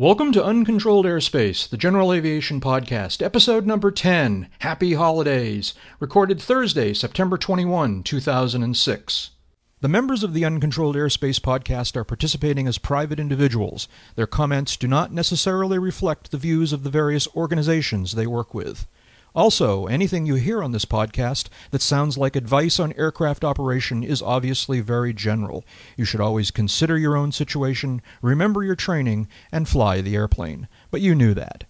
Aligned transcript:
Welcome 0.00 0.32
to 0.32 0.42
Uncontrolled 0.42 1.04
Airspace, 1.04 1.68
the 1.68 1.76
General 1.76 2.14
Aviation 2.14 2.58
Podcast, 2.58 3.20
episode 3.20 3.66
number 3.66 3.90
10, 3.90 4.48
Happy 4.60 4.94
Holidays, 4.94 5.74
recorded 5.98 6.40
Thursday, 6.40 6.94
September 6.94 7.36
21, 7.36 8.02
2006. 8.02 9.30
The 9.82 9.88
members 9.88 10.24
of 10.24 10.32
the 10.32 10.46
Uncontrolled 10.46 10.96
Airspace 10.96 11.38
podcast 11.38 11.96
are 11.96 12.04
participating 12.04 12.66
as 12.66 12.78
private 12.78 13.20
individuals. 13.20 13.88
Their 14.14 14.26
comments 14.26 14.78
do 14.78 14.88
not 14.88 15.12
necessarily 15.12 15.78
reflect 15.78 16.30
the 16.30 16.38
views 16.38 16.72
of 16.72 16.82
the 16.82 16.88
various 16.88 17.28
organizations 17.36 18.12
they 18.12 18.26
work 18.26 18.54
with. 18.54 18.86
Also, 19.34 19.86
anything 19.86 20.26
you 20.26 20.34
hear 20.34 20.62
on 20.62 20.72
this 20.72 20.84
podcast 20.84 21.48
that 21.70 21.82
sounds 21.82 22.18
like 22.18 22.36
advice 22.36 22.80
on 22.80 22.92
aircraft 22.94 23.44
operation 23.44 24.02
is 24.02 24.22
obviously 24.22 24.80
very 24.80 25.12
general. 25.12 25.64
You 25.96 26.04
should 26.04 26.20
always 26.20 26.50
consider 26.50 26.98
your 26.98 27.16
own 27.16 27.32
situation, 27.32 28.02
remember 28.22 28.64
your 28.64 28.76
training, 28.76 29.28
and 29.52 29.68
fly 29.68 30.00
the 30.00 30.16
airplane. 30.16 30.68
But 30.90 31.00
you 31.00 31.14
knew 31.14 31.34
that. 31.34 31.64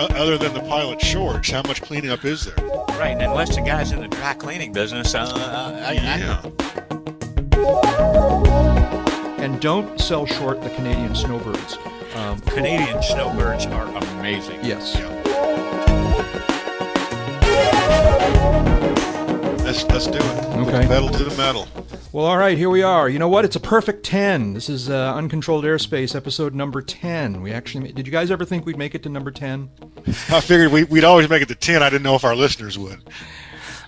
I 0.00 0.08
mean, 0.08 0.16
Uh, 0.16 0.22
other 0.22 0.38
than 0.38 0.54
the 0.54 0.60
pilot 0.60 1.00
shorts, 1.00 1.50
how 1.50 1.62
much 1.62 1.82
cleaning 1.82 2.10
up 2.10 2.24
is 2.24 2.46
there? 2.46 2.54
right, 2.98 3.10
and 3.12 3.22
unless 3.22 3.54
the 3.54 3.60
guy's 3.62 3.92
in 3.92 4.00
the 4.00 4.08
dry 4.08 4.32
cleaning 4.34 4.72
business, 4.72 5.14
uh, 5.14 5.26
I, 5.86 5.92
I, 5.94 6.60
And 9.42 9.60
don't 9.60 10.00
sell 10.00 10.26
short 10.26 10.62
the 10.62 10.70
Canadian 10.70 11.14
snowbirds. 11.14 11.78
Um, 12.14 12.40
Canadian 12.40 13.02
snowbirds 13.02 13.66
are 13.66 13.86
amazing. 14.18 14.58
yes. 14.64 14.96
Let's 19.70 19.84
let's 19.84 20.06
do 20.08 20.18
it. 20.18 20.66
Okay. 20.66 20.84
pedal 20.88 21.08
to 21.10 21.22
the 21.22 21.36
metal. 21.36 21.68
Well, 22.10 22.26
all 22.26 22.36
right, 22.36 22.58
here 22.58 22.70
we 22.70 22.82
are. 22.82 23.08
You 23.08 23.20
know 23.20 23.28
what? 23.28 23.44
It's 23.44 23.54
a 23.54 23.60
perfect 23.60 24.04
10. 24.04 24.52
This 24.52 24.68
is 24.68 24.90
uh, 24.90 25.14
Uncontrolled 25.14 25.62
Airspace, 25.62 26.16
episode 26.16 26.56
number 26.56 26.82
10. 26.82 27.40
We 27.40 27.52
actually, 27.52 27.92
did 27.92 28.04
you 28.04 28.10
guys 28.10 28.32
ever 28.32 28.44
think 28.44 28.66
we'd 28.66 28.76
make 28.76 28.96
it 28.96 29.04
to 29.04 29.08
number 29.08 29.30
10? 29.30 29.70
I 30.08 30.40
figured 30.40 30.72
we, 30.72 30.82
we'd 30.82 31.04
always 31.04 31.28
make 31.30 31.40
it 31.40 31.46
to 31.50 31.54
ten. 31.54 31.84
I 31.84 31.88
didn't 31.88 32.02
know 32.02 32.16
if 32.16 32.24
our 32.24 32.34
listeners 32.34 32.80
would. 32.80 33.00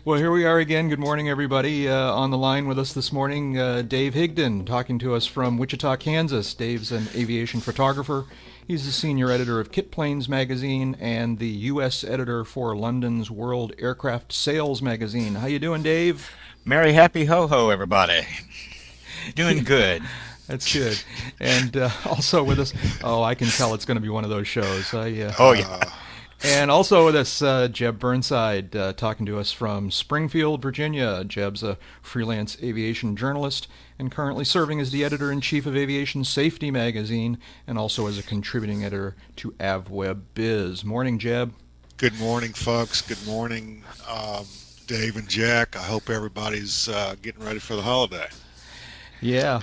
Well, 0.04 0.20
here 0.20 0.30
we 0.30 0.44
are 0.44 0.60
again. 0.60 0.88
Good 0.88 1.00
morning, 1.00 1.28
everybody. 1.28 1.88
Uh, 1.88 2.12
on 2.12 2.30
the 2.30 2.38
line 2.38 2.68
with 2.68 2.78
us 2.78 2.92
this 2.92 3.12
morning, 3.12 3.58
uh, 3.58 3.82
Dave 3.82 4.14
Higdon, 4.14 4.64
talking 4.64 5.00
to 5.00 5.16
us 5.16 5.26
from 5.26 5.58
Wichita, 5.58 5.96
Kansas. 5.96 6.54
Dave's 6.54 6.92
an 6.92 7.08
aviation 7.16 7.58
photographer. 7.60 8.26
He's 8.66 8.86
the 8.86 8.92
senior 8.92 9.28
editor 9.30 9.58
of 9.58 9.72
Kit 9.72 9.90
Planes 9.90 10.28
magazine 10.28 10.96
and 11.00 11.40
the 11.40 11.48
U.S. 11.48 12.04
editor 12.04 12.44
for 12.44 12.76
London's 12.76 13.28
World 13.28 13.72
Aircraft 13.76 14.32
Sales 14.32 14.80
magazine. 14.80 15.34
How 15.34 15.46
you 15.48 15.58
doing, 15.58 15.82
Dave? 15.82 16.30
Merry 16.64 16.92
happy 16.92 17.24
ho 17.24 17.48
ho, 17.48 17.70
everybody. 17.70 18.22
Doing 19.34 19.64
good. 19.64 20.02
That's 20.46 20.72
good. 20.72 21.02
And 21.40 21.76
uh, 21.76 21.90
also 22.06 22.44
with 22.44 22.60
us, 22.60 22.72
oh, 23.02 23.22
I 23.24 23.34
can 23.34 23.48
tell 23.48 23.74
it's 23.74 23.84
going 23.84 23.96
to 23.96 24.00
be 24.00 24.08
one 24.08 24.22
of 24.22 24.30
those 24.30 24.46
shows. 24.46 24.94
I, 24.94 25.10
uh, 25.22 25.32
Oh 25.40 25.52
yeah. 25.52 25.82
And 26.44 26.72
also 26.72 27.04
with 27.06 27.14
us, 27.14 27.40
uh, 27.40 27.68
Jeb 27.68 28.00
Burnside, 28.00 28.74
uh, 28.74 28.92
talking 28.94 29.24
to 29.26 29.38
us 29.38 29.52
from 29.52 29.92
Springfield, 29.92 30.60
Virginia. 30.60 31.22
Jeb's 31.22 31.62
a 31.62 31.78
freelance 32.00 32.56
aviation 32.60 33.14
journalist 33.14 33.68
and 33.96 34.10
currently 34.10 34.44
serving 34.44 34.80
as 34.80 34.90
the 34.90 35.04
editor 35.04 35.30
in 35.30 35.40
chief 35.40 35.66
of 35.66 35.76
Aviation 35.76 36.24
Safety 36.24 36.72
magazine 36.72 37.38
and 37.64 37.78
also 37.78 38.08
as 38.08 38.18
a 38.18 38.24
contributing 38.24 38.84
editor 38.84 39.14
to 39.36 39.52
AvWeb 39.52 40.22
Biz. 40.34 40.84
Morning, 40.84 41.20
Jeb. 41.20 41.54
Good 41.96 42.18
morning, 42.18 42.52
folks. 42.52 43.02
Good 43.02 43.24
morning, 43.24 43.84
um, 44.08 44.44
Dave 44.88 45.16
and 45.16 45.28
Jack. 45.28 45.76
I 45.76 45.82
hope 45.82 46.10
everybody's 46.10 46.88
uh, 46.88 47.14
getting 47.22 47.44
ready 47.44 47.60
for 47.60 47.76
the 47.76 47.82
holiday. 47.82 48.26
Yeah. 49.20 49.62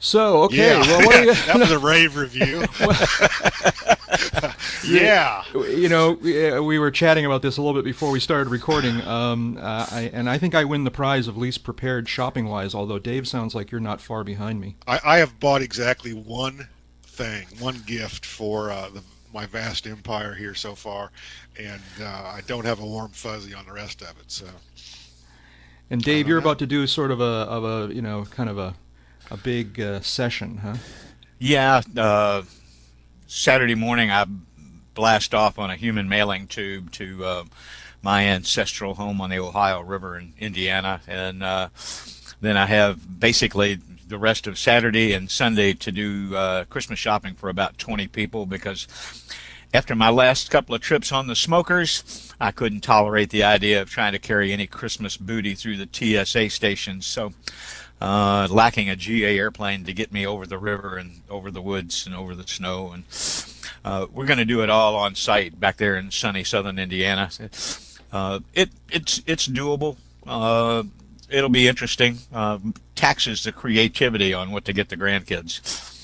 So, 0.00 0.42
okay. 0.44 0.56
yeah, 0.56 0.80
Well, 0.80 1.06
what 1.06 1.14
are 1.16 1.24
you, 1.24 1.34
that 1.46 1.58
was 1.58 1.70
a 1.70 1.78
rave 1.78 2.16
review. 2.16 2.64
yeah. 4.84 5.44
you 5.54 5.88
know, 5.88 6.12
we, 6.12 6.50
uh, 6.50 6.62
were 6.62 6.90
chatting 6.90 7.26
about 7.26 7.42
this 7.42 7.56
a 7.56 7.62
little 7.62 7.74
bit 7.74 7.84
before 7.84 8.10
we 8.10 8.20
started 8.20 8.48
recording, 8.50 9.00
um, 9.02 9.56
uh, 9.58 9.86
I, 9.90 10.10
and 10.12 10.30
I 10.30 10.38
think 10.38 10.54
I 10.54 10.64
win 10.64 10.84
the 10.84 10.90
prize 10.90 11.26
of 11.28 11.36
least 11.36 11.64
prepared 11.64 12.08
shopping 12.08 12.46
wise. 12.46 12.74
Although 12.74 12.98
Dave 12.98 13.26
sounds 13.26 13.54
like 13.54 13.70
you're 13.70 13.80
not 13.80 14.00
far 14.00 14.24
behind 14.24 14.60
me. 14.60 14.76
I, 14.86 15.00
I 15.04 15.18
have 15.18 15.38
bought 15.40 15.62
exactly 15.62 16.12
one 16.12 16.68
thing, 17.02 17.46
one 17.58 17.82
gift 17.86 18.24
for 18.24 18.70
uh, 18.70 18.88
the, 18.90 19.02
my 19.34 19.46
vast 19.46 19.86
empire 19.86 20.34
here 20.34 20.54
so 20.54 20.74
far, 20.74 21.10
and 21.58 21.82
uh, 22.00 22.04
I 22.04 22.42
don't 22.46 22.64
have 22.64 22.80
a 22.80 22.86
warm 22.86 23.10
fuzzy 23.10 23.54
on 23.54 23.66
the 23.66 23.72
rest 23.72 24.02
of 24.02 24.10
it. 24.20 24.30
So 24.30 24.46
And 25.90 26.02
Dave, 26.02 26.28
you're 26.28 26.40
know. 26.40 26.44
about 26.44 26.58
to 26.60 26.66
do 26.66 26.86
sort 26.86 27.10
of 27.10 27.20
a 27.20 27.24
of 27.24 27.64
a 27.64 27.94
you 27.94 28.02
know 28.02 28.24
kind 28.30 28.48
of 28.48 28.58
a 28.58 28.74
a 29.30 29.36
big 29.36 29.80
uh, 29.80 30.00
session, 30.00 30.58
huh? 30.58 30.74
Yeah. 31.38 31.82
Uh, 31.96 32.42
Saturday 33.26 33.74
morning, 33.74 34.10
I 34.10 34.26
blast 34.94 35.34
off 35.34 35.58
on 35.58 35.70
a 35.70 35.76
human 35.76 36.08
mailing 36.08 36.46
tube 36.46 36.90
to 36.92 37.24
uh, 37.24 37.44
my 38.02 38.24
ancestral 38.24 38.94
home 38.94 39.20
on 39.20 39.30
the 39.30 39.38
Ohio 39.38 39.80
River 39.80 40.18
in 40.18 40.32
Indiana, 40.38 41.00
and 41.06 41.42
uh, 41.42 41.68
then 42.40 42.56
I 42.56 42.66
have 42.66 43.20
basically 43.20 43.78
the 44.08 44.18
rest 44.18 44.46
of 44.46 44.58
Saturday 44.58 45.12
and 45.12 45.30
Sunday 45.30 45.74
to 45.74 45.92
do 45.92 46.34
uh, 46.34 46.64
Christmas 46.64 46.98
shopping 46.98 47.34
for 47.34 47.50
about 47.50 47.76
20 47.78 48.08
people 48.08 48.46
because 48.46 48.86
after 49.74 49.94
my 49.94 50.08
last 50.08 50.50
couple 50.50 50.74
of 50.74 50.80
trips 50.80 51.12
on 51.12 51.26
the 51.26 51.36
smokers, 51.36 52.32
I 52.40 52.52
couldn't 52.52 52.80
tolerate 52.80 53.30
the 53.30 53.44
idea 53.44 53.82
of 53.82 53.90
trying 53.90 54.12
to 54.12 54.18
carry 54.18 54.52
any 54.52 54.66
Christmas 54.66 55.16
booty 55.18 55.54
through 55.54 55.76
the 55.76 55.88
TSA 56.24 56.48
stations. 56.50 57.06
So, 57.06 57.34
uh, 58.00 58.46
lacking 58.50 58.88
a 58.88 58.96
GA 58.96 59.38
airplane 59.38 59.84
to 59.84 59.92
get 59.92 60.12
me 60.12 60.26
over 60.26 60.46
the 60.46 60.58
river 60.58 60.96
and 60.96 61.20
over 61.28 61.50
the 61.50 61.62
woods 61.62 62.06
and 62.06 62.14
over 62.14 62.34
the 62.34 62.46
snow, 62.46 62.92
and 62.92 63.04
uh, 63.84 64.06
we're 64.12 64.26
going 64.26 64.38
to 64.38 64.44
do 64.44 64.62
it 64.62 64.70
all 64.70 64.96
on 64.96 65.14
site 65.14 65.58
back 65.58 65.76
there 65.76 65.96
in 65.96 66.10
sunny 66.10 66.44
southern 66.44 66.78
Indiana. 66.78 67.30
Uh, 68.12 68.40
it 68.54 68.70
it's 68.90 69.22
it's 69.26 69.48
doable. 69.48 69.96
Uh, 70.26 70.82
it'll 71.28 71.50
be 71.50 71.68
interesting. 71.68 72.18
Uh, 72.32 72.58
taxes 72.94 73.44
the 73.44 73.52
creativity 73.52 74.32
on 74.32 74.50
what 74.50 74.64
to 74.64 74.72
get 74.72 74.88
the 74.88 74.96
grandkids. 74.96 75.97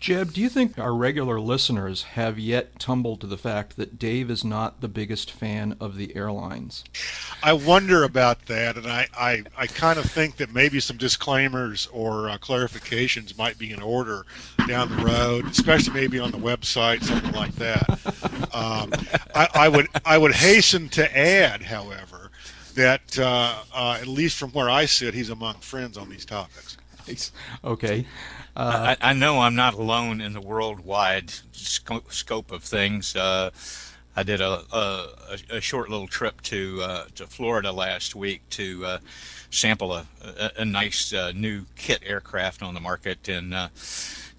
Jeb, 0.00 0.32
do 0.32 0.40
you 0.40 0.48
think 0.48 0.78
our 0.78 0.94
regular 0.94 1.40
listeners 1.40 2.04
have 2.14 2.38
yet 2.38 2.78
tumbled 2.78 3.20
to 3.20 3.26
the 3.26 3.36
fact 3.36 3.76
that 3.76 3.98
Dave 3.98 4.30
is 4.30 4.44
not 4.44 4.80
the 4.80 4.86
biggest 4.86 5.28
fan 5.30 5.76
of 5.80 5.96
the 5.96 6.14
airlines? 6.14 6.84
I 7.42 7.52
wonder 7.52 8.04
about 8.04 8.46
that, 8.46 8.76
and 8.76 8.86
I, 8.86 9.08
I, 9.18 9.42
I 9.56 9.66
kind 9.66 9.98
of 9.98 10.08
think 10.08 10.36
that 10.36 10.54
maybe 10.54 10.78
some 10.78 10.98
disclaimers 10.98 11.88
or 11.92 12.30
uh, 12.30 12.38
clarifications 12.38 13.36
might 13.36 13.58
be 13.58 13.72
in 13.72 13.82
order 13.82 14.24
down 14.68 14.88
the 14.88 15.04
road, 15.04 15.46
especially 15.46 15.94
maybe 15.94 16.20
on 16.20 16.30
the 16.30 16.38
website, 16.38 17.02
something 17.02 17.32
like 17.32 17.54
that. 17.56 17.88
Um, 18.54 18.92
I, 19.34 19.48
I 19.54 19.68
would 19.68 19.88
I 20.04 20.16
would 20.16 20.34
hasten 20.34 20.88
to 20.90 21.18
add, 21.18 21.60
however, 21.60 22.30
that 22.74 23.18
uh, 23.18 23.54
uh, 23.74 23.98
at 24.00 24.06
least 24.06 24.36
from 24.38 24.50
where 24.50 24.70
I 24.70 24.84
sit, 24.84 25.12
he's 25.12 25.30
among 25.30 25.56
friends 25.56 25.98
on 25.98 26.08
these 26.08 26.24
topics. 26.24 26.76
Okay. 27.64 28.06
Uh, 28.56 28.96
I, 29.00 29.10
I 29.10 29.12
know 29.12 29.40
I'm 29.40 29.54
not 29.54 29.74
alone 29.74 30.20
in 30.20 30.32
the 30.32 30.40
worldwide 30.40 31.30
sco- 31.52 32.04
scope 32.08 32.50
of 32.50 32.62
things. 32.64 33.14
Uh, 33.14 33.50
I 34.16 34.24
did 34.24 34.40
a, 34.40 34.62
a, 34.72 35.08
a 35.50 35.60
short 35.60 35.90
little 35.90 36.08
trip 36.08 36.42
to 36.42 36.80
uh, 36.82 37.04
to 37.14 37.26
Florida 37.26 37.70
last 37.70 38.16
week 38.16 38.42
to 38.50 38.84
uh, 38.84 38.98
sample 39.50 39.92
a, 39.92 40.06
a, 40.22 40.50
a 40.58 40.64
nice 40.64 41.12
uh, 41.12 41.32
new 41.34 41.66
kit 41.76 42.02
aircraft 42.04 42.62
on 42.62 42.74
the 42.74 42.80
market 42.80 43.28
and 43.28 43.54
uh, 43.54 43.68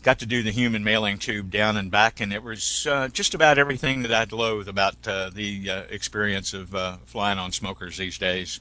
got 0.03 0.19
to 0.19 0.25
do 0.25 0.43
the 0.43 0.51
human 0.51 0.83
mailing 0.83 1.17
tube 1.17 1.51
down 1.51 1.77
and 1.77 1.91
back, 1.91 2.19
and 2.19 2.31
it 2.31 2.43
was 2.43 2.87
uh, 2.87 3.07
just 3.09 3.33
about 3.33 3.57
everything 3.57 4.01
that 4.03 4.13
I'd 4.13 4.31
loathe 4.31 4.67
about 4.67 4.95
uh, 5.07 5.29
the 5.29 5.69
uh, 5.69 5.81
experience 5.89 6.53
of 6.53 6.73
uh, 6.73 6.97
flying 7.05 7.39
on 7.39 7.51
smokers 7.51 7.97
these 7.97 8.17
days. 8.17 8.59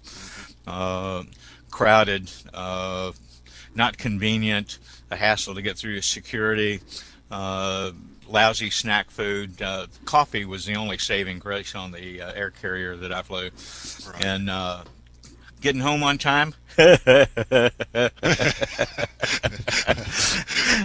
Uh, 0.66 1.25
crowded, 1.70 2.31
uh, 2.52 3.12
not 3.78 3.96
convenient, 3.96 4.78
a 5.10 5.16
hassle 5.16 5.54
to 5.54 5.62
get 5.62 5.78
through 5.78 6.02
security, 6.02 6.80
uh, 7.30 7.92
lousy 8.28 8.69
snack 8.69 9.10
food. 9.10 9.62
Uh, 9.62 9.86
coffee 10.04 10.44
was 10.44 10.66
the 10.66 10.75
only 10.75 10.98
saving 10.98 11.38
grace 11.38 11.75
on 11.75 11.92
the 11.92 12.20
uh, 12.20 12.32
air 12.34 12.50
carrier 12.50 12.96
that 12.96 13.12
I 13.12 13.22
flew, 13.22 13.48
Right. 14.12 14.25
and 14.26 14.50
uh, 14.50 14.82
getting 15.62 15.80
home 15.80 16.02
on 16.02 16.19
time. 16.19 16.54
I 16.78 17.30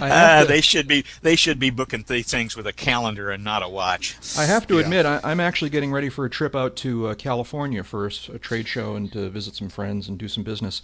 Ah, 0.01 0.39
to- 0.41 0.47
they 0.47 0.61
should 0.61 0.87
be 0.87 1.05
they 1.21 1.35
should 1.35 1.59
be 1.59 1.69
booking 1.69 2.03
these 2.07 2.29
things 2.31 2.55
with 2.55 2.65
a 2.67 2.73
calendar 2.73 3.29
and 3.31 3.43
not 3.43 3.61
a 3.63 3.69
watch. 3.69 4.15
I 4.37 4.45
have 4.45 4.65
to 4.67 4.75
Yeah. 4.75 4.81
admit, 4.81 5.05
I, 5.05 5.19
I'm 5.23 5.39
actually 5.39 5.69
getting 5.69 5.91
ready 5.91 6.09
for 6.09 6.25
a 6.25 6.29
trip 6.29 6.55
out 6.55 6.75
to 6.77 7.07
uh, 7.07 7.15
California 7.15 7.83
for 7.83 8.07
a 8.07 8.39
trade 8.39 8.67
show 8.67 8.95
and 8.95 9.11
to 9.13 9.29
visit 9.29 9.55
some 9.55 9.69
friends 9.69 10.07
and 10.07 10.17
do 10.17 10.27
some 10.27 10.43
business. 10.43 10.81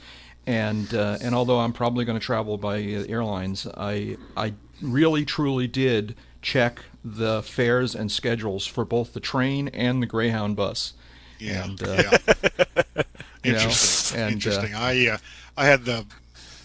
And 0.48 0.94
uh, 0.94 1.18
and 1.22 1.36
although 1.36 1.60
I'm 1.60 1.74
probably 1.74 2.06
going 2.06 2.20
to 2.20 2.26
travel 2.26 2.58
by 2.58 2.78
uh, 2.78 3.06
airlines, 3.08 3.68
I 3.78 4.18
I 4.36 4.54
really 4.82 5.26
truly 5.26 5.68
did 5.68 6.16
check 6.42 6.82
the 7.04 7.44
fares 7.44 7.96
and 7.96 8.12
schedules 8.12 8.66
for 8.66 8.86
both 8.86 9.14
the 9.14 9.20
train 9.20 9.68
and 9.70 10.02
the 10.02 10.08
Greyhound 10.08 10.56
bus. 10.56 10.94
Yeah, 11.40 11.64
And, 11.64 11.82
uh, 11.84 11.92
yeah. 11.92 12.18
you 13.44 13.54
know, 13.54 13.60
interesting. 13.60 14.20
and, 14.20 14.30
uh, 14.30 14.34
interesting. 14.34 14.76
I 14.76 15.08
uh, 15.08 15.18
I 15.58 15.66
had 15.66 15.86
the 15.86 16.06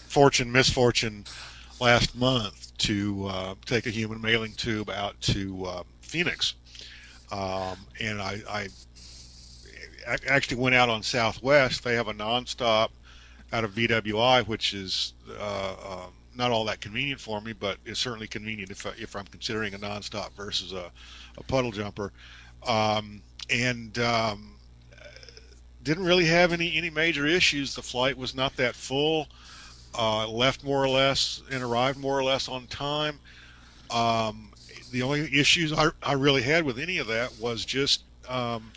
fortune 0.07 0.51
misfortune 0.51 1.25
last 1.79 2.15
month 2.15 2.77
to 2.77 3.27
uh, 3.27 3.55
take 3.65 3.85
a 3.85 3.89
human 3.89 4.21
mailing 4.21 4.53
tube 4.53 4.89
out 4.89 5.19
to 5.21 5.65
uh, 5.65 5.83
Phoenix, 6.01 6.55
um, 7.31 7.77
and 7.99 8.21
I, 8.21 8.39
I 8.49 8.67
actually 10.27 10.57
went 10.57 10.75
out 10.75 10.89
on 10.89 11.03
Southwest. 11.03 11.83
They 11.83 11.95
have 11.95 12.07
a 12.07 12.13
nonstop 12.13 12.89
out 13.53 13.63
of 13.63 13.71
BWI, 13.71 14.47
which 14.47 14.73
is 14.73 15.13
uh, 15.39 15.75
uh, 15.83 16.05
not 16.35 16.51
all 16.51 16.65
that 16.65 16.81
convenient 16.81 17.19
for 17.19 17.39
me, 17.41 17.53
but 17.53 17.77
is 17.85 17.99
certainly 17.99 18.27
convenient 18.27 18.71
if 18.71 18.85
if 18.99 19.15
I'm 19.15 19.25
considering 19.25 19.73
a 19.73 19.77
nonstop 19.77 20.31
versus 20.33 20.73
a, 20.73 20.91
a 21.37 21.43
puddle 21.43 21.71
jumper. 21.71 22.11
Um, 22.67 23.21
and 23.49 23.97
um, 23.99 24.55
didn't 25.83 26.03
really 26.03 26.25
have 26.25 26.51
any 26.51 26.75
any 26.75 26.89
major 26.89 27.25
issues. 27.25 27.75
The 27.75 27.81
flight 27.81 28.17
was 28.17 28.35
not 28.35 28.55
that 28.57 28.75
full. 28.75 29.27
Uh, 29.97 30.27
left 30.27 30.61
more 30.65 30.83
or 30.83 30.89
less 30.89 31.41
and 31.49 31.63
arrived 31.63 31.97
more 31.97 32.19
or 32.19 32.23
less 32.23 32.49
on 32.49 32.67
time. 32.67 33.17
Um, 33.91 34.51
the 34.91 35.03
only 35.03 35.21
issues 35.39 35.71
I, 35.71 35.89
I 36.03 36.13
really 36.13 36.41
had 36.41 36.65
with 36.65 36.79
any 36.79 36.97
of 36.97 37.07
that 37.07 37.31
was 37.39 37.63
just 37.63 38.03
um, 38.27 38.73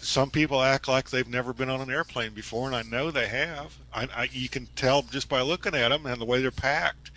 some 0.00 0.30
people 0.30 0.62
act 0.62 0.88
like 0.88 1.10
they've 1.10 1.28
never 1.28 1.52
been 1.52 1.70
on 1.70 1.80
an 1.80 1.90
airplane 1.90 2.32
before, 2.32 2.66
and 2.66 2.76
I 2.76 2.82
know 2.82 3.10
they 3.10 3.28
have. 3.28 3.76
I, 3.92 4.08
I, 4.14 4.28
you 4.32 4.48
can 4.48 4.68
tell 4.76 5.02
just 5.02 5.28
by 5.28 5.40
looking 5.42 5.74
at 5.74 5.88
them 5.88 6.06
and 6.06 6.20
the 6.20 6.24
way 6.24 6.40
they're 6.40 6.50
packed 6.50 7.10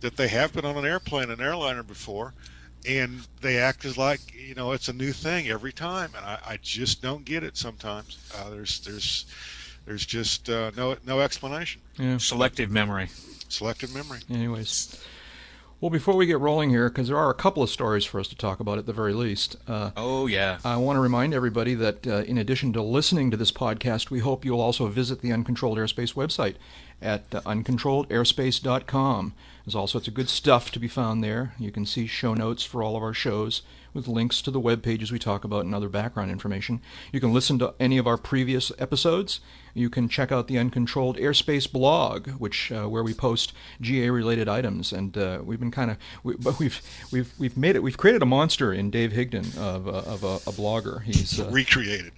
that 0.00 0.16
they 0.16 0.28
have 0.28 0.52
been 0.52 0.64
on 0.64 0.76
an 0.76 0.84
airplane, 0.84 1.30
an 1.30 1.40
airliner 1.40 1.82
before, 1.82 2.34
and 2.86 3.26
they 3.40 3.58
act 3.58 3.84
as 3.84 3.98
like 3.98 4.20
you 4.32 4.54
know 4.54 4.72
it's 4.72 4.88
a 4.88 4.92
new 4.92 5.12
thing 5.12 5.48
every 5.48 5.72
time, 5.72 6.10
and 6.16 6.24
I, 6.24 6.38
I 6.46 6.58
just 6.62 7.02
don't 7.02 7.24
get 7.24 7.42
it 7.42 7.56
sometimes. 7.56 8.18
Uh, 8.36 8.50
there's 8.50 8.80
there's 8.80 9.26
there's 9.86 10.06
just 10.06 10.48
uh, 10.48 10.70
no 10.76 10.96
no 11.04 11.20
explanation. 11.20 11.82
Yeah. 11.98 12.18
Selective 12.18 12.70
memory. 12.70 13.08
Selective 13.48 13.94
memory. 13.94 14.20
Anyways. 14.30 15.02
Well, 15.80 15.88
before 15.88 16.14
we 16.14 16.26
get 16.26 16.38
rolling 16.38 16.68
here, 16.68 16.90
because 16.90 17.08
there 17.08 17.16
are 17.16 17.30
a 17.30 17.34
couple 17.34 17.62
of 17.62 17.70
stories 17.70 18.04
for 18.04 18.20
us 18.20 18.28
to 18.28 18.36
talk 18.36 18.60
about 18.60 18.76
at 18.76 18.84
the 18.84 18.92
very 18.92 19.14
least, 19.14 19.56
uh, 19.66 19.92
Oh 19.96 20.26
yeah. 20.26 20.58
I 20.62 20.76
want 20.76 20.98
to 20.98 21.00
remind 21.00 21.32
everybody 21.32 21.74
that 21.74 22.06
uh, 22.06 22.16
in 22.24 22.36
addition 22.36 22.74
to 22.74 22.82
listening 22.82 23.30
to 23.30 23.36
this 23.38 23.50
podcast, 23.50 24.10
we 24.10 24.18
hope 24.18 24.44
you'll 24.44 24.60
also 24.60 24.88
visit 24.88 25.22
the 25.22 25.32
Uncontrolled 25.32 25.78
Airspace 25.78 26.12
website 26.12 26.56
at 27.00 27.24
uh, 27.34 27.40
uncontrolledairspace.com. 27.42 29.32
There's 29.64 29.74
all 29.74 29.86
sorts 29.86 30.06
of 30.06 30.12
good 30.12 30.28
stuff 30.28 30.70
to 30.72 30.78
be 30.78 30.88
found 30.88 31.24
there. 31.24 31.54
You 31.58 31.70
can 31.70 31.86
see 31.86 32.06
show 32.06 32.34
notes 32.34 32.62
for 32.62 32.82
all 32.82 32.94
of 32.94 33.02
our 33.02 33.14
shows 33.14 33.62
with 33.94 34.06
links 34.06 34.42
to 34.42 34.50
the 34.50 34.60
web 34.60 34.82
pages 34.82 35.10
we 35.10 35.18
talk 35.18 35.44
about 35.44 35.64
and 35.64 35.74
other 35.74 35.88
background 35.88 36.30
information. 36.30 36.82
You 37.10 37.20
can 37.20 37.32
listen 37.32 37.58
to 37.58 37.72
any 37.80 37.96
of 37.96 38.06
our 38.06 38.18
previous 38.18 38.70
episodes. 38.78 39.40
You 39.74 39.90
can 39.90 40.08
check 40.08 40.32
out 40.32 40.48
the 40.48 40.58
Uncontrolled 40.58 41.16
Airspace 41.16 41.70
blog, 41.70 42.28
which 42.30 42.72
uh, 42.72 42.86
where 42.86 43.02
we 43.02 43.14
post 43.14 43.52
GA-related 43.80 44.48
items, 44.48 44.92
and 44.92 45.16
uh, 45.16 45.40
we've 45.42 45.60
been 45.60 45.70
kind 45.70 45.90
of, 45.90 45.98
we, 46.22 46.34
but 46.36 46.58
we've 46.58 46.80
we've 47.12 47.32
we've 47.38 47.56
made 47.56 47.76
it. 47.76 47.82
We've 47.82 47.96
created 47.96 48.22
a 48.22 48.26
monster 48.26 48.72
in 48.72 48.90
Dave 48.90 49.12
Higdon 49.12 49.56
of, 49.58 49.86
uh, 49.86 49.90
of 49.90 50.24
a, 50.24 50.36
a 50.36 50.52
blogger. 50.52 51.02
He's 51.02 51.40
uh, 51.40 51.48
Recreated. 51.50 52.12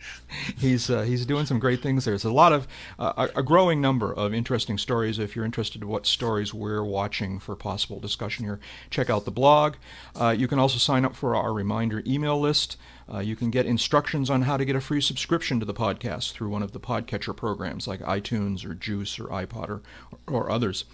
he's 0.59 0.91
uh, 0.91 1.03
he's 1.03 1.27
doing 1.27 1.47
some 1.47 1.59
great 1.59 1.83
things 1.83 2.05
there. 2.05 2.13
There's 2.13 2.25
a 2.25 2.33
lot 2.33 2.53
of 2.53 2.67
uh, 2.99 3.29
a 3.35 3.43
growing 3.43 3.81
number 3.81 4.13
of 4.13 4.33
interesting 4.33 4.79
stories. 4.79 5.19
If 5.19 5.37
you're 5.37 5.45
interested 5.45 5.83
in 5.83 5.89
what 5.89 6.07
stories 6.07 6.55
we're 6.55 6.85
watching 6.85 7.39
for 7.39 7.57
possible 7.57 8.01
discussion 8.01 8.45
here, 8.45 8.61
check 8.91 9.11
out 9.11 9.25
the 9.25 9.31
blog. 9.31 9.75
Uh, 10.19 10.35
you 10.37 10.49
can 10.49 10.59
also 10.59 10.79
sign 10.79 11.05
up 11.05 11.15
for 11.15 11.35
our 11.37 11.53
reminder 11.53 12.03
email 12.07 12.39
list. 12.39 12.77
Uh, 13.13 13.19
you 13.19 13.37
can 13.37 13.51
get 13.51 13.67
instructions 13.67 14.31
on 14.31 14.43
how 14.43 14.57
to 14.57 14.65
get 14.65 14.77
a 14.77 14.81
free 14.81 15.01
subscription 15.01 15.61
to 15.61 15.67
the 15.67 15.75
podcast 15.75 16.33
through 16.33 16.49
one 16.49 16.63
of 16.63 16.73
the 16.73 16.81
podcatcher 16.81 17.37
programs 17.43 17.89
like 17.89 17.99
iTunes 18.03 18.65
or 18.65 18.73
Juice 18.73 19.19
or 19.19 19.25
iPod 19.25 19.69
or, 19.69 19.83
or 20.29 20.49
others. 20.49 20.85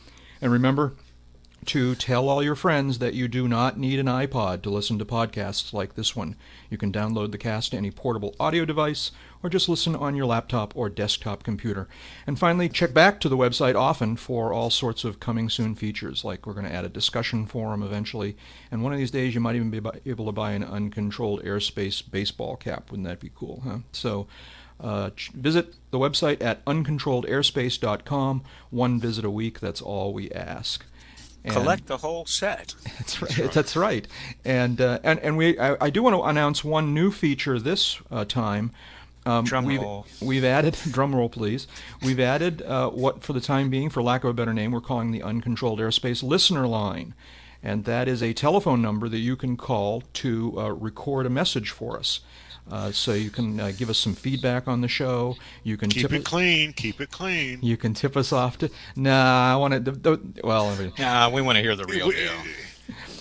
And 0.40 0.50
remember, 0.50 0.94
to 1.66 1.94
tell 1.94 2.30
all 2.30 2.42
your 2.42 2.54
friends 2.54 2.98
that 2.98 3.12
you 3.12 3.28
do 3.28 3.46
not 3.46 3.78
need 3.78 3.98
an 3.98 4.06
iPod 4.06 4.62
to 4.62 4.70
listen 4.70 4.98
to 4.98 5.04
podcasts 5.04 5.74
like 5.74 5.94
this 5.94 6.16
one. 6.16 6.36
You 6.70 6.78
can 6.78 6.90
download 6.90 7.30
the 7.30 7.36
cast 7.36 7.72
to 7.72 7.76
any 7.76 7.90
portable 7.90 8.34
audio 8.40 8.64
device 8.64 9.10
or 9.42 9.50
just 9.50 9.68
listen 9.68 9.94
on 9.94 10.16
your 10.16 10.24
laptop 10.24 10.74
or 10.74 10.88
desktop 10.88 11.42
computer. 11.42 11.86
And 12.26 12.38
finally, 12.38 12.70
check 12.70 12.94
back 12.94 13.20
to 13.20 13.28
the 13.28 13.36
website 13.36 13.74
often 13.74 14.16
for 14.16 14.52
all 14.52 14.70
sorts 14.70 15.04
of 15.04 15.20
coming 15.20 15.50
soon 15.50 15.74
features, 15.74 16.24
like 16.24 16.46
we're 16.46 16.54
going 16.54 16.64
to 16.64 16.74
add 16.74 16.86
a 16.86 16.88
discussion 16.88 17.44
forum 17.44 17.82
eventually, 17.82 18.36
and 18.70 18.82
one 18.82 18.94
of 18.94 18.98
these 18.98 19.10
days 19.10 19.34
you 19.34 19.40
might 19.40 19.56
even 19.56 19.70
be 19.70 19.82
able 20.06 20.24
to 20.24 20.32
buy 20.32 20.52
an 20.52 20.64
uncontrolled 20.64 21.44
airspace 21.44 22.02
baseball 22.10 22.56
cap. 22.56 22.90
Wouldn't 22.90 23.06
that 23.06 23.20
be 23.20 23.30
cool, 23.34 23.60
huh? 23.64 23.78
So, 23.92 24.26
uh, 24.80 25.10
visit 25.34 25.74
the 25.90 25.98
website 25.98 26.42
at 26.42 26.64
uncontrolledairspace.com. 26.64 28.42
One 28.70 29.00
visit 29.00 29.24
a 29.24 29.30
week, 29.30 29.60
that's 29.60 29.82
all 29.82 30.12
we 30.12 30.30
ask. 30.30 30.84
And- 31.44 31.54
Collect 31.54 31.86
the 31.86 31.98
whole 31.98 32.26
set. 32.26 32.74
that's 32.98 33.22
right. 33.22 33.52
That's 33.52 33.76
right. 33.76 34.06
And 34.44 34.80
uh, 34.80 34.98
and 35.02 35.18
and 35.20 35.36
we 35.36 35.58
I, 35.58 35.86
I 35.86 35.90
do 35.90 36.02
want 36.02 36.16
to 36.16 36.22
announce 36.22 36.64
one 36.64 36.92
new 36.94 37.10
feature 37.10 37.58
this 37.58 38.00
uh, 38.10 38.24
time. 38.24 38.72
Um, 39.26 39.44
Drum 39.44 39.64
we've, 39.66 39.80
roll. 39.80 40.06
We've 40.22 40.44
added 40.44 40.74
drum 40.90 41.14
roll, 41.14 41.28
please. 41.28 41.66
We've 42.02 42.20
added 42.20 42.62
uh, 42.62 42.90
what, 42.90 43.22
for 43.22 43.34
the 43.34 43.42
time 43.42 43.68
being, 43.68 43.90
for 43.90 44.02
lack 44.02 44.24
of 44.24 44.30
a 44.30 44.32
better 44.32 44.54
name, 44.54 44.70
we're 44.72 44.80
calling 44.80 45.10
the 45.10 45.22
uncontrolled 45.22 45.80
airspace 45.80 46.22
listener 46.22 46.66
line, 46.66 47.14
and 47.62 47.84
that 47.84 48.08
is 48.08 48.22
a 48.22 48.32
telephone 48.32 48.80
number 48.80 49.06
that 49.08 49.18
you 49.18 49.36
can 49.36 49.58
call 49.58 50.02
to 50.14 50.58
uh, 50.58 50.70
record 50.72 51.26
a 51.26 51.30
message 51.30 51.70
for 51.70 51.98
us. 51.98 52.20
Uh, 52.70 52.92
so 52.92 53.14
you 53.14 53.30
can 53.30 53.58
uh, 53.60 53.72
give 53.76 53.88
us 53.88 53.98
some 53.98 54.14
feedback 54.14 54.68
on 54.68 54.80
the 54.80 54.88
show. 54.88 55.36
You 55.62 55.76
can 55.76 55.88
Keep 55.88 56.02
tip 56.02 56.12
it 56.12 56.24
clean. 56.24 56.72
Keep 56.72 57.00
it 57.00 57.10
clean. 57.10 57.58
You 57.62 57.76
can 57.76 57.94
tip 57.94 58.16
us 58.16 58.32
off 58.32 58.58
to. 58.58 58.70
Nah, 58.96 59.54
I 59.54 59.56
want 59.56 59.74
to. 59.74 59.80
The, 59.80 59.92
the, 59.92 60.40
well, 60.44 60.66
I 60.66 60.78
mean, 60.78 60.92
Yeah, 60.98 61.30
we 61.30 61.40
want 61.40 61.56
to 61.56 61.62
hear 61.62 61.76
the 61.76 61.86
real 61.86 62.10
deal. 62.10 62.32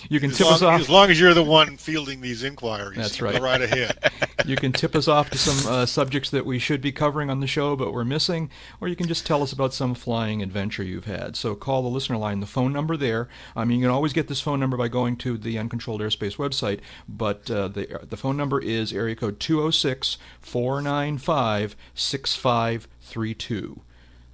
You 0.08 0.20
can 0.20 0.30
As 0.30 0.36
tip 0.38 0.46
long, 0.46 0.54
us 0.54 0.62
off. 0.62 0.80
as 0.80 0.88
long 0.88 1.10
as 1.10 1.20
you're 1.20 1.34
the 1.34 1.42
one 1.42 1.76
fielding 1.76 2.20
these 2.20 2.42
inquiries, 2.42 2.96
That's 2.96 3.18
go 3.18 3.26
right. 3.26 3.40
right 3.40 3.62
ahead. 3.62 3.98
You 4.46 4.54
can 4.56 4.72
tip 4.72 4.94
us 4.94 5.08
off 5.08 5.28
to 5.30 5.36
some 5.38 5.70
uh, 5.70 5.84
subjects 5.84 6.30
that 6.30 6.46
we 6.46 6.58
should 6.58 6.80
be 6.80 6.92
covering 6.92 7.28
on 7.28 7.40
the 7.40 7.46
show, 7.46 7.74
but 7.76 7.92
we're 7.92 8.04
missing, 8.04 8.48
or 8.80 8.88
you 8.88 8.96
can 8.96 9.06
just 9.08 9.26
tell 9.26 9.42
us 9.42 9.52
about 9.52 9.74
some 9.74 9.94
flying 9.94 10.42
adventure 10.42 10.82
you've 10.82 11.04
had. 11.04 11.36
So 11.36 11.54
call 11.54 11.82
the 11.82 11.88
listener 11.88 12.16
line. 12.16 12.40
The 12.40 12.46
phone 12.46 12.72
number 12.72 12.96
there. 12.96 13.28
I 13.56 13.64
mean, 13.66 13.80
you 13.80 13.84
can 13.84 13.90
always 13.90 14.12
get 14.14 14.28
this 14.28 14.40
phone 14.40 14.58
number 14.60 14.76
by 14.78 14.88
going 14.88 15.16
to 15.16 15.36
the 15.36 15.58
Uncontrolled 15.58 16.00
Airspace 16.00 16.36
website, 16.36 16.80
but 17.08 17.50
uh, 17.50 17.68
the 17.68 18.00
the 18.08 18.16
phone 18.16 18.36
number 18.38 18.58
is 18.60 18.92
area 18.92 19.16
code 19.16 19.38
206 19.40 20.16
495 20.40 21.76
6532. 21.94 23.80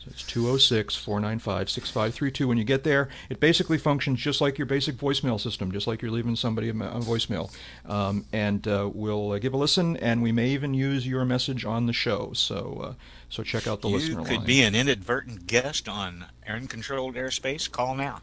So 0.05 0.11
it's 0.11 0.23
206 0.25 0.97
495 0.97 1.71
6532. 1.71 2.47
When 2.49 2.59
you 2.59 2.65
get 2.65 2.85
there, 2.85 3.09
it 3.31 3.41
basically 3.41 3.79
functions 3.79 4.21
just 4.21 4.43
like 4.43 4.59
your 4.59 4.67
basic 4.67 4.97
voicemail 4.97 5.41
system, 5.41 5.73
just 5.73 5.87
like 5.87 6.03
you're 6.03 6.11
leaving 6.11 6.37
somebody 6.37 6.69
a, 6.69 6.75
voicemail. 6.75 7.51
Um, 7.87 8.27
and 8.31 8.69
uh, 8.69 8.91
we'll 8.93 9.33
uh, 9.33 9.39
give 9.39 9.55
a 9.55 9.57
listen, 9.57 9.97
and 9.97 10.23
we 10.23 10.31
may 10.31 10.51
even 10.51 10.75
use 10.75 11.07
your 11.07 11.25
message 11.25 11.65
on 11.65 11.87
the 11.87 11.95
show. 11.95 12.33
So 12.35 12.81
uh, 12.85 12.95
so 13.31 13.43
check 13.43 13.67
out 13.67 13.81
the 13.81 13.89
You 13.89 13.97
listener 13.97 14.25
could 14.25 14.39
line. 14.39 14.47
be 14.47 14.61
an 14.63 14.75
inadvertent 14.75 15.47
guest 15.47 15.89
on 15.89 16.27
uncontrolled 16.47 17.15
airspace. 17.15 17.71
Call 17.71 17.95
now. 17.95 18.21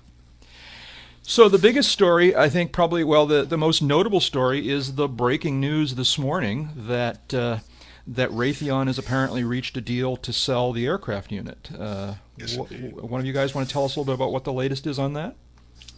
So 1.24 1.50
the 1.50 1.58
biggest 1.58 1.92
story, 1.92 2.36
I 2.36 2.48
think, 2.50 2.72
probably 2.72 3.04
well, 3.04 3.26
the 3.26 3.42
the 3.42 3.58
most 3.58 3.82
notable 3.82 4.20
story 4.20 4.70
is 4.70 4.94
the 4.94 5.08
breaking 5.08 5.60
news 5.60 5.96
this 5.96 6.20
morning 6.20 6.70
that 6.76 7.34
uh, 7.34 7.60
that 8.08 8.30
Raytheon 8.32 8.88
has 8.88 8.98
apparently 8.98 9.44
reached 9.44 9.78
a 9.78 9.82
deal 9.82 10.18
to 10.18 10.34
sell 10.34 10.72
the 10.74 10.86
aircraft 10.86 11.32
unit. 11.32 11.70
Uh, 11.78 12.16
Yes, 12.38 12.56
wh- 12.56 13.04
one 13.04 13.20
of 13.20 13.26
you 13.28 13.34
guys 13.34 13.54
want 13.54 13.68
to 13.68 13.72
tell 13.72 13.86
us 13.86 13.96
a 13.96 14.00
little 14.00 14.12
bit 14.12 14.16
about 14.16 14.32
what 14.32 14.44
the 14.44 14.54
latest 14.54 14.88
is 14.88 14.98
on 14.98 15.14
that? 15.14 15.36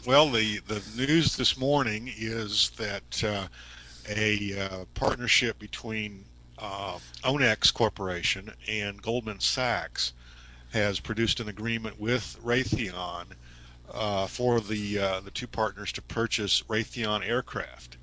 Well, 0.05 0.29
the, 0.29 0.59
the 0.67 0.81
news 0.97 1.37
this 1.37 1.57
morning 1.57 2.11
is 2.17 2.71
that 2.77 3.23
uh, 3.23 3.47
a 4.09 4.59
uh, 4.59 4.85
partnership 4.93 5.57
between 5.59 6.25
uh, 6.59 6.99
Onex 7.23 7.73
Corporation 7.73 8.51
and 8.67 9.01
Goldman 9.01 9.39
Sachs 9.39 10.11
has 10.73 10.99
produced 10.99 11.39
an 11.39 11.47
agreement 11.47 11.97
with 11.99 12.37
Raytheon 12.43 13.27
uh, 13.93 14.27
for 14.27 14.59
the 14.59 14.99
uh, 14.99 15.19
the 15.21 15.31
two 15.31 15.47
partners 15.47 15.91
to 15.93 16.01
purchase 16.01 16.63
Raytheon 16.67 17.25
aircraft. 17.25 17.97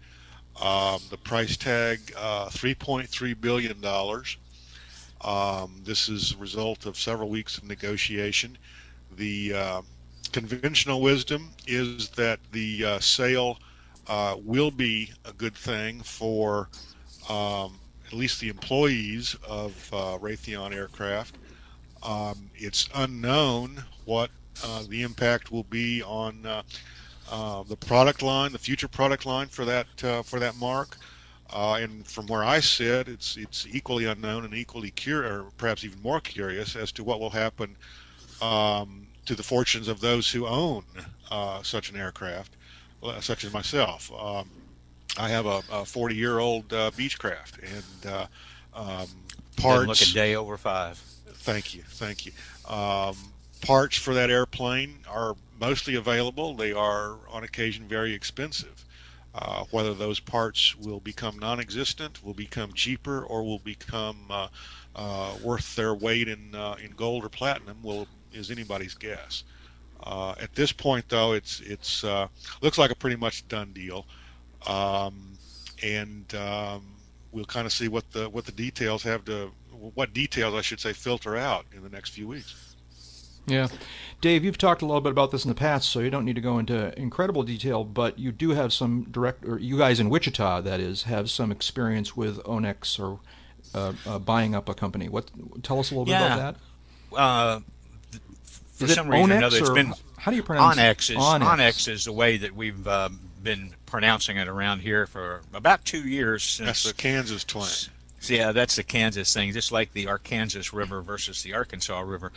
Um, 0.57 1.07
the 1.11 1.19
price 1.19 1.57
tag 1.57 2.12
uh, 2.16 2.49
3.3 2.49 3.35
billion 3.40 3.80
dollars. 3.80 4.37
Um, 5.23 5.83
this 5.85 6.09
is 6.09 6.33
a 6.33 6.37
result 6.38 6.87
of 6.87 6.99
several 6.99 7.28
weeks 7.28 7.59
of 7.59 7.64
negotiation. 7.64 8.59
The 9.11 9.54
uh, 9.54 9.83
conventional 10.33 11.00
wisdom 11.00 11.54
is 11.66 12.11
that 12.11 12.40
the 12.52 12.85
uh, 12.85 12.88
sale 13.00 13.59
uh, 14.07 14.37
will 14.38 14.71
be 14.71 15.12
a 15.25 15.33
good 15.33 15.57
thing 15.57 16.02
for 16.02 16.71
um, 17.28 17.80
at 18.07 18.12
least 18.12 18.40
the 18.40 18.49
employees 18.49 19.35
of 19.47 19.88
uh, 19.92 20.19
Raytheon 20.19 20.75
aircraft. 20.75 21.38
Um, 22.02 22.50
it's 22.54 22.88
unknown 22.95 23.85
what 24.04 24.30
uh, 24.62 24.85
the 24.88 25.02
impact 25.02 25.50
will 25.50 25.64
be 25.64 26.02
on 26.02 26.47
uh, 27.31 27.63
the 27.63 27.77
product 27.77 28.23
line, 28.23 28.53
the 28.53 28.59
future 28.59 28.89
product 28.89 29.25
line 29.25 29.47
for 29.47 29.65
that 29.65 29.87
uh, 30.05 30.23
for 30.23 30.39
that 30.41 30.57
mark. 30.57 30.97
Uh, 31.53 31.81
and 31.81 32.07
from 32.07 32.27
where 32.29 32.45
I 32.45 32.61
sit, 32.61 33.09
it's 33.09 33.37
it's 33.37 33.67
equally 33.69 34.05
unknown 34.05 34.45
and 34.45 34.55
equally 34.55 34.91
curious, 34.91 35.33
or 35.33 35.47
perhaps 35.57 35.85
even 35.85 36.01
more 36.03 36.21
curious, 36.21 36.77
as 36.77 36.93
to 36.93 37.05
what 37.05 37.19
will 37.19 37.31
happen 37.31 37.77
um, 38.41 39.07
to 39.27 39.35
the 39.35 39.43
fortunes 39.43 39.89
of 39.89 40.01
those 40.01 40.31
who 40.31 40.47
own 40.47 40.85
uh, 41.31 41.63
such 41.63 41.91
an 41.91 41.97
aircraft, 41.97 42.57
such 43.21 43.45
as 43.45 43.53
myself. 43.53 44.13
Um, 44.13 44.49
I 45.19 45.29
have 45.29 45.47
a, 45.47 45.59
a 45.71 45.83
40-year-old 45.83 46.73
uh, 46.73 46.91
Beechcraft, 46.93 47.59
and 47.63 48.13
uh, 48.13 48.27
um, 48.75 49.09
parts. 49.57 49.89
Look 49.89 50.03
a 50.03 50.13
day 50.13 50.37
over 50.37 50.57
five. 50.57 50.99
Thank 50.99 51.75
you, 51.75 51.83
thank 51.83 52.27
you. 52.27 52.33
Um, 52.69 53.17
parts 53.61 53.97
for 53.97 54.15
that 54.15 54.31
airplane 54.31 54.99
are 55.09 55.35
mostly 55.61 55.95
available. 55.95 56.55
They 56.55 56.73
are 56.73 57.19
on 57.29 57.45
occasion 57.45 57.87
very 57.87 58.14
expensive. 58.14 58.85
Uh, 59.33 59.64
whether 59.71 59.95
those 59.95 60.19
parts 60.19 60.75
will 60.75 60.99
become 60.99 61.38
non-existent, 61.38 62.25
will 62.25 62.35
become 62.35 62.73
cheaper, 62.73 63.23
or 63.23 63.45
will 63.45 63.61
become 63.61 64.17
uh, 64.29 64.49
uh, 64.97 65.33
worth 65.40 65.76
their 65.76 65.95
weight 65.95 66.26
in 66.26 66.52
uh, 66.52 66.75
in 66.83 66.90
gold 66.93 67.25
or 67.25 67.29
platinum, 67.29 67.81
will 67.81 68.09
is 68.33 68.50
anybody's 68.50 68.95
guess. 68.95 69.45
Uh, 70.02 70.35
at 70.40 70.52
this 70.55 70.73
point, 70.73 71.05
though, 71.09 71.33
it's 71.33 71.61
it's 71.61 72.02
uh, 72.02 72.26
looks 72.61 72.76
like 72.79 72.90
a 72.90 72.97
pretty 72.97 73.14
much 73.14 73.47
done 73.47 73.73
deal, 73.73 74.05
um, 74.67 75.38
and 75.81 76.35
um, 76.35 76.83
we'll 77.31 77.45
kind 77.45 77.67
of 77.67 77.73
see 77.73 77.87
what 77.87 78.11
the 78.11 78.29
what 78.29 78.45
the 78.45 78.52
details 78.52 79.02
have 79.05 79.25
to 79.26 79.52
what 79.95 80.12
details 80.12 80.55
I 80.55 80.61
should 80.61 80.81
say 80.81 80.93
filter 80.93 81.37
out 81.37 81.67
in 81.73 81.83
the 81.85 81.88
next 81.88 82.11
few 82.11 82.26
weeks. 82.26 82.70
Yeah. 83.47 83.69
Dave, 84.21 84.45
you've 84.45 84.59
talked 84.59 84.83
a 84.83 84.87
little 84.87 85.01
bit 85.01 85.13
about 85.13 85.31
this 85.31 85.45
in 85.45 85.49
the 85.49 85.55
past, 85.55 85.89
so 85.89 86.01
you 86.01 86.11
don't 86.11 86.25
need 86.25 86.35
to 86.35 86.43
go 86.43 86.59
into 86.59 86.97
incredible 86.99 87.43
detail, 87.43 87.85
but 87.85 88.19
you 88.19 88.33
do 88.33 88.51
have 88.51 88.73
some 88.73 89.05
direct, 89.11 89.47
or 89.47 89.59
you 89.59 89.79
guys 89.79 89.99
in 89.99 90.11
Wichita, 90.11 90.61
that 90.61 90.79
is, 90.79 91.05
have 91.05 91.31
some 91.31 91.51
experience 91.51 92.17
with 92.17 92.39
Onex 92.45 93.01
or 93.01 93.21
uh, 93.75 93.95
uh, 94.07 94.19
buying 94.19 94.55
up 94.55 94.69
a 94.69 94.75
company. 94.75 95.09
What? 95.09 95.31
Tell 95.63 95.79
us 95.79 95.91
a 95.91 95.95
little 95.95 96.09
yeah. 96.09 96.23
bit 96.23 96.33
about 96.33 96.55
that. 96.55 97.17
Uh, 97.17 97.61
for 98.73 98.85
is 98.85 98.95
some 98.95 99.09
reason 99.09 99.31
Onex 99.31 99.33
or 99.33 99.37
another, 99.37 99.59
it's 99.59 99.71
been 99.71 99.95
how 100.21 100.31
do 100.31 100.37
you 100.37 100.43
pronounce 100.43 100.77
Onex 100.77 101.11
it? 101.11 101.17
is 101.17 101.17
Onex 101.17 101.89
is 101.89 102.05
the 102.05 102.13
way 102.13 102.37
that 102.37 102.55
we've 102.55 102.87
uh, 102.87 103.09
been 103.43 103.73
pronouncing 103.87 104.37
it 104.37 104.49
around 104.49 104.81
here 104.81 105.07
for 105.07 105.41
about 105.55 105.85
two 105.87 106.07
years. 106.07 106.43
Since, 106.45 106.67
That's 106.67 106.83
the 106.85 106.95
Kansas 106.95 107.45
twang. 107.45 107.69
So 108.21 108.35
yeah, 108.35 108.53
that's 108.53 108.77
the 108.77 108.83
Kansas 108.83 109.33
thing, 109.33 109.53
just 109.53 109.73
like 109.73 109.93
the 109.95 110.07
Arkansas 110.07 110.77
River 110.77 111.00
versus 111.00 111.43
the 111.43 111.55
Arkansas 111.55 112.00
River. 112.00 112.33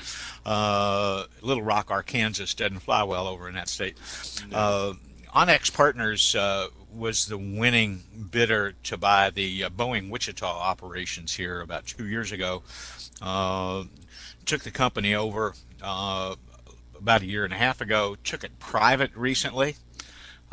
Uh, 0.46 1.26
Little 1.42 1.62
Rock, 1.62 1.92
Arkansas 1.92 2.46
doesn't 2.56 2.80
fly 2.80 3.04
well 3.04 3.28
over 3.28 3.50
in 3.50 3.56
that 3.56 3.68
state. 3.68 3.98
Uh, 4.52 4.94
Onex 5.36 5.74
Partners 5.74 6.36
uh, 6.36 6.68
was 6.96 7.26
the 7.26 7.38
winning 7.38 8.04
bidder 8.32 8.74
to 8.84 8.98
buy 8.98 9.30
the 9.30 9.66
uh, 9.66 9.70
Boeing 9.70 10.10
Wichita 10.10 10.46
operations 10.48 11.34
here 11.36 11.60
about 11.60 11.86
two 11.86 12.08
years 12.08 12.32
ago. 12.32 12.64
Uh, 13.22 13.84
took 14.46 14.62
the 14.62 14.72
company 14.72 15.16
over 15.16 15.54
uh, 15.82 16.36
about 16.98 17.22
a 17.22 17.26
year 17.26 17.44
and 17.44 17.54
a 17.54 17.58
half 17.58 17.82
ago, 17.82 18.16
took 18.24 18.44
it 18.44 18.58
private 18.60 19.12
recently. 19.16 19.76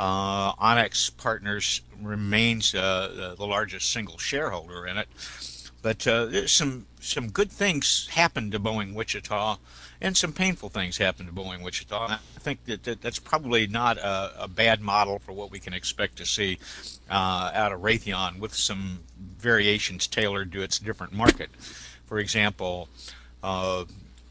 Uh, 0.00 0.54
Onex 0.54 1.14
Partners 1.18 1.82
remains 2.00 2.74
uh, 2.74 3.34
the 3.36 3.46
largest 3.46 3.92
single 3.92 4.16
shareholder 4.16 4.86
in 4.86 4.96
it, 4.96 5.08
but 5.82 6.06
uh, 6.06 6.46
some 6.46 6.86
some 7.02 7.28
good 7.28 7.52
things 7.52 8.08
happened 8.10 8.52
to 8.52 8.58
Boeing 8.58 8.94
Wichita, 8.94 9.58
and 10.00 10.16
some 10.16 10.32
painful 10.32 10.70
things 10.70 10.96
happened 10.96 11.28
to 11.28 11.34
Boeing 11.34 11.62
Wichita. 11.62 12.04
And 12.04 12.14
I 12.14 12.38
think 12.38 12.64
that, 12.64 12.84
that 12.84 13.02
that's 13.02 13.18
probably 13.18 13.66
not 13.66 13.98
a, 13.98 14.44
a, 14.44 14.48
bad 14.48 14.80
model 14.80 15.18
for 15.18 15.32
what 15.32 15.50
we 15.50 15.58
can 15.58 15.74
expect 15.74 16.16
to 16.16 16.24
see 16.24 16.58
uh, 17.10 17.50
out 17.52 17.72
of 17.72 17.82
Raytheon, 17.82 18.38
with 18.38 18.54
some 18.54 19.00
variations 19.36 20.06
tailored 20.06 20.50
to 20.52 20.62
its 20.62 20.78
different 20.78 21.12
market. 21.12 21.50
For 22.06 22.20
example, 22.20 22.88
uh, 23.42 23.84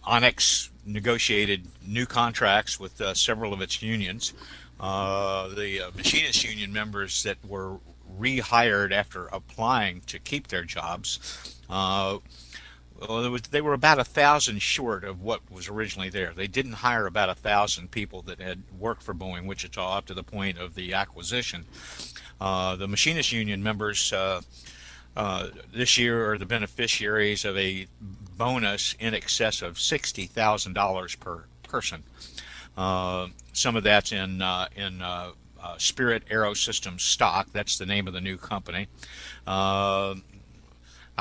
Onex 0.03 0.69
negotiated 0.83 1.67
new 1.85 2.07
contracts 2.07 2.79
with 2.79 2.99
uh, 2.99 3.13
several 3.13 3.53
of 3.53 3.61
its 3.61 3.83
unions. 3.83 4.33
Uh, 4.79 5.49
the 5.49 5.81
uh, 5.81 5.91
machinist 5.95 6.43
union 6.43 6.71
members 6.71 7.23
that 7.23 7.37
were 7.45 7.77
rehired 8.19 8.91
after 8.91 9.27
applying 9.27 10.01
to 10.01 10.19
keep 10.19 10.47
their 10.47 10.63
jobs. 10.63 11.59
Uh, 11.69 12.17
well, 12.99 13.29
was, 13.31 13.41
they 13.43 13.61
were 13.61 13.73
about 13.73 13.99
a 13.99 14.03
thousand 14.03 14.61
short 14.61 15.03
of 15.03 15.21
what 15.21 15.41
was 15.49 15.69
originally 15.69 16.09
there. 16.09 16.33
They 16.35 16.47
didn't 16.47 16.73
hire 16.73 17.05
about 17.05 17.29
a 17.29 17.35
thousand 17.35 17.91
people 17.91 18.21
that 18.23 18.39
had 18.39 18.63
worked 18.77 19.03
for 19.03 19.13
Boeing 19.13 19.45
Wichita 19.45 19.97
up 19.97 20.05
to 20.07 20.13
the 20.13 20.23
point 20.23 20.57
of 20.57 20.75
the 20.75 20.93
acquisition. 20.93 21.65
Uh, 22.41 22.75
the 22.75 22.87
machinist 22.87 23.31
union 23.31 23.63
members 23.63 24.11
uh, 24.11 24.41
uh, 25.15 25.47
this 25.73 25.97
year 25.97 26.31
are 26.31 26.37
the 26.37 26.45
beneficiaries 26.45 27.45
of 27.45 27.57
a 27.57 27.87
bonus 28.37 28.95
in 28.99 29.13
excess 29.13 29.61
of 29.61 29.79
sixty 29.79 30.25
thousand 30.25 30.73
dollars 30.73 31.15
per 31.15 31.45
person. 31.63 32.03
Uh, 32.77 33.27
some 33.53 33.75
of 33.75 33.83
that's 33.83 34.11
in 34.11 34.41
uh, 34.41 34.67
in 34.75 35.01
uh, 35.01 35.31
Spirit 35.77 36.23
Aerosystems 36.29 37.01
stock. 37.01 37.47
That's 37.51 37.77
the 37.77 37.85
name 37.85 38.07
of 38.07 38.13
the 38.13 38.21
new 38.21 38.37
company. 38.37 38.87
I 39.45 40.13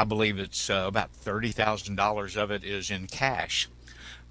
believe 0.07 0.39
it's 0.39 0.71
about 0.71 1.11
thirty 1.11 1.51
thousand 1.51 1.97
dollars 1.97 2.37
of 2.37 2.51
it 2.51 2.63
is 2.63 2.91
in 2.91 3.07
cash. 3.09 3.69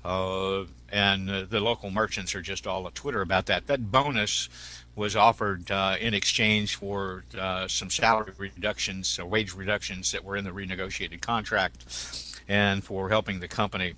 Uh, 0.06 0.64
and 0.90 1.30
uh, 1.30 1.46
the 1.50 1.60
local 1.60 1.92
merchants 1.92 2.34
are 2.34 2.42
just 2.42 2.66
all 2.66 2.88
a 2.88 2.92
Twitter 2.92 3.22
about 3.22 3.48
that. 3.48 3.68
That 3.68 3.92
bonus 3.92 4.48
was 4.96 5.18
offered 5.18 5.70
uh, 5.70 5.98
in 6.00 6.14
exchange 6.14 6.78
for 6.78 7.26
some 7.68 7.90
salary 7.90 8.32
reductions, 8.38 9.20
wage 9.20 9.54
reductions 9.54 10.14
that 10.14 10.24
were 10.24 10.38
in 10.38 10.46
the 10.46 10.52
renegotiated 10.52 11.20
contract, 11.20 12.40
and 12.48 12.84
for 12.84 13.10
helping 13.10 13.42
the 13.42 13.50
company 13.50 13.96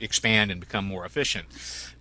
expand 0.00 0.50
and 0.50 0.60
become 0.60 0.84
more 0.84 1.04
efficient. 1.04 1.46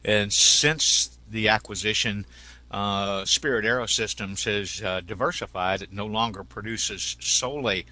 And 0.04 0.32
since 0.32 1.18
the 1.30 1.50
acquisition, 1.50 2.26
uh, 2.72 3.26
Spirit 3.26 3.66
Aerosystems 3.66 4.44
has 4.46 4.82
uh, 4.84 5.02
diversified. 5.02 5.82
It 5.82 5.94
no 5.94 6.06
longer 6.06 6.44
produces 6.44 7.16
solely 7.20 7.86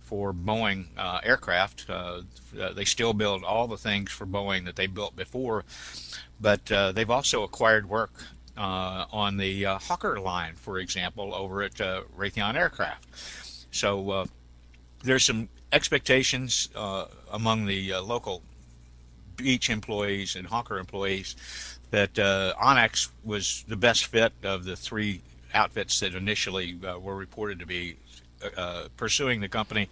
for 0.00 0.32
Boeing 0.32 0.86
uh, 0.96 1.20
aircraft. 1.22 1.86
Uh, 1.88 2.22
uh, 2.58 2.72
they 2.72 2.84
still 2.84 3.12
build 3.12 3.44
all 3.44 3.66
the 3.66 3.76
things 3.76 4.10
for 4.10 4.26
Boeing 4.26 4.64
that 4.64 4.76
they 4.76 4.86
built 4.86 5.14
before, 5.14 5.64
but 6.40 6.72
uh, 6.72 6.92
they've 6.92 7.10
also 7.10 7.42
acquired 7.42 7.88
work 7.88 8.12
on 8.56 9.36
the 9.36 9.62
Hawker 9.62 10.18
line, 10.18 10.54
for 10.56 10.80
example, 10.80 11.32
over 11.32 11.62
at 11.62 11.74
Raytheon 11.74 12.56
Aircraft. 12.56 13.06
So 13.70 14.26
there's 15.04 15.24
some 15.24 15.48
expectations 15.72 16.68
among 17.30 17.66
the 17.66 17.94
local 18.00 18.42
Beech 19.38 19.70
employees 19.70 20.36
and 20.36 20.46
Hawker 20.46 20.78
employees 20.78 21.36
that 21.90 22.18
uh, 22.18 22.54
Onex 22.60 23.08
was 23.24 23.64
the 23.68 23.76
best 23.76 24.06
fit 24.06 24.32
of 24.42 24.64
the 24.64 24.76
three 24.76 25.22
outfits 25.54 26.00
that 26.00 26.14
initially 26.14 26.78
uh, 26.86 26.98
were 26.98 27.16
reported 27.16 27.58
to 27.60 27.66
be 27.66 27.96
uh, 28.56 28.88
pursuing 28.96 29.40
the 29.40 29.48
company. 29.48 29.88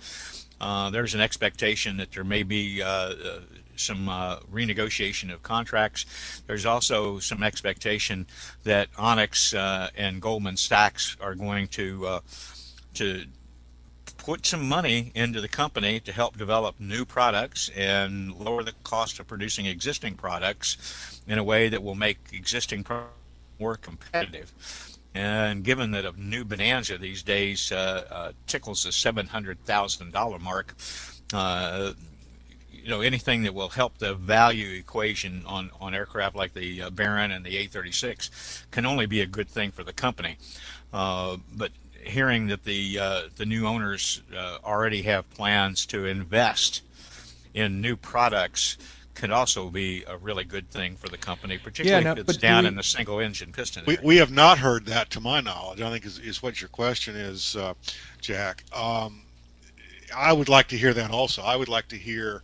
Uh, 0.61 0.91
there's 0.91 1.15
an 1.15 1.21
expectation 1.21 1.97
that 1.97 2.13
there 2.13 2.25
may 2.25 2.43
be 2.43 2.83
uh, 2.83 2.89
uh, 2.89 3.41
some 3.77 4.07
renegotiation 4.53 5.33
of 5.33 5.43
contracts. 5.43 6.43
There's 6.47 6.67
also 6.67 7.19
some 7.19 7.43
expectation 7.43 8.27
that 8.65 8.93
Onex 8.95 9.55
and 9.97 10.21
Goldman 10.21 10.57
Sachs 10.57 11.17
are 11.21 11.35
going 11.35 11.69
to 11.69 12.21
to 12.95 13.25
put 14.27 14.45
some 14.45 14.69
money 14.69 15.13
into 15.15 15.41
the 15.41 15.47
company 15.47 16.01
to 16.01 16.11
help 16.11 16.37
develop 16.37 16.75
new 16.81 17.05
products 17.05 17.71
and 17.77 18.35
lower 18.35 18.65
the 18.65 18.73
cost 18.83 19.21
of 19.21 19.27
producing 19.29 19.67
existing 19.67 20.17
products 20.17 21.23
in 21.29 21.39
a 21.39 21.45
way 21.45 21.69
that 21.69 21.81
will 21.81 21.95
make 21.95 22.19
existing 22.33 22.83
products 22.83 23.15
more 23.61 23.77
competitive. 23.77 24.53
And 25.15 25.63
given 25.63 25.93
that 25.93 26.05
a 26.05 26.13
new 26.21 26.45
Bonanza 26.45 26.99
these 26.99 27.23
days 27.23 27.71
uh, 27.71 28.05
uh, 28.11 28.33
tickles 28.49 28.83
the 28.83 28.91
$700,000 28.91 30.41
mark, 30.41 30.75
uh, 31.33 31.93
you 32.73 32.89
know 32.89 33.03
anything 33.03 33.45
that 33.45 33.55
will 33.55 33.69
help 33.69 33.99
the 33.99 34.15
value 34.15 34.77
equation 34.77 35.45
on, 35.47 35.71
on 35.81 35.95
aircraft 35.95 36.35
like 36.35 36.53
the 36.53 36.83
uh, 36.83 36.91
Baron 36.91 37.31
and 37.31 37.45
the 37.45 37.69
A36 37.69 38.67
can 38.73 38.87
only 38.87 39.07
be 39.07 39.21
a 39.21 39.27
good 39.27 39.49
thing 39.49 39.71
for 39.71 39.85
the 39.85 39.93
company. 39.93 40.37
Uh, 40.93 41.37
but 41.55 41.71
hearing 42.07 42.47
that 42.49 42.65
the 42.65 42.99
uh, 42.99 43.23
the 43.37 43.47
new 43.47 43.67
owners 43.67 44.23
uh, 44.37 44.59
already 44.65 45.03
have 45.03 45.29
plans 45.31 45.87
to 45.87 46.07
invest 46.07 46.83
in 47.55 47.81
new 47.81 47.97
products 47.97 48.77
could 49.15 49.31
also 49.31 49.71
be 49.71 50.05
a 50.07 50.17
really 50.19 50.45
good 50.45 50.71
thing 50.71 50.95
for 50.95 51.09
the 51.09 51.17
company, 51.17 51.57
particularly 51.59 52.05
yeah, 52.05 52.15
no, 52.15 52.21
if 52.21 52.29
it's 52.29 52.39
down 52.39 52.65
we, 52.65 52.69
in 52.69 52.75
the 52.77 52.83
single 52.83 53.19
engine 53.19 53.51
piston. 53.51 53.83
We, 53.87 53.97
we 54.03 54.17
have 54.19 54.31
not 54.31 54.59
heard 54.59 54.85
that, 54.87 55.11
to 55.11 55.21
my 55.21 55.41
knowledge. 55.41 55.81
I 55.81 55.91
think 55.91 56.05
is, 56.05 56.19
is 56.19 56.43
what 56.43 56.61
your 56.61 56.69
question 56.69 57.17
is, 57.17 57.57
uh, 57.57 57.73
Jack. 58.21 58.63
Um, 58.75 59.23
I 60.15 60.33
would 60.33 60.49
like 60.49 60.69
to 60.69 60.77
hear 60.77 60.93
that 60.95 61.11
also. 61.11 61.43
I 61.43 61.57
would 61.57 61.69
like 61.69 61.89
to 61.89 61.97
hear 61.97 62.43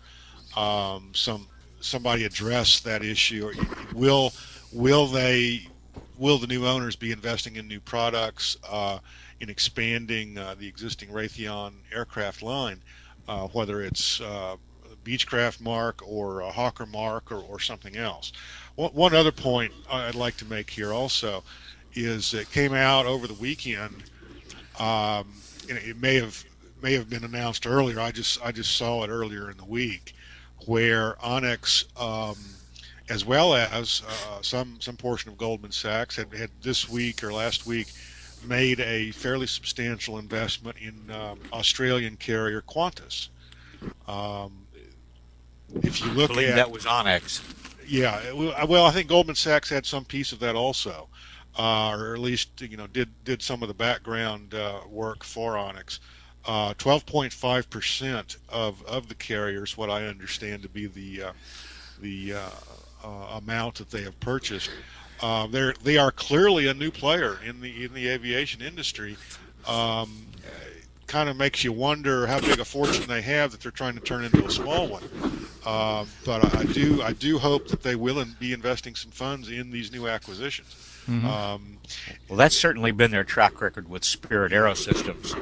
um, 0.56 1.10
some 1.14 1.46
somebody 1.80 2.24
address 2.24 2.80
that 2.80 3.04
issue. 3.04 3.48
Or 3.48 3.94
will 3.94 4.32
will 4.72 5.06
they 5.06 5.68
will 6.18 6.38
the 6.38 6.46
new 6.46 6.66
owners 6.66 6.96
be 6.96 7.12
investing 7.12 7.56
in 7.56 7.68
new 7.68 7.80
products, 7.80 8.56
uh, 8.68 8.98
in 9.42 9.50
expanding 9.50 10.38
uh, 10.38 10.54
the 10.56 10.68
existing 10.68 11.08
Raytheon 11.08 11.72
aircraft 11.92 12.42
line, 12.42 12.80
uh, 13.26 13.48
whether 13.48 13.82
it's 13.82 14.20
uh, 14.20 14.56
Beechcraft 15.04 15.60
Mark 15.60 16.00
or 16.06 16.40
a 16.40 16.50
Hawker 16.50 16.86
Mark 16.86 17.32
or, 17.32 17.42
or 17.50 17.58
something 17.58 17.96
else. 17.96 18.32
One, 18.76 18.92
one 18.92 19.14
other 19.14 19.32
point 19.32 19.72
I'd 19.90 20.14
like 20.14 20.36
to 20.38 20.44
make 20.44 20.70
here 20.70 20.92
also 20.92 21.42
is 21.94 22.32
it 22.34 22.52
came 22.52 22.72
out 22.72 23.04
over 23.04 23.26
the 23.26 23.34
weekend. 23.34 24.04
Um, 24.78 25.26
it 25.68 26.00
may 26.00 26.14
have 26.14 26.44
may 26.80 26.92
have 26.94 27.10
been 27.10 27.24
announced 27.24 27.66
earlier. 27.66 27.98
I 27.98 28.12
just 28.12 28.40
I 28.44 28.52
just 28.52 28.76
saw 28.76 29.02
it 29.02 29.08
earlier 29.08 29.50
in 29.50 29.56
the 29.56 29.64
week, 29.64 30.14
where 30.66 31.14
Onex, 31.14 31.84
um, 32.00 32.36
as 33.08 33.24
well 33.24 33.54
as 33.54 34.02
uh, 34.08 34.40
some 34.40 34.80
some 34.80 34.96
portion 34.96 35.30
of 35.32 35.36
Goldman 35.36 35.72
Sachs, 35.72 36.14
had, 36.14 36.32
had 36.32 36.50
this 36.62 36.88
week 36.88 37.24
or 37.24 37.32
last 37.32 37.66
week 37.66 37.88
made 38.44 38.80
a 38.80 39.10
fairly 39.12 39.46
substantial 39.46 40.18
investment 40.18 40.76
in 40.78 41.14
um, 41.14 41.38
Australian 41.52 42.16
carrier 42.16 42.62
Qantas. 42.62 43.28
Um, 44.06 44.66
if 45.82 46.00
you 46.00 46.10
look 46.12 46.30
I 46.30 46.34
believe 46.34 46.48
at 46.50 46.56
that 46.56 46.70
was 46.70 46.84
Onex. 46.84 47.42
yeah, 47.86 48.32
well, 48.32 48.84
I 48.84 48.90
think 48.90 49.08
Goldman 49.08 49.36
Sachs 49.36 49.68
had 49.68 49.86
some 49.86 50.04
piece 50.04 50.32
of 50.32 50.38
that 50.40 50.54
also, 50.54 51.08
uh, 51.58 51.90
or 51.90 52.14
at 52.14 52.20
least 52.20 52.60
you 52.60 52.76
know 52.76 52.86
did 52.86 53.08
did 53.24 53.42
some 53.42 53.62
of 53.62 53.68
the 53.68 53.74
background 53.74 54.54
uh, 54.54 54.80
work 54.88 55.24
for 55.24 55.54
Onex. 55.54 55.98
Uh, 56.44 56.74
12.5% 56.74 58.36
of, 58.48 58.84
of 58.84 59.08
the 59.08 59.14
carriers, 59.14 59.76
what 59.76 59.88
I 59.88 60.06
understand 60.06 60.62
to 60.62 60.68
be 60.68 60.86
the 60.86 61.22
uh, 61.28 61.32
the 62.00 62.34
uh, 62.34 62.48
uh, 63.04 63.38
amount 63.38 63.76
that 63.76 63.90
they 63.90 64.02
have 64.02 64.18
purchased, 64.18 64.70
uh, 65.22 65.46
they're 65.46 65.74
they 65.84 65.96
are 65.96 66.10
clearly 66.10 66.66
a 66.66 66.74
new 66.74 66.90
player 66.90 67.38
in 67.46 67.60
the 67.60 67.84
in 67.84 67.94
the 67.94 68.08
aviation 68.08 68.60
industry. 68.60 69.16
Um, 69.66 70.26
kind 71.06 71.28
of 71.28 71.36
makes 71.36 71.62
you 71.62 71.72
wonder 71.72 72.26
how 72.26 72.40
big 72.40 72.58
a 72.58 72.64
fortune 72.64 73.04
they 73.06 73.20
have 73.20 73.52
that 73.52 73.60
they're 73.60 73.70
trying 73.70 73.92
to 73.94 74.00
turn 74.00 74.24
into 74.24 74.46
a 74.46 74.50
small 74.50 74.88
one. 74.88 75.02
Uh, 75.64 76.06
but 76.24 76.56
I 76.56 76.64
do 76.64 77.02
I 77.02 77.12
do 77.12 77.38
hope 77.38 77.68
that 77.68 77.82
they 77.82 77.94
will 77.94 78.24
be 78.40 78.52
investing 78.52 78.94
some 78.94 79.10
funds 79.10 79.50
in 79.50 79.70
these 79.70 79.92
new 79.92 80.08
acquisitions. 80.08 80.74
Mm-hmm. 81.06 81.26
Um, 81.26 81.78
well, 82.28 82.38
that's 82.38 82.56
certainly 82.56 82.92
been 82.92 83.10
their 83.10 83.24
track 83.24 83.60
record 83.60 83.88
with 83.88 84.04
Spirit 84.04 84.52
Aerosystems, 84.52 85.36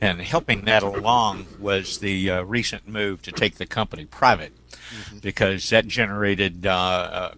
and 0.00 0.20
helping 0.20 0.62
that 0.62 0.82
along 0.82 1.46
was 1.58 1.98
the 1.98 2.30
uh, 2.30 2.42
recent 2.42 2.88
move 2.88 3.22
to 3.22 3.32
take 3.32 3.56
the 3.56 3.66
company 3.66 4.06
private, 4.06 4.52
mm-hmm. 4.70 5.18
because 5.18 5.68
that 5.70 5.86
generated 5.86 6.66
uh, 6.66 6.70
uh 6.72 7.34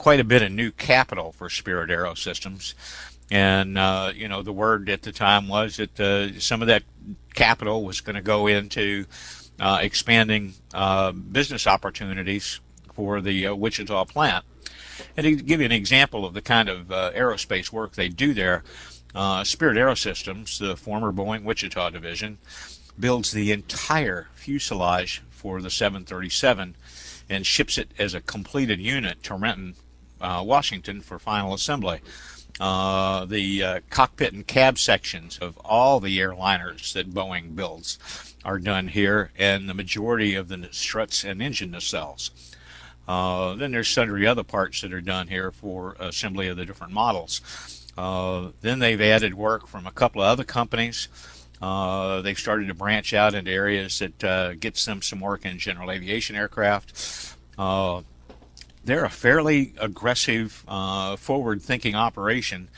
quite 0.00 0.18
a 0.18 0.24
bit 0.24 0.40
of 0.40 0.50
new 0.50 0.70
capital 0.70 1.30
for 1.30 1.50
Spirit 1.50 1.90
Aerosystems. 1.90 2.72
And 3.30 3.76
uh, 3.76 4.12
you 4.14 4.28
know, 4.28 4.42
the 4.42 4.50
word 4.52 4.88
at 4.88 5.02
the 5.02 5.12
time 5.12 5.46
was 5.46 5.76
that 5.76 6.00
uh, 6.00 6.40
some 6.40 6.62
of 6.62 6.68
that 6.68 6.84
capital 7.34 7.84
was 7.84 8.00
going 8.00 8.16
to 8.16 8.22
go 8.22 8.46
into 8.46 9.04
expanding 9.60 10.54
business 11.30 11.66
opportunities 11.66 12.60
for 12.94 13.20
the 13.20 13.50
Wichita 13.50 14.06
plant. 14.06 14.46
And 15.18 15.24
to 15.24 15.36
give 15.36 15.60
you 15.60 15.66
an 15.66 15.72
example 15.72 16.24
of 16.24 16.32
the 16.32 16.40
kind 16.40 16.70
of 16.70 16.90
uh, 16.90 17.12
aerospace 17.12 17.70
work 17.70 17.92
they 17.92 18.08
do 18.08 18.32
there, 18.32 18.64
uh, 19.14 19.44
Spirit 19.44 19.76
Aerosystems, 19.76 20.58
the 20.58 20.76
former 20.76 21.12
Boeing 21.12 21.44
Wichita 21.44 21.90
division, 21.90 22.38
builds 22.98 23.32
the 23.32 23.52
entire 23.52 24.28
fuselage 24.34 25.22
for 25.30 25.60
the 25.60 25.70
737 25.70 26.74
and 27.28 27.46
ships 27.46 27.78
it 27.78 27.90
as 27.98 28.14
a 28.14 28.20
completed 28.20 28.80
unit 28.80 29.22
to 29.22 29.34
Renton, 29.34 29.74
uh, 30.20 30.42
Washington 30.44 31.00
for 31.00 31.18
final 31.18 31.54
assembly. 31.54 32.00
Uh, 32.58 33.24
the 33.24 33.62
uh, 33.62 33.80
cockpit 33.88 34.34
and 34.34 34.46
cab 34.46 34.78
sections 34.78 35.38
of 35.38 35.56
all 35.58 35.98
the 35.98 36.18
airliners 36.18 36.92
that 36.92 37.10
Boeing 37.10 37.56
builds 37.56 37.98
are 38.44 38.58
done 38.58 38.88
here, 38.88 39.30
and 39.38 39.68
the 39.68 39.74
majority 39.74 40.34
of 40.34 40.48
the 40.48 40.68
struts 40.70 41.24
and 41.24 41.40
engine 41.40 41.72
nacelles. 41.72 42.30
Uh, 43.08 43.54
then 43.54 43.72
there's 43.72 43.88
sundry 43.88 44.26
other 44.26 44.44
parts 44.44 44.82
that 44.82 44.92
are 44.92 45.00
done 45.00 45.28
here 45.28 45.50
for 45.50 45.96
assembly 45.98 46.48
of 46.48 46.56
the 46.56 46.66
different 46.66 46.92
models. 46.92 47.40
Uh, 47.96 48.50
then 48.60 48.78
they've 48.78 49.00
added 49.00 49.34
work 49.34 49.66
from 49.66 49.86
a 49.86 49.90
couple 49.90 50.22
of 50.22 50.28
other 50.28 50.44
companies. 50.44 51.08
Uh, 51.60 52.20
they've 52.20 52.38
started 52.38 52.68
to 52.68 52.74
branch 52.74 53.12
out 53.12 53.34
into 53.34 53.50
areas 53.50 53.98
that 53.98 54.24
uh, 54.24 54.54
gets 54.54 54.84
them 54.84 55.02
some 55.02 55.20
work 55.20 55.44
in 55.44 55.58
general 55.58 55.90
aviation 55.90 56.36
aircraft. 56.36 57.34
Uh, 58.80 58.86
they're 58.86 59.04
a 59.04 59.10
fairly 59.10 59.74
aggressive, 59.78 60.64
uh, 60.68 61.16
forward-thinking 61.16 61.94
operation, 61.94 62.68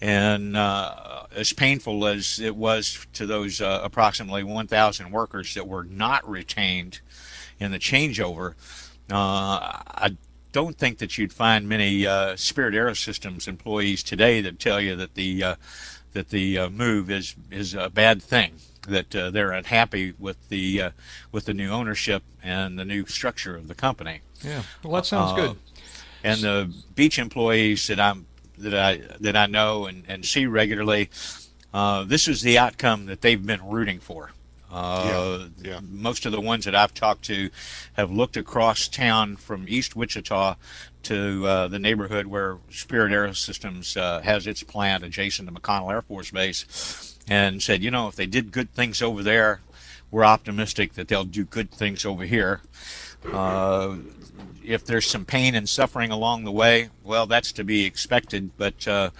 and 0.00 0.56
as 0.56 1.52
painful 1.52 2.06
as 2.06 2.40
it 2.40 2.56
was 2.56 3.06
to 3.12 3.26
those 3.26 3.60
approximately 3.60 4.42
1,000 4.42 5.10
workers 5.10 5.54
that 5.54 5.66
were 5.66 5.84
not 5.84 6.28
retained 6.28 7.00
in 7.60 7.70
the 7.70 7.78
changeover, 7.78 8.54
uh, 9.10 9.80
I 9.86 10.16
don't 10.52 10.76
think 10.76 10.98
that 10.98 11.16
you'd 11.18 11.32
find 11.32 11.68
many 11.68 12.06
uh, 12.06 12.36
Spirit 12.36 12.74
Aerosystems 12.74 13.48
employees 13.48 14.02
today 14.02 14.40
that 14.42 14.58
tell 14.58 14.80
you 14.80 14.96
that 14.96 15.14
the 15.14 15.42
uh, 15.42 15.54
that 16.12 16.28
the 16.28 16.58
uh, 16.58 16.70
move 16.70 17.10
is 17.10 17.34
is 17.50 17.74
a 17.74 17.88
bad 17.88 18.22
thing. 18.22 18.52
That 18.88 19.14
uh, 19.14 19.30
they're 19.30 19.52
unhappy 19.52 20.12
with 20.18 20.48
the 20.48 20.82
uh, 20.82 20.90
with 21.30 21.44
the 21.44 21.54
new 21.54 21.70
ownership 21.70 22.22
and 22.42 22.78
the 22.78 22.84
new 22.84 23.06
structure 23.06 23.54
of 23.54 23.68
the 23.68 23.74
company. 23.74 24.20
Yeah, 24.42 24.62
well, 24.82 24.94
that 24.94 25.06
sounds 25.06 25.32
good. 25.34 25.56
And 26.24 26.40
the 26.40 26.72
Beech 26.94 27.18
employees 27.18 27.86
that 27.86 28.00
I'm 28.00 28.26
that 28.58 28.74
I 28.74 29.00
that 29.20 29.36
I 29.36 29.46
know 29.46 29.86
and, 29.86 30.04
and 30.08 30.24
see 30.24 30.46
regularly, 30.46 31.10
this 31.72 32.26
is 32.26 32.42
the 32.42 32.58
outcome 32.58 33.06
that 33.06 33.20
they've 33.20 33.44
been 33.44 33.64
rooting 33.64 34.00
for. 34.00 34.32
Uh, 34.72 35.48
yeah, 35.60 35.72
yeah. 35.72 35.80
Most 35.82 36.24
of 36.24 36.32
the 36.32 36.40
ones 36.40 36.64
that 36.64 36.74
I've 36.74 36.94
talked 36.94 37.26
to 37.26 37.50
have 37.92 38.10
looked 38.10 38.38
across 38.38 38.88
town 38.88 39.36
from 39.36 39.66
East 39.68 39.94
Wichita 39.94 40.56
to 41.02 41.46
uh, 41.46 41.68
the 41.68 41.78
neighborhood 41.78 42.26
where 42.26 42.56
Spirit 42.70 43.12
Aerosystems 43.12 43.98
uh, 43.98 44.22
has 44.22 44.46
its 44.46 44.62
plant 44.62 45.04
adjacent 45.04 45.46
to 45.46 45.54
McConnell 45.54 45.92
Air 45.92 46.00
Force 46.00 46.30
Base 46.30 47.11
and 47.28 47.62
said, 47.62 47.82
you 47.82 47.90
know, 47.90 48.08
if 48.08 48.16
they 48.16 48.26
did 48.26 48.52
good 48.52 48.72
things 48.72 49.02
over 49.02 49.22
there, 49.22 49.60
we're 50.10 50.24
optimistic 50.24 50.94
that 50.94 51.08
they'll 51.08 51.24
do 51.24 51.44
good 51.44 51.70
things 51.70 52.04
over 52.04 52.24
here. 52.24 52.60
Uh, 53.32 53.96
if 54.64 54.84
there's 54.84 55.06
some 55.06 55.24
pain 55.24 55.54
and 55.54 55.68
suffering 55.68 56.10
along 56.10 56.44
the 56.44 56.52
way, 56.52 56.90
well, 57.02 57.26
that's 57.26 57.52
to 57.52 57.64
be 57.64 57.84
expected, 57.84 58.50
but 58.56 58.86
uh, 58.86 59.10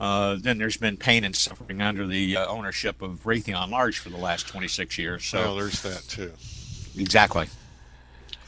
uh, 0.00 0.36
then 0.40 0.58
there's 0.58 0.76
been 0.76 0.96
pain 0.96 1.24
and 1.24 1.34
suffering 1.34 1.82
under 1.82 2.06
the 2.06 2.36
uh, 2.36 2.46
ownership 2.46 3.02
of 3.02 3.24
Raytheon 3.24 3.70
Large 3.70 3.98
for 3.98 4.10
the 4.10 4.16
last 4.16 4.46
26 4.48 4.98
years. 4.98 5.24
So 5.24 5.38
well, 5.38 5.56
there's 5.56 5.82
that 5.82 6.02
too. 6.08 6.32
Exactly. 6.96 7.48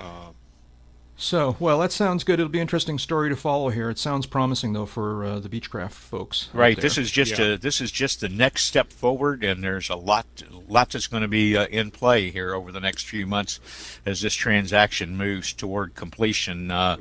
Uh, 0.01 0.31
so, 1.21 1.57
well, 1.61 1.79
that 1.81 1.93
sounds 1.93 2.25
good. 2.25 2.41
It'll 2.41 2.49
be 2.49 2.59
an 2.59 2.63
interesting 2.63 2.99
story 2.99 3.29
to 3.29 3.37
follow 3.37 3.69
here. 3.69 3.91
It 3.91 3.99
sounds 3.99 4.27
promising, 4.27 4.73
though, 4.73 4.87
for 4.87 5.25
uh, 5.25 5.39
the 5.39 5.49
Beechcraft 5.49 5.93
folks. 5.93 6.49
Right. 6.53 6.81
This 6.81 6.97
is 6.97 7.11
just 7.11 7.39
yeah. 7.39 7.53
a, 7.53 7.57
this 7.59 7.81
is 7.81 7.91
just 7.91 8.21
the 8.21 8.29
next 8.29 8.65
step 8.65 8.93
forward, 8.93 9.45
and 9.45 9.63
there's 9.63 9.91
a 9.91 9.97
lot 9.97 10.27
lot 10.69 10.91
that's 10.91 11.07
going 11.07 11.23
to 11.23 11.29
be 11.29 11.57
uh, 11.57 11.67
in 11.67 11.91
play 11.91 12.31
here 12.31 12.55
over 12.55 12.73
the 12.73 12.81
next 12.81 13.07
few 13.07 13.27
months 13.27 13.61
as 14.07 14.21
this 14.23 14.35
transaction 14.35 15.17
moves 15.17 15.53
toward 15.53 15.95
completion 15.95 16.71
uh, 16.71 16.97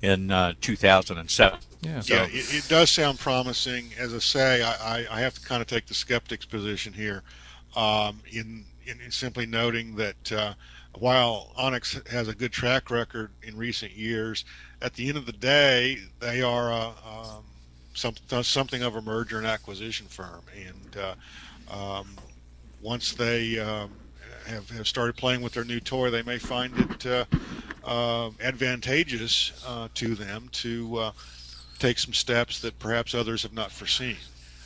in 0.00 0.28
2007. 0.60 1.58
Yeah, 1.82 2.00
so. 2.00 2.14
yeah 2.14 2.24
it, 2.24 2.54
it, 2.54 2.68
does 2.68 2.90
sound 2.90 3.18
promising. 3.18 3.90
As 3.98 4.14
I 4.14 4.18
say, 4.18 4.62
I, 4.62 5.06
I, 5.10 5.20
have 5.20 5.34
to 5.34 5.40
kind 5.40 5.60
of 5.60 5.68
take 5.68 5.86
the 5.86 5.94
skeptic's 5.94 6.46
position 6.46 6.92
here 6.92 7.22
um, 7.76 8.20
in, 8.30 8.64
in, 8.86 9.00
in, 9.00 9.10
simply 9.10 9.46
noting 9.46 9.96
that 9.96 10.32
uh, 10.32 10.54
while 10.98 11.52
Onex 11.58 12.06
has 12.08 12.28
a 12.28 12.34
good 12.34 12.52
track 12.52 12.90
record 12.90 13.30
in 13.42 13.56
recent 13.56 13.92
years, 13.92 14.44
at 14.82 14.94
the 14.94 15.08
end 15.08 15.16
of 15.16 15.26
the 15.26 15.32
day, 15.32 15.98
they 16.20 16.42
are 16.42 16.72
uh, 16.72 16.88
um, 16.88 17.44
some, 17.94 18.14
something 18.42 18.82
of 18.82 18.96
a 18.96 19.02
merger 19.02 19.38
and 19.38 19.46
acquisition 19.46 20.06
firm. 20.06 20.42
And 20.54 20.96
uh, 20.96 21.98
um, 21.98 22.08
once 22.80 23.12
they 23.12 23.58
um, 23.58 23.90
have, 24.46 24.68
have 24.70 24.86
started 24.86 25.16
playing 25.16 25.42
with 25.42 25.52
their 25.52 25.64
new 25.64 25.80
toy, 25.80 26.10
they 26.10 26.22
may 26.22 26.38
find 26.38 26.72
it 26.78 27.06
uh, 27.06 27.24
uh, 27.84 28.30
advantageous 28.40 29.52
uh, 29.66 29.88
to 29.94 30.14
them 30.14 30.48
to 30.52 31.10
take 31.78 31.98
some 31.98 32.14
steps 32.14 32.60
that 32.60 32.78
perhaps 32.78 33.14
others 33.14 33.42
have 33.42 33.52
not 33.52 33.70
foreseen. 33.70 34.16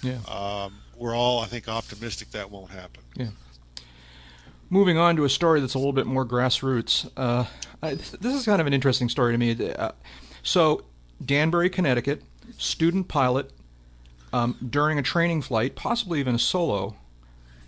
Yeah. 0.02 0.18
Um, 0.28 0.74
we're 0.96 1.14
all, 1.14 1.40
I 1.40 1.46
think, 1.46 1.68
optimistic 1.68 2.30
that 2.30 2.50
won't 2.50 2.70
happen. 2.70 3.02
Yeah. 3.14 3.28
Moving 4.72 4.98
on 4.98 5.16
to 5.16 5.24
a 5.24 5.28
story 5.28 5.61
that's 5.61 5.74
a 5.74 5.78
little 5.78 5.92
bit 5.92 6.06
more 6.06 6.24
grassroots. 6.24 7.11
Uh, 7.16 7.44
I, 7.83 7.94
this 7.94 8.35
is 8.35 8.44
kind 8.44 8.61
of 8.61 8.68
an 8.68 8.72
interesting 8.72 9.09
story 9.09 9.33
to 9.35 9.38
me. 9.38 9.72
Uh, 9.74 9.90
so, 10.44 10.85
Danbury, 11.24 11.68
Connecticut, 11.68 12.22
student 12.56 13.09
pilot 13.09 13.50
um, 14.33 14.56
during 14.70 14.96
a 14.96 15.02
training 15.02 15.42
flight, 15.42 15.74
possibly 15.74 16.20
even 16.20 16.37
a 16.37 16.38
solo, 16.38 16.94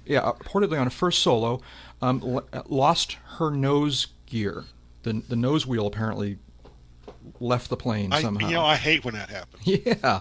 yeah, 0.07 0.21
reportedly 0.21 0.81
on 0.81 0.87
a 0.87 0.91
first 0.91 1.19
solo, 1.19 1.61
um, 2.01 2.41
lost 2.69 3.19
her 3.39 3.51
nose 3.51 4.07
gear. 4.27 4.65
The, 5.03 5.23
the 5.29 5.37
nose 5.37 5.67
wheel 5.67 5.89
apparently 5.89 6.39
left 7.41 7.71
the 7.71 7.77
plane 7.77 8.13
I, 8.13 8.23
somehow. 8.23 8.49
you 8.49 8.55
know, 8.55 8.65
I 8.65 8.77
hate 8.77 9.05
when 9.05 9.15
that 9.15 9.31
happens. 9.31 9.63
Yeah, 9.67 10.21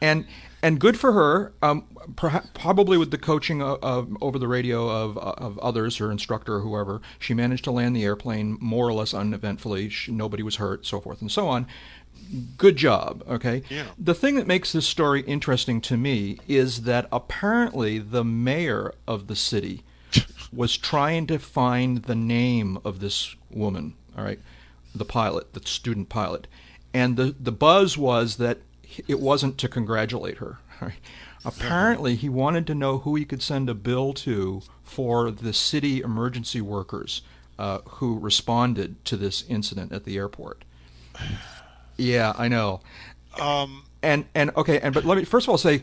and 0.00 0.26
and 0.62 0.78
good 0.78 0.98
for 0.98 1.12
her. 1.12 1.52
Um, 1.62 1.84
perhaps, 2.16 2.48
probably 2.54 2.96
with 2.96 3.10
the 3.10 3.18
coaching 3.18 3.60
of, 3.60 3.82
of, 3.82 4.16
over 4.22 4.38
the 4.38 4.48
radio 4.48 4.88
of 4.88 5.18
of 5.18 5.58
others, 5.58 5.96
her 5.98 6.10
instructor 6.10 6.56
or 6.56 6.60
whoever, 6.60 7.00
she 7.18 7.34
managed 7.34 7.64
to 7.64 7.70
land 7.72 7.96
the 7.96 8.04
airplane 8.04 8.58
more 8.60 8.86
or 8.88 8.92
less 8.92 9.12
uneventfully. 9.12 9.88
She, 9.88 10.12
nobody 10.12 10.42
was 10.42 10.56
hurt, 10.56 10.86
so 10.86 11.00
forth 11.00 11.20
and 11.20 11.30
so 11.30 11.48
on. 11.48 11.66
Good 12.56 12.76
job. 12.76 13.24
Okay. 13.28 13.62
Yeah. 13.68 13.86
The 13.98 14.14
thing 14.14 14.36
that 14.36 14.46
makes 14.46 14.72
this 14.72 14.86
story 14.86 15.22
interesting 15.22 15.80
to 15.82 15.96
me 15.96 16.38
is 16.48 16.82
that 16.82 17.08
apparently 17.12 17.98
the 17.98 18.24
mayor 18.24 18.94
of 19.06 19.26
the 19.26 19.36
city 19.36 19.82
was 20.52 20.76
trying 20.76 21.26
to 21.26 21.38
find 21.38 22.04
the 22.04 22.14
name 22.14 22.78
of 22.84 23.00
this 23.00 23.34
woman. 23.50 23.94
All 24.16 24.24
right, 24.24 24.40
the 24.94 25.04
pilot, 25.04 25.54
the 25.54 25.66
student 25.66 26.08
pilot, 26.08 26.46
and 26.92 27.16
the 27.16 27.34
the 27.38 27.52
buzz 27.52 27.96
was 27.96 28.36
that 28.36 28.58
it 29.08 29.20
wasn't 29.20 29.58
to 29.58 29.68
congratulate 29.68 30.38
her. 30.38 30.58
Apparently, 31.44 32.14
he 32.14 32.28
wanted 32.28 32.66
to 32.68 32.74
know 32.74 32.98
who 32.98 33.16
he 33.16 33.24
could 33.24 33.42
send 33.42 33.68
a 33.68 33.74
bill 33.74 34.12
to 34.12 34.62
for 34.84 35.30
the 35.30 35.52
city 35.52 36.00
emergency 36.00 36.60
workers 36.60 37.22
uh, 37.58 37.78
who 37.88 38.18
responded 38.18 39.04
to 39.04 39.16
this 39.16 39.44
incident 39.48 39.92
at 39.92 40.04
the 40.04 40.16
airport. 40.16 40.64
Yeah, 41.98 42.32
I 42.38 42.48
know. 42.48 42.80
Um, 43.38 43.84
and 44.02 44.24
and 44.34 44.50
okay, 44.56 44.80
and 44.80 44.92
but 44.92 45.04
let 45.04 45.16
me 45.16 45.24
first 45.24 45.46
of 45.46 45.50
all 45.50 45.58
say, 45.58 45.82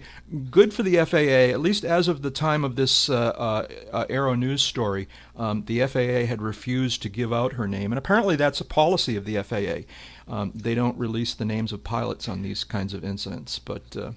good 0.51 0.73
for 0.73 0.83
the 0.83 1.03
FAA. 1.05 1.51
At 1.53 1.61
least 1.61 1.85
as 1.85 2.07
of 2.07 2.21
the 2.21 2.31
time 2.31 2.63
of 2.63 2.75
this 2.75 3.09
uh, 3.09 3.15
uh, 3.15 3.67
uh, 3.91 4.05
Aero-News 4.09 4.61
story, 4.61 5.07
um, 5.37 5.63
the 5.65 5.85
FAA 5.87 6.25
had 6.25 6.41
refused 6.41 7.01
to 7.03 7.09
give 7.09 7.31
out 7.31 7.53
her 7.53 7.67
name, 7.67 7.91
and 7.91 7.97
apparently 7.97 8.35
that's 8.35 8.59
a 8.59 8.65
policy 8.65 9.15
of 9.15 9.25
the 9.25 9.41
FAA. 9.41 9.87
Um, 10.31 10.51
they 10.53 10.75
don't 10.75 10.97
release 10.97 11.33
the 11.33 11.45
names 11.45 11.71
of 11.71 11.83
pilots 11.83 12.27
on 12.27 12.41
these 12.41 12.63
kinds 12.63 12.93
of 12.93 13.03
incidents. 13.03 13.57
But 13.57 13.95
uh, 13.95 14.11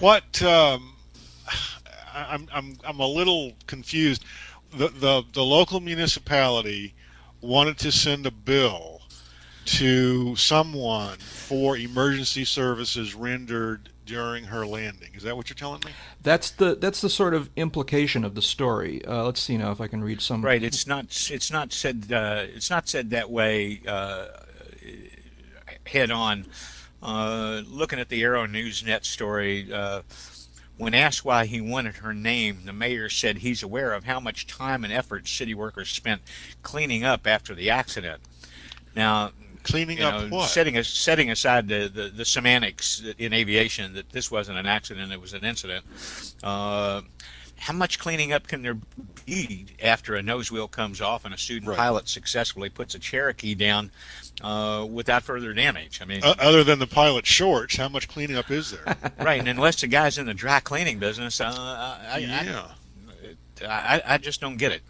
what 0.00 0.42
um, 0.42 0.94
I'm 2.14 2.48
I'm 2.52 2.76
I'm 2.84 3.00
a 3.00 3.06
little 3.06 3.52
confused. 3.66 4.24
The 4.72 4.88
the 4.88 5.22
the 5.32 5.44
local 5.44 5.80
municipality 5.80 6.94
wanted 7.40 7.78
to 7.78 7.92
send 7.92 8.26
a 8.26 8.30
bill 8.30 8.93
to 9.64 10.36
someone 10.36 11.16
for 11.18 11.76
emergency 11.76 12.44
services 12.44 13.14
rendered 13.14 13.88
during 14.06 14.44
her 14.44 14.66
landing. 14.66 15.10
Is 15.14 15.22
that 15.22 15.36
what 15.36 15.48
you're 15.48 15.54
telling 15.54 15.80
me? 15.84 15.92
That's 16.22 16.50
the 16.50 16.74
that's 16.74 17.00
the 17.00 17.08
sort 17.08 17.34
of 17.34 17.50
implication 17.56 18.24
of 18.24 18.34
the 18.34 18.42
story. 18.42 19.04
Uh, 19.04 19.24
let's 19.24 19.40
see 19.40 19.56
now 19.56 19.72
if 19.72 19.80
I 19.80 19.86
can 19.86 20.02
read 20.02 20.20
some. 20.20 20.44
Right. 20.44 20.62
It's 20.62 20.86
not 20.86 21.06
it's 21.30 21.50
not 21.50 21.72
said 21.72 22.12
uh, 22.12 22.44
it's 22.54 22.70
not 22.70 22.88
said 22.88 23.10
that 23.10 23.30
way 23.30 23.80
uh, 23.86 24.26
head 25.86 26.10
on. 26.10 26.46
Uh, 27.02 27.60
looking 27.68 27.98
at 27.98 28.08
the 28.08 28.22
Aero-News 28.22 28.82
Net 28.84 29.04
story. 29.04 29.70
Uh, 29.70 30.00
when 30.76 30.94
asked 30.94 31.24
why 31.24 31.46
he 31.46 31.60
wanted 31.60 31.96
her 31.96 32.12
name, 32.14 32.62
the 32.64 32.72
mayor 32.72 33.08
said 33.08 33.38
he's 33.38 33.62
aware 33.62 33.92
of 33.92 34.04
how 34.04 34.18
much 34.18 34.46
time 34.46 34.84
and 34.84 34.92
effort 34.92 35.28
city 35.28 35.54
workers 35.54 35.88
spent 35.90 36.22
cleaning 36.62 37.04
up 37.04 37.26
after 37.26 37.54
the 37.54 37.70
accident. 37.70 38.20
Now, 38.96 39.32
Cleaning 39.64 39.98
you 39.98 40.04
up 40.04 40.22
know, 40.22 40.36
what? 40.36 40.48
setting 40.50 40.80
setting 40.82 41.30
aside 41.30 41.68
the, 41.68 41.88
the, 41.88 42.08
the 42.10 42.24
semantics 42.24 43.02
in 43.18 43.32
aviation 43.32 43.94
that 43.94 44.10
this 44.10 44.30
wasn't 44.30 44.58
an 44.58 44.66
accident, 44.66 45.10
it 45.12 45.20
was 45.20 45.32
an 45.32 45.44
incident. 45.44 45.84
Uh, 46.42 47.00
how 47.56 47.72
much 47.72 47.98
cleaning 47.98 48.32
up 48.32 48.46
can 48.46 48.60
there 48.62 48.76
be 49.24 49.66
after 49.82 50.16
a 50.16 50.22
nose 50.22 50.50
wheel 50.52 50.68
comes 50.68 51.00
off 51.00 51.24
and 51.24 51.32
a 51.32 51.38
student 51.38 51.68
Right. 51.70 51.78
pilot 51.78 52.08
successfully 52.08 52.68
puts 52.68 52.94
a 52.94 52.98
Cherokee 52.98 53.54
down 53.54 53.90
uh, 54.42 54.86
without 54.90 55.22
further 55.22 55.54
damage? 55.54 56.02
I 56.02 56.04
mean, 56.04 56.20
O- 56.22 56.34
other 56.38 56.62
than 56.62 56.78
the 56.78 56.86
pilot 56.86 57.26
shorts, 57.26 57.76
how 57.76 57.88
much 57.88 58.06
cleaning 58.06 58.36
up 58.36 58.50
is 58.50 58.70
there? 58.72 58.96
right? 59.18 59.38
And 59.38 59.48
unless 59.48 59.80
the 59.80 59.86
guy's 59.86 60.18
in 60.18 60.26
the 60.26 60.34
dry 60.34 60.60
cleaning 60.60 60.98
business, 60.98 61.40
uh, 61.40 61.46
I, 62.06 62.18
yeah. 62.18 62.68
I, 63.62 63.66
I, 63.66 64.02
I 64.14 64.18
just 64.18 64.40
don't 64.42 64.56
get 64.58 64.72
it. 64.72 64.82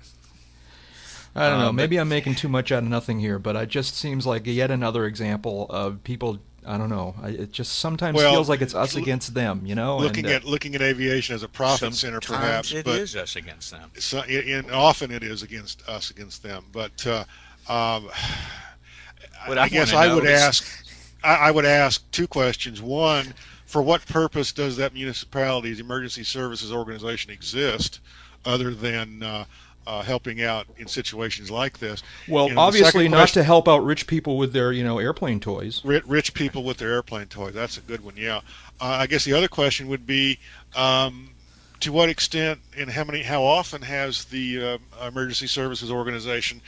I 1.35 1.49
don't 1.51 1.59
know. 1.59 1.67
But- 1.67 1.73
Maybe 1.75 1.97
I'm 1.99 2.09
making 2.09 2.37
too 2.37 2.49
much 2.49 2.71
out 2.73 2.83
of 2.83 2.89
nothing 2.89 3.19
here, 3.21 3.39
but 3.39 3.57
it 3.57 3.69
just 3.69 3.97
seems 3.97 4.27
like 4.27 4.47
yet 4.47 4.71
another 4.71 5.05
example 5.07 5.67
of 5.71 6.03
people. 6.05 6.39
I 6.67 6.79
don't 6.79 6.89
know. 6.89 7.15
I, 7.23 7.29
it 7.29 7.53
just 7.53 7.75
sometimes 7.79 8.17
Well, 8.17 8.33
feels 8.33 8.49
like 8.49 8.63
it's 8.63 8.75
us 8.75 8.97
l- 8.97 9.03
against 9.03 9.35
them. 9.35 9.63
You 9.67 9.75
know. 9.75 9.99
looking 9.99 10.25
and, 10.25 10.33
uh, 10.33 10.37
at 10.37 10.45
looking 10.45 10.75
at 10.75 10.81
aviation 10.81 11.35
as 11.35 11.43
a 11.43 11.49
profit 11.49 11.93
center, 11.95 12.21
perhaps, 12.21 12.73
it 12.73 12.87
but 12.87 12.99
is 13.01 13.15
us 13.17 13.37
against 13.37 13.71
them. 13.71 13.91
so, 13.99 14.21
and 14.21 14.71
often 14.71 15.11
it 15.11 15.23
is 15.23 15.43
against 15.43 15.87
us 15.89 16.11
against 16.11 16.43
them. 16.43 16.65
But 16.73 17.07
uh, 17.07 17.25
um, 17.69 18.09
What 19.47 19.59
I, 19.59 19.65
I 19.65 19.69
guess 19.69 19.93
I 19.93 20.13
would 20.15 20.25
is- 20.25 20.41
ask 20.41 20.87
I, 21.23 21.35
I 21.35 21.51
would 21.51 21.67
ask 21.67 22.09
two 22.13 22.27
questions. 22.27 22.81
One, 22.81 23.35
for 23.67 23.83
what 23.83 24.07
purpose 24.07 24.53
does 24.53 24.77
that 24.79 24.95
municipality's 24.95 25.81
emergency 25.81 26.25
services 26.25 26.73
organization 26.73 27.31
exist, 27.31 28.01
other 28.47 28.73
than 28.73 29.23
uh, 29.23 29.45
uh, 29.87 30.03
helping 30.03 30.43
out 30.43 30.67
in 30.79 30.87
situations 30.89 31.51
like 31.51 31.79
this? 31.79 32.03
well, 32.29 32.47
And 32.49 32.59
obviously 32.59 33.09
not 33.09 33.17
question- 33.19 33.41
to 33.43 33.45
help 33.45 33.69
out 33.69 33.85
rich 33.85 34.07
people 34.07 34.37
with 34.39 34.53
their 34.53 34.73
you 34.73 34.85
know 34.85 34.99
airplane 34.99 35.41
toys. 35.41 35.81
ri- 35.85 36.03
rich 36.07 36.35
people 36.35 36.65
with 36.65 36.79
their 36.79 36.91
airplane 36.93 37.27
toys. 37.27 37.55
That's 37.55 37.77
a 37.77 37.83
good 37.83 38.05
one. 38.05 38.15
Yeah. 38.17 38.39
Uh, 38.81 38.99
I 39.01 39.07
guess 39.07 39.25
the 39.25 39.33
other 39.35 39.49
question 39.49 39.89
would 39.89 40.07
be, 40.07 40.39
um, 40.75 41.31
to 41.81 41.93
what 41.93 42.09
extent 42.09 42.61
and 42.77 42.91
how 42.91 43.05
many, 43.05 43.23
how 43.23 43.43
often 43.43 43.83
has 43.83 44.25
the 44.27 44.81
uh, 45.01 45.07
emergency 45.07 45.47
services 45.47 45.91
organization 45.91 46.61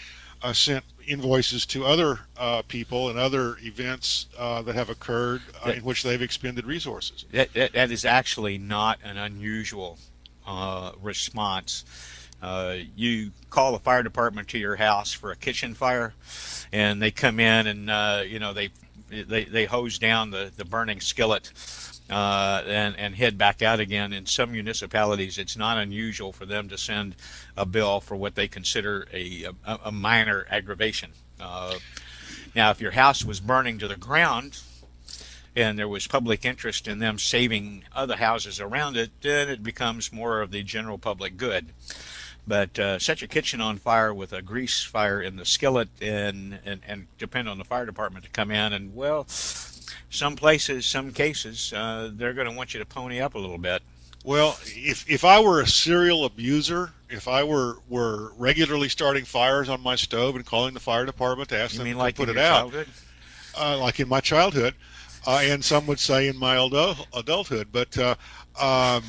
uh, 0.43 0.53
sent 0.53 0.85
invoices 1.07 1.65
to 1.67 1.85
other 1.87 2.21
uh, 2.37 2.63
people 2.69 3.09
and 3.09 3.19
other 3.19 3.57
events 3.63 4.27
uh, 4.39 4.61
that 4.63 4.75
have 4.75 4.91
occurred 4.91 5.41
uh, 5.65 5.71
in 5.71 5.83
which 5.85 6.03
they've 6.03 6.21
expended 6.23 6.67
resources? 6.67 7.25
That, 7.33 7.53
that, 7.55 7.73
that 7.73 7.91
is 7.91 8.05
actually 8.05 8.59
not 8.59 8.99
an 9.03 9.17
unusual 9.17 9.99
uh, 10.47 10.93
response. 11.03 11.85
Uh, 12.43 12.77
you 12.95 13.33
call 13.51 13.73
the 13.73 13.79
fire 13.79 14.03
department 14.03 14.49
to 14.49 14.59
your 14.59 14.77
house 14.77 15.13
for 15.13 15.31
a 15.31 15.37
kitchen 15.37 15.75
fire, 15.75 16.15
and 16.73 17.01
they 17.01 17.11
come 17.11 17.41
in 17.41 17.67
and 17.67 17.91
uh, 17.91 18.23
you 18.27 18.39
know 18.39 18.53
they 18.53 18.71
they 19.11 19.45
they 19.45 19.65
hose 19.65 19.99
down 19.99 20.31
the, 20.31 20.53
the 20.57 20.65
burning 20.65 21.01
skillet 21.01 21.51
uh, 22.11 22.63
and 22.67 22.97
and 22.97 23.15
head 23.15 23.39
back 23.39 23.63
out 23.63 23.81
again. 23.81 24.13
In 24.13 24.27
some 24.27 24.53
municipalities, 24.53 25.39
it's 25.39 25.57
not 25.57 25.79
unusual 25.79 26.33
for 26.33 26.47
them 26.47 26.69
to 26.69 26.79
send 26.79 27.17
a 27.57 27.67
bill 27.67 28.01
for 28.01 28.17
what 28.17 28.35
they 28.35 28.49
consider 28.49 29.07
a 29.13 29.47
a, 29.65 29.79
a 29.87 29.93
minor 29.93 30.47
aggravation. 30.51 31.13
Uh, 31.41 31.77
now, 32.55 32.71
if 32.71 32.81
your 32.81 32.93
house 32.93 33.25
was 33.25 33.41
burning 33.41 33.79
to 33.79 33.89
the 33.89 33.97
ground, 33.97 34.61
and 35.55 35.79
there 35.79 35.89
was 35.89 36.07
public 36.07 36.45
interest 36.45 36.87
in 36.87 36.99
them 36.99 37.19
saving 37.19 37.85
other 37.95 38.17
houses 38.17 38.61
around 38.61 38.97
it, 38.97 39.11
then 39.23 39.49
it 39.49 39.63
becomes 39.63 40.13
more 40.13 40.43
of 40.43 40.51
the 40.51 40.63
general 40.63 40.99
public 40.99 41.37
good. 41.37 41.71
But 42.47 42.79
uh, 42.79 42.99
set 42.99 43.21
your 43.21 43.29
kitchen 43.29 43.61
on 43.61 43.79
fire 43.79 44.15
with 44.15 44.33
a 44.33 44.41
grease 44.41 44.83
fire 44.83 45.21
in 45.21 45.37
the 45.37 45.45
skillet 45.45 45.89
and, 46.01 46.61
and, 46.65 46.81
and 46.87 47.07
depend 47.19 47.49
on 47.49 47.59
the 47.59 47.65
fire 47.65 47.85
department 47.85 48.25
to 48.25 48.31
come 48.31 48.51
in. 48.51 48.73
And, 48.73 48.95
well, 48.95 49.27
some 49.29 50.37
places, 50.37 50.87
some 50.87 51.13
cases, 51.13 51.73
uh, 51.73 52.11
they're 52.13 52.35
going 52.35 52.49
to 52.49 52.57
want 52.57 52.73
you 52.73 52.81
to 52.81 52.87
pony 52.87 53.21
up 53.21 53.35
a 53.35 53.39
little 53.39 53.59
bit. 53.59 53.83
Well, 54.25 54.59
if 54.65 55.09
if 55.09 55.25
I 55.25 55.39
were 55.39 55.61
a 55.61 55.69
serial 55.69 56.25
abuser, 56.25 56.93
if 57.09 57.29
I 57.29 57.45
were 57.45 57.77
were 57.89 58.33
regularly 58.37 58.89
starting 58.89 59.25
fires 59.25 59.69
on 59.69 59.81
my 59.81 59.95
stove 59.95 60.35
and 60.35 60.45
calling 60.45 60.75
the 60.75 60.81
fire 60.81 61.07
department 61.07 61.49
to 61.51 61.57
ask 61.57 61.75
You 61.75 61.79
them 61.79 61.85
mean 61.85 61.95
to 61.95 62.01
like 62.01 62.17
put 62.17 62.29
it 62.29 62.37
out, 62.37 62.75
uh, 63.57 63.79
like 63.79 64.01
in 64.01 64.09
my 64.09 64.21
childhood, 64.21 64.75
uh, 65.29 65.43
and 65.45 65.65
some 65.65 65.87
would 65.87 66.01
say 66.01 66.27
in 66.27 66.37
my 66.37 66.57
adulthood. 67.15 67.69
But 67.71 67.97
uh, 67.97 68.17
um, 68.61 69.05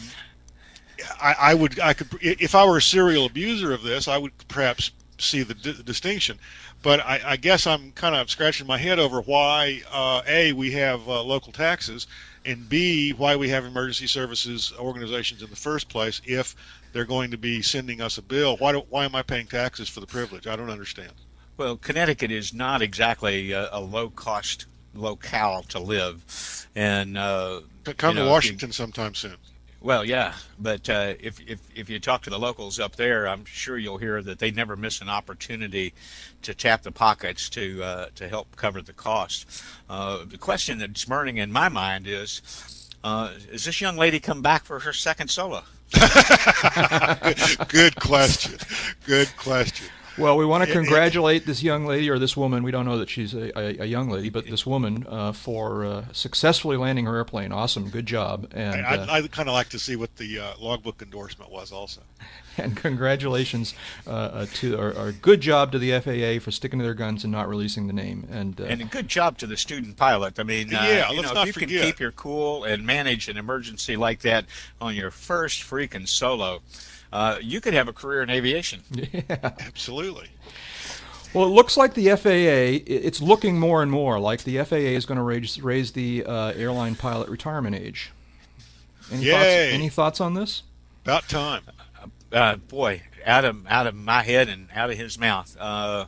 I, 1.21 1.35
I 1.39 1.53
would, 1.53 1.79
I 1.79 1.93
could, 1.93 2.07
if 2.21 2.55
I 2.55 2.65
were 2.65 2.77
a 2.77 2.81
serial 2.81 3.25
abuser 3.25 3.71
of 3.73 3.83
this, 3.83 4.07
I 4.07 4.17
would 4.17 4.31
perhaps 4.47 4.91
see 5.19 5.43
the 5.43 5.53
di- 5.53 5.81
distinction. 5.83 6.39
But 6.83 6.99
I, 7.01 7.19
I 7.25 7.35
guess 7.37 7.65
I'm 7.65 7.91
kind 7.93 8.15
of 8.15 8.29
scratching 8.29 8.67
my 8.67 8.77
head 8.77 8.99
over 8.99 9.21
why 9.21 9.81
uh, 9.91 10.21
a 10.27 10.53
we 10.53 10.71
have 10.71 11.07
uh, 11.07 11.23
local 11.23 11.51
taxes, 11.51 12.07
and 12.45 12.69
b 12.69 13.11
why 13.11 13.35
we 13.35 13.49
have 13.49 13.65
emergency 13.65 14.07
services 14.07 14.71
organizations 14.79 15.41
in 15.41 15.49
the 15.49 15.55
first 15.55 15.89
place 15.89 16.21
if 16.23 16.55
they're 16.93 17.03
going 17.05 17.31
to 17.31 17.37
be 17.37 17.61
sending 17.61 17.99
us 17.99 18.17
a 18.17 18.21
bill. 18.21 18.57
Why 18.57 18.71
do, 18.73 18.83
why 18.89 19.05
am 19.05 19.15
I 19.15 19.21
paying 19.23 19.47
taxes 19.47 19.89
for 19.89 19.99
the 19.99 20.07
privilege? 20.07 20.47
I 20.47 20.55
don't 20.55 20.69
understand. 20.69 21.11
Well, 21.57 21.77
Connecticut 21.77 22.31
is 22.31 22.53
not 22.53 22.81
exactly 22.83 23.51
a, 23.51 23.69
a 23.71 23.81
low 23.81 24.09
cost 24.11 24.67
locale 24.93 25.63
to 25.69 25.79
live. 25.79 26.67
And, 26.75 27.17
uh, 27.17 27.61
Come 27.97 28.11
You 28.11 28.15
know, 28.15 28.21
to 28.21 28.21
if 28.21 28.25
you- 28.25 28.31
Washington 28.31 28.71
sometime 28.71 29.15
soon. 29.15 29.37
Well, 29.79 30.03
yeah, 30.03 30.33
but 30.57 30.89
uh, 30.89 31.13
if, 31.19 31.39
if 31.47 31.59
if 31.75 31.89
you 31.89 31.99
talk 31.99 32.23
to 32.23 32.31
the 32.31 32.39
locals 32.39 32.79
up 32.79 32.95
there, 32.95 33.27
I'm 33.27 33.45
sure 33.45 33.77
you'll 33.77 33.99
hear 33.99 34.23
that 34.23 34.39
they 34.39 34.49
never 34.49 34.75
miss 34.75 35.01
an 35.01 35.09
opportunity 35.09 35.93
to 36.41 36.55
tap 36.55 36.81
the 36.81 36.91
pockets 36.91 37.47
to 37.49 37.83
uh, 37.83 38.07
to 38.15 38.27
help 38.27 38.55
cover 38.55 38.81
the 38.81 38.93
cost. 38.93 39.63
Uh, 39.87 40.25
the 40.25 40.37
question 40.37 40.79
that's 40.79 41.05
burning 41.05 41.37
in 41.37 41.51
my 41.51 41.69
mind 41.69 42.07
is: 42.07 42.89
uh, 43.03 43.33
Is 43.51 43.65
this 43.65 43.79
young 43.79 43.97
lady 43.97 44.19
come 44.19 44.41
back 44.41 44.65
for 44.65 44.79
her 44.79 44.93
second 44.93 45.29
solo? 45.29 45.61
Good 47.67 47.95
question. 47.97 48.57
Good 49.05 49.35
question. 49.37 49.87
Well, 50.17 50.35
we 50.35 50.45
want 50.45 50.65
to 50.65 50.71
congratulate 50.71 51.45
this 51.45 51.61
young 51.61 51.85
lady 51.85 52.09
or 52.09 52.17
this 52.17 52.35
woman. 52.35 52.63
We 52.63 52.71
don't 52.71 52.85
know 52.85 52.97
that 52.97 53.09
she's 53.09 53.35
a, 53.35 53.57
a, 53.57 53.83
a 53.83 53.85
young 53.85 54.09
lady, 54.09 54.29
but 54.29 54.47
this 54.47 54.65
woman 54.65 55.05
uh, 55.07 55.31
for 55.31 55.85
uh, 55.85 56.05
successfully 56.11 56.75
landing 56.75 57.05
her 57.05 57.15
airplane. 57.15 57.51
Awesome, 57.51 57.89
good 57.89 58.07
job. 58.07 58.51
And 58.55 58.85
I, 58.85 58.95
uh, 58.97 59.03
I'd, 59.03 59.09
I'd 59.09 59.31
kind 59.31 59.47
of 59.47 59.53
like 59.53 59.69
to 59.69 59.79
see 59.79 59.95
what 59.95 60.15
the 60.15 60.39
uh, 60.39 60.53
logbook 60.59 61.01
endorsement 61.03 61.51
was 61.51 61.71
also. 61.71 62.01
and 62.57 62.75
congratulations 62.75 63.75
uh, 64.07 64.09
uh, 64.09 64.45
to 64.55 64.75
or, 64.79 64.91
or 64.93 65.11
good 65.11 65.41
job 65.41 65.71
to 65.73 65.79
the 65.79 65.91
FAA 65.99 66.43
for 66.43 66.49
sticking 66.51 66.79
to 66.79 66.83
their 66.83 66.95
guns 66.95 67.23
and 67.23 67.31
not 67.31 67.47
releasing 67.47 67.85
the 67.85 67.93
name. 67.93 68.27
And 68.31 68.59
uh, 68.59 68.65
And 68.65 68.81
a 68.81 68.85
good 68.85 69.07
job 69.07 69.37
to 69.39 69.47
the 69.47 69.57
student 69.57 69.97
pilot. 69.97 70.39
I 70.39 70.43
mean, 70.43 70.73
uh, 70.73 70.81
Yeah, 70.81 71.11
you 71.11 71.17
let's 71.17 71.29
know, 71.29 71.35
not 71.35 71.47
if 71.47 71.55
you 71.55 71.61
forget. 71.61 71.81
can 71.81 71.91
keep 71.91 71.99
your 71.99 72.11
cool 72.13 72.63
and 72.63 72.85
manage 72.85 73.29
an 73.29 73.37
emergency 73.37 73.95
like 73.95 74.21
that 74.21 74.45
on 74.81 74.95
your 74.95 75.11
first 75.11 75.61
freaking 75.61 76.07
solo, 76.07 76.61
uh, 77.11 77.37
you 77.41 77.61
could 77.61 77.73
have 77.73 77.87
a 77.87 77.93
career 77.93 78.21
in 78.21 78.29
aviation. 78.29 78.81
Yeah, 78.91 79.51
Absolutely. 79.59 80.29
Well, 81.33 81.45
it 81.45 81.49
looks 81.49 81.77
like 81.77 81.93
the 81.93 82.09
FAA, 82.15 82.83
it's 82.87 83.21
looking 83.21 83.59
more 83.59 83.83
and 83.83 83.91
more 83.91 84.19
like 84.19 84.43
the 84.43 84.63
FAA 84.63 84.75
is 84.75 85.05
going 85.05 85.17
to 85.17 85.23
raise 85.23 85.61
raise 85.61 85.91
the 85.91 86.23
uh, 86.25 86.53
airline 86.55 86.95
pilot 86.95 87.29
retirement 87.29 87.75
age. 87.75 88.11
Any 89.11 89.25
thoughts? 89.25 89.45
Any 89.45 89.89
thoughts 89.89 90.21
on 90.21 90.33
this? 90.33 90.63
About 91.03 91.27
time. 91.27 91.63
uh, 92.31 92.55
boy, 92.55 93.03
out 93.25 93.45
of 93.45 93.67
out 93.67 93.87
of 93.87 93.95
my 93.95 94.23
head 94.23 94.49
and 94.49 94.67
out 94.73 94.89
of 94.89 94.97
his 94.97 95.19
mouth. 95.19 95.55
Uh, 95.59 96.05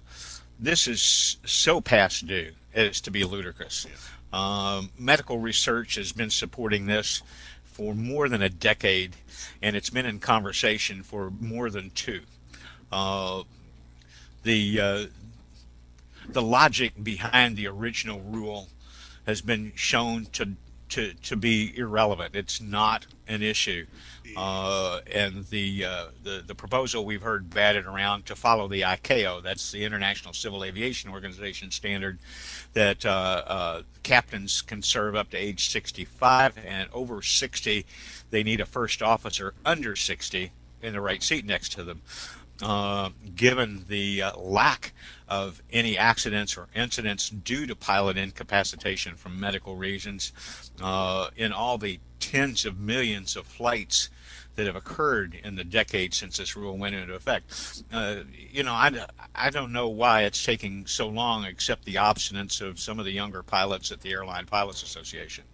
this 0.59 0.88
is 0.88 1.38
so 1.45 1.79
past 1.79 2.27
due 2.27 2.51
as 2.73 3.01
to 3.01 3.12
be 3.12 3.23
ludicrous. 3.23 3.88
Um, 4.33 4.89
medical 4.97 5.39
research 5.39 5.95
has 5.95 6.12
been 6.12 6.29
supporting 6.29 6.85
this 6.85 7.21
for 7.63 7.93
more 7.95 8.27
than 8.29 8.41
a 8.41 8.49
decade, 8.49 9.15
and 9.62 9.75
it's 9.75 9.89
been 9.89 10.06
in 10.06 10.19
conversation 10.19 11.04
for 11.04 11.32
more 11.39 11.69
than 11.69 11.91
two. 11.91 12.21
Uh, 12.91 13.43
the 14.43 14.80
uh, 14.80 15.06
the 16.28 16.41
logic 16.41 16.93
behind 17.04 17.58
the 17.58 17.67
original 17.67 18.19
rule 18.21 18.67
has 19.25 19.41
been 19.41 19.71
shown 19.75 20.25
to 20.34 20.56
to 20.89 21.13
to 21.13 21.36
be 21.36 21.75
irrelevant. 21.78 22.36
It's 22.36 22.60
not 22.60 23.06
an 23.28 23.43
issue, 23.43 23.86
uh, 24.36 25.02
and 25.13 25.45
the, 25.47 25.86
uh, 25.86 26.06
the 26.23 26.43
the 26.45 26.56
proposal 26.56 27.06
we've 27.06 27.21
heard 27.21 27.49
batted 27.49 27.86
around 27.86 28.25
to 28.25 28.36
follow 28.36 28.67
the 28.67 28.82
ICAO, 28.82 29.43
that's 29.43 29.71
the 29.71 29.84
International 29.84 30.34
Civil 30.34 30.63
Aviation 30.63 31.12
Organization 31.12 31.71
standard, 31.71 32.19
that 32.73 33.05
uh, 33.05 33.43
uh, 33.45 33.82
captains 34.03 34.62
can 34.62 34.82
serve 34.82 35.15
up 35.15 35.29
to 35.32 35.38
age 35.38 35.69
65, 35.69 36.58
and 36.65 36.89
over 36.93 37.21
60, 37.21 37.86
they 38.29 38.43
need 38.43 38.62
a 38.62 38.65
first 38.65 39.01
officer 39.01 39.53
under 39.65 39.95
60 39.95 40.51
in 40.82 40.93
the 40.93 41.01
right 41.01 41.21
seat 41.23 41.45
next 41.45 41.71
to 41.73 41.84
them. 41.84 42.01
Uh, 42.62 43.10
given 43.36 43.86
the 43.88 44.21
uh, 44.21 44.38
lack 44.38 44.91
of 45.29 45.62
any 45.71 45.97
accidents 45.97 46.58
or 46.58 46.67
incidents 46.75 47.29
due 47.29 47.65
to 47.65 47.73
pilot 47.73 48.17
incapacitation 48.17 49.15
from 49.15 49.39
medical 49.39 49.77
reasons, 49.77 50.34
uh, 50.82 51.29
in 51.38 51.53
all 51.53 51.77
the 51.77 51.99
tens 52.19 52.65
of 52.65 52.77
millions 52.77 53.38
of 53.38 53.45
flights 53.45 54.10
that 54.55 54.65
have 54.65 54.75
occurred 54.75 55.39
in 55.43 55.55
the 55.55 55.63
decades 55.63 56.17
since 56.17 56.38
this 56.38 56.55
rule 56.55 56.77
went 56.77 56.95
into 56.95 57.13
effect. 57.13 57.83
Uh, 57.93 58.17
you 58.29 58.63
know, 58.63 58.73
I, 58.73 59.05
I 59.33 59.49
don't 59.49 59.71
know 59.71 59.88
why 59.88 60.23
it's 60.23 60.43
taking 60.43 60.85
so 60.85 61.07
long, 61.07 61.45
except 61.45 61.85
the 61.85 61.95
obstinance 61.95 62.59
of 62.62 62.79
some 62.79 62.99
of 62.99 63.05
the 63.05 63.12
younger 63.12 63.41
pilots 63.41 63.91
at 63.91 64.01
the 64.01 64.12
Airline 64.12 64.45
Pilots 64.45 64.83
Association. 64.83 65.45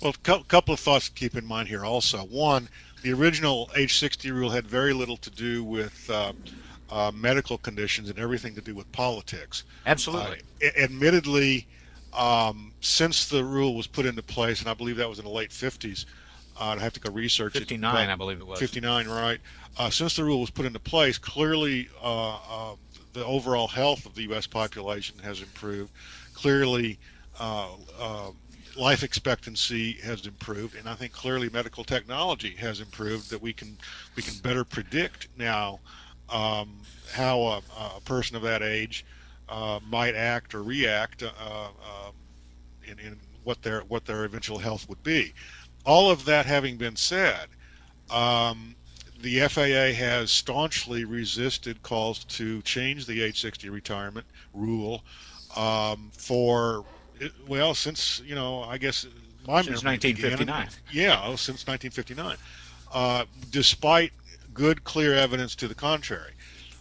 Well, 0.00 0.14
a 0.14 0.18
cou- 0.22 0.44
couple 0.44 0.74
of 0.74 0.80
thoughts 0.80 1.08
to 1.08 1.14
keep 1.14 1.36
in 1.36 1.44
mind 1.44 1.68
here 1.68 1.84
also. 1.84 2.18
One, 2.18 2.68
the 3.02 3.12
original 3.12 3.70
age 3.76 3.98
60 3.98 4.30
rule 4.30 4.50
had 4.50 4.66
very 4.66 4.92
little 4.92 5.16
to 5.18 5.30
do 5.30 5.64
with 5.64 6.08
uh, 6.08 6.32
uh, 6.90 7.10
medical 7.14 7.58
conditions 7.58 8.08
and 8.08 8.18
everything 8.18 8.54
to 8.54 8.60
do 8.60 8.74
with 8.74 8.90
politics. 8.92 9.64
Absolutely. 9.86 10.38
Uh, 10.62 10.66
a- 10.66 10.82
admittedly, 10.82 11.66
um, 12.12 12.72
since 12.80 13.26
the 13.26 13.44
rule 13.44 13.74
was 13.74 13.86
put 13.86 14.06
into 14.06 14.22
place, 14.22 14.60
and 14.60 14.68
I 14.68 14.74
believe 14.74 14.96
that 14.96 15.08
was 15.08 15.18
in 15.18 15.24
the 15.24 15.30
late 15.30 15.52
50s, 15.52 16.04
uh, 16.04 16.08
I'd 16.58 16.78
have 16.78 16.92
to 16.94 17.00
go 17.00 17.10
research 17.12 17.56
it. 17.56 17.60
59, 17.60 18.10
I 18.10 18.14
believe 18.16 18.40
it 18.40 18.46
was. 18.46 18.58
59, 18.58 19.08
right? 19.08 19.40
Uh, 19.76 19.90
since 19.90 20.16
the 20.16 20.24
rule 20.24 20.40
was 20.40 20.50
put 20.50 20.66
into 20.66 20.78
place, 20.78 21.18
clearly 21.18 21.88
uh, 22.02 22.36
uh, 22.36 22.76
the 23.12 23.24
overall 23.24 23.68
health 23.68 24.06
of 24.06 24.14
the 24.14 24.22
U.S. 24.22 24.46
population 24.46 25.18
has 25.18 25.40
improved. 25.40 25.92
Clearly, 26.34 26.98
uh, 27.40 27.68
uh, 27.98 28.30
life 28.76 29.02
expectancy 29.02 29.94
has 30.04 30.26
improved, 30.26 30.76
and 30.76 30.88
I 30.88 30.94
think 30.94 31.12
clearly 31.12 31.48
medical 31.48 31.84
technology 31.84 32.54
has 32.56 32.80
improved. 32.80 33.30
That 33.30 33.42
we 33.42 33.52
can 33.52 33.76
we 34.16 34.22
can 34.22 34.34
better 34.38 34.64
predict 34.64 35.28
now 35.36 35.80
um, 36.28 36.80
how 37.12 37.40
a, 37.40 37.62
a 37.96 38.00
person 38.04 38.36
of 38.36 38.42
that 38.42 38.62
age 38.62 39.04
uh, 39.48 39.80
might 39.88 40.14
act 40.14 40.54
or 40.54 40.62
react 40.62 41.22
uh, 41.22 41.30
uh, 41.38 42.10
in, 42.86 42.98
in 42.98 43.18
what 43.44 43.62
their 43.62 43.80
what 43.82 44.04
their 44.04 44.24
eventual 44.24 44.58
health 44.58 44.88
would 44.88 45.02
be. 45.02 45.32
All 45.84 46.10
of 46.10 46.24
that 46.24 46.46
having 46.46 46.76
been 46.76 46.96
said, 46.96 47.48
um, 48.10 48.74
the 49.20 49.40
FAA 49.48 49.92
has 49.98 50.30
staunchly 50.30 51.04
resisted 51.04 51.82
calls 51.82 52.24
to 52.24 52.62
change 52.62 53.06
the 53.06 53.22
age 53.22 53.40
60 53.40 53.68
retirement 53.70 54.26
rule 54.52 55.02
um, 55.56 56.10
for 56.16 56.84
well 57.46 57.74
since 57.74 58.20
you 58.24 58.34
know 58.34 58.62
I 58.64 58.76
guess 58.78 59.06
my 59.46 59.62
Since 59.62 59.82
memory 59.84 59.98
began- 59.98 60.32
1959. 60.32 60.68
yeah, 60.92 61.20
oh, 61.24 61.36
since 61.36 61.66
1959. 61.66 62.36
Uh, 62.92 63.24
despite 63.50 64.12
good, 64.52 64.84
clear 64.84 65.14
evidence 65.14 65.54
to 65.56 65.68
the 65.68 65.74
contrary, 65.74 66.32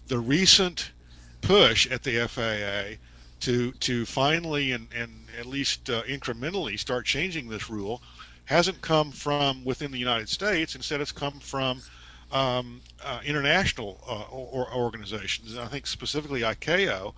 the 0.08 0.20
recent 0.20 0.92
push 1.42 1.88
at 1.88 2.04
the 2.04 2.28
FAA 2.28 2.98
to 3.42 3.72
to 3.74 4.06
finally 4.06 4.72
and, 4.72 4.88
and 4.96 5.12
at 5.40 5.46
least 5.46 5.90
uh, 5.90 6.04
incrementally 6.04 6.80
start 6.80 7.06
changing 7.06 7.50
this 7.50 7.70
rule 7.70 8.02
hasn't 8.46 8.82
come 8.82 9.12
from 9.12 9.64
within 9.64 9.92
the 9.92 9.98
United 10.00 10.30
States. 10.30 10.76
Instead, 10.76 11.02
it's 11.02 11.12
come 11.12 11.40
from 11.40 11.82
um, 12.32 12.82
uh, 13.04 13.20
international 13.26 14.04
uh, 14.08 14.24
or, 14.34 14.68
or 14.68 14.74
organizations. 14.74 15.58
I 15.58 15.68
think 15.68 15.88
specifically 15.88 16.42
ICAO. 16.42 17.14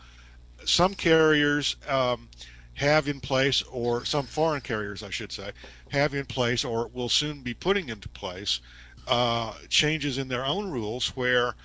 Some 0.65 0.93
carriers 0.93 1.75
um, 1.87 2.29
have 2.75 3.07
in 3.07 3.19
place, 3.19 3.61
or 3.63 4.05
some 4.05 4.25
foreign 4.25 4.61
carriers, 4.61 5.03
I 5.03 5.09
should 5.09 5.31
say, 5.31 5.51
have 5.89 6.13
in 6.13 6.25
place, 6.25 6.63
or 6.65 6.89
will 6.93 7.09
soon 7.09 7.41
be 7.41 7.53
putting 7.53 7.89
into 7.89 8.09
place, 8.09 8.59
uh, 9.07 9.53
changes 9.69 10.17
in 10.17 10.27
their 10.27 10.45
own 10.45 10.69
rules 10.69 11.09
where, 11.15 11.55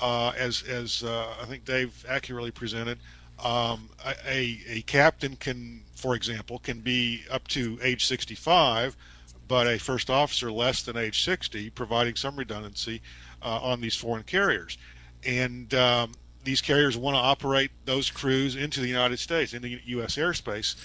uh, 0.00 0.32
as 0.36 0.62
as 0.62 1.02
uh, 1.02 1.34
I 1.40 1.46
think 1.46 1.64
Dave 1.64 2.04
accurately 2.08 2.50
presented, 2.50 2.98
um, 3.44 3.88
a, 4.26 4.60
a 4.68 4.82
captain 4.82 5.36
can, 5.36 5.82
for 5.94 6.14
example, 6.14 6.58
can 6.58 6.80
be 6.80 7.22
up 7.30 7.46
to 7.48 7.78
age 7.82 8.06
65, 8.06 8.96
but 9.46 9.66
a 9.66 9.78
first 9.78 10.10
officer 10.10 10.50
less 10.50 10.82
than 10.82 10.96
age 10.96 11.24
60, 11.24 11.70
providing 11.70 12.16
some 12.16 12.36
redundancy 12.36 13.00
uh, 13.42 13.60
on 13.62 13.80
these 13.80 13.94
foreign 13.94 14.24
carriers. 14.24 14.76
And 15.24 15.72
um, 15.74 16.12
these 16.44 16.60
carriers 16.60 16.96
want 16.96 17.14
to 17.14 17.20
operate 17.20 17.70
those 17.84 18.10
crews 18.10 18.56
into 18.56 18.80
the 18.80 18.88
United 18.88 19.18
States, 19.18 19.54
into 19.54 19.68
U.S. 19.68 20.16
airspace. 20.16 20.76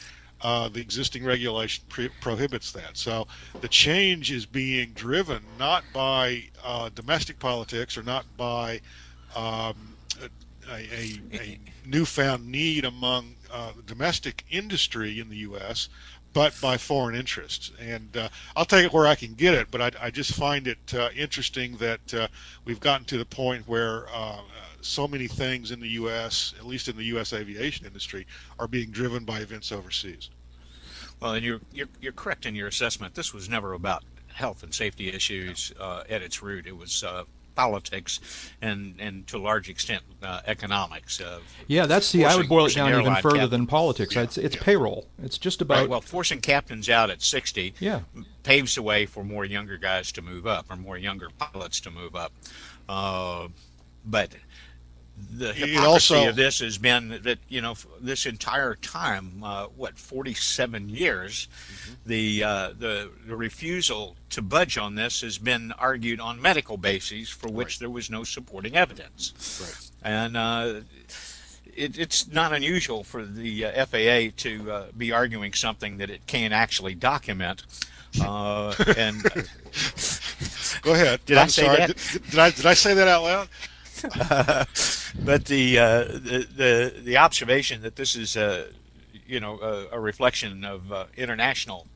Uh, 0.41 0.67
the 0.67 0.81
existing 0.81 1.23
regulation 1.23 1.85
pre- 1.87 2.09
prohibits 2.19 2.73
that. 2.73 2.97
So 2.97 3.27
the 3.61 3.69
change 3.69 4.29
is 4.29 4.45
being 4.45 4.91
driven 4.91 5.41
not 5.57 5.85
by 5.93 6.43
uh, 6.61 6.89
domestic 6.93 7.39
politics 7.39 7.97
or 7.97 8.03
not 8.03 8.25
by 8.35 8.81
um, 9.37 9.92
a, 10.69 10.75
a, 10.75 11.21
a 11.33 11.59
newfound 11.85 12.47
need 12.47 12.85
among 12.85 13.35
uh, 13.51 13.71
domestic 13.85 14.43
industry 14.49 15.19
in 15.19 15.29
the 15.29 15.37
U.S., 15.37 15.89
but 16.33 16.59
by 16.59 16.77
foreign 16.77 17.15
interests. 17.15 17.71
And 17.79 18.17
uh, 18.17 18.29
I'll 18.55 18.65
take 18.65 18.85
it 18.85 18.93
where 18.93 19.05
I 19.05 19.15
can 19.15 19.35
get 19.35 19.53
it, 19.53 19.69
but 19.69 19.81
I, 19.81 20.07
I 20.07 20.09
just 20.09 20.33
find 20.33 20.67
it 20.67 20.93
uh, 20.93 21.09
interesting 21.15 21.77
that 21.77 22.13
uh, 22.13 22.27
we've 22.65 22.79
gotten 22.79 23.05
to 23.05 23.17
the 23.17 23.25
point 23.25 23.67
where 23.67 24.07
uh, 24.13 24.39
so 24.81 25.07
many 25.07 25.27
things 25.27 25.71
in 25.71 25.79
the 25.79 25.89
U.S., 25.89 26.53
at 26.57 26.65
least 26.65 26.87
in 26.87 26.97
the 26.97 27.05
U.S. 27.05 27.33
aviation 27.33 27.85
industry, 27.85 28.25
are 28.59 28.67
being 28.67 28.89
driven 28.89 29.23
by 29.23 29.39
events 29.39 29.71
overseas. 29.71 30.29
Well, 31.19 31.35
and 31.35 31.45
you're, 31.45 31.61
you're 31.71 31.87
you're 32.01 32.11
correct 32.11 32.45
in 32.45 32.55
your 32.55 32.67
assessment. 32.67 33.15
This 33.15 33.33
was 33.33 33.47
never 33.47 33.73
about 33.73 34.03
health 34.33 34.63
and 34.63 34.73
safety 34.73 35.09
issues 35.09 35.71
uh, 35.79 36.03
at 36.09 36.21
its 36.21 36.41
root. 36.41 36.67
It 36.67 36.75
was 36.75 37.03
politics 37.55 38.19
and 38.61 38.95
and 38.99 39.27
to 39.27 39.37
a 39.37 39.39
large 39.39 39.69
extent 39.69 40.03
uh, 40.21 40.41
economics. 40.45 41.21
Uh, 41.21 41.39
Yeah, 41.67 41.85
that's 41.85 42.11
the. 42.11 42.25
I 42.25 42.35
would 42.35 42.49
boil 42.49 42.65
it 42.65 42.75
down 42.75 42.99
even 42.99 43.15
further 43.17 43.47
than 43.47 43.67
politics. 43.67 44.15
Yeah, 44.15 44.23
It's 44.23 44.37
it's 44.37 44.55
yeah. 44.55 44.63
payroll. 44.63 45.07
It's 45.21 45.37
just 45.37 45.61
about. 45.61 45.79
right, 45.79 45.89
well, 45.89 46.01
forcing 46.01 46.41
captains 46.41 46.89
out 46.89 47.09
at 47.09 47.21
60 47.21 47.73
yeah. 47.79 48.01
paves 48.43 48.75
the 48.75 48.81
way 48.81 49.05
for 49.05 49.23
more 49.23 49.45
younger 49.45 49.77
guys 49.77 50.11
to 50.13 50.21
move 50.21 50.47
up 50.47 50.65
or 50.69 50.75
more 50.75 50.97
younger 50.97 51.29
pilots 51.37 51.79
to 51.81 51.91
move 51.91 52.15
up. 52.15 52.31
Uh, 52.87 53.47
but 54.05 54.31
the 55.15 55.53
hypocrisy 55.53 56.15
also, 56.15 56.29
of 56.29 56.35
this 56.35 56.59
has 56.59 56.77
been 56.77 57.19
that 57.23 57.39
you 57.47 57.61
know 57.61 57.75
this 57.99 58.25
entire 58.25 58.75
time, 58.75 59.43
uh, 59.43 59.65
what 59.75 59.97
47 59.97 60.89
years, 60.89 61.47
mm-hmm. 61.47 61.93
the, 62.05 62.43
uh, 62.43 62.69
the 62.77 63.11
the 63.27 63.35
refusal 63.35 64.15
to 64.31 64.41
budge 64.41 64.77
on 64.77 64.95
this 64.95 65.21
has 65.21 65.37
been 65.37 65.71
argued 65.73 66.19
on 66.19 66.41
medical 66.41 66.77
bases 66.77 67.29
for 67.29 67.47
which 67.49 67.75
right. 67.75 67.79
there 67.79 67.89
was 67.89 68.09
no 68.09 68.23
supporting 68.23 68.75
evidence, 68.75 69.91
right. 70.03 70.11
and. 70.11 70.37
Uh, 70.37 70.81
it, 71.75 71.97
it's 71.97 72.31
not 72.31 72.53
unusual 72.53 73.03
for 73.03 73.25
the 73.25 73.65
uh, 73.65 73.85
FAA 73.87 74.31
to 74.37 74.71
uh, 74.71 74.85
be 74.95 75.11
arguing 75.11 75.53
something 75.53 75.97
that 75.97 76.11
it 76.11 76.27
can't 76.27 76.53
actually 76.53 76.93
document. 76.93 77.63
Uh, 78.21 78.75
and 78.95 79.23
go 80.83 80.93
ahead. 80.93 81.19
Did 81.25 81.39
I'm 81.39 81.45
I 81.45 81.47
say 81.47 81.65
sorry. 81.65 81.77
that? 81.77 81.97
Did, 81.97 82.29
did, 82.29 82.39
I 82.39 82.51
did 82.51 82.65
I 82.67 82.73
say 82.75 82.93
that 82.93 83.07
out 83.07 83.23
loud? 83.23 83.47
but 85.19 85.45
the, 85.45 85.79
uh, 85.79 86.03
the, 86.03 86.47
the 86.55 87.01
the 87.03 87.17
observation 87.17 87.81
that 87.81 87.95
this 87.95 88.15
is 88.15 88.35
a 88.35 88.67
you 89.25 89.39
know 89.39 89.59
a, 89.59 89.95
a 89.97 89.99
reflection 89.99 90.63
of 90.63 90.91
uh, 90.91 91.05
international 91.17 91.87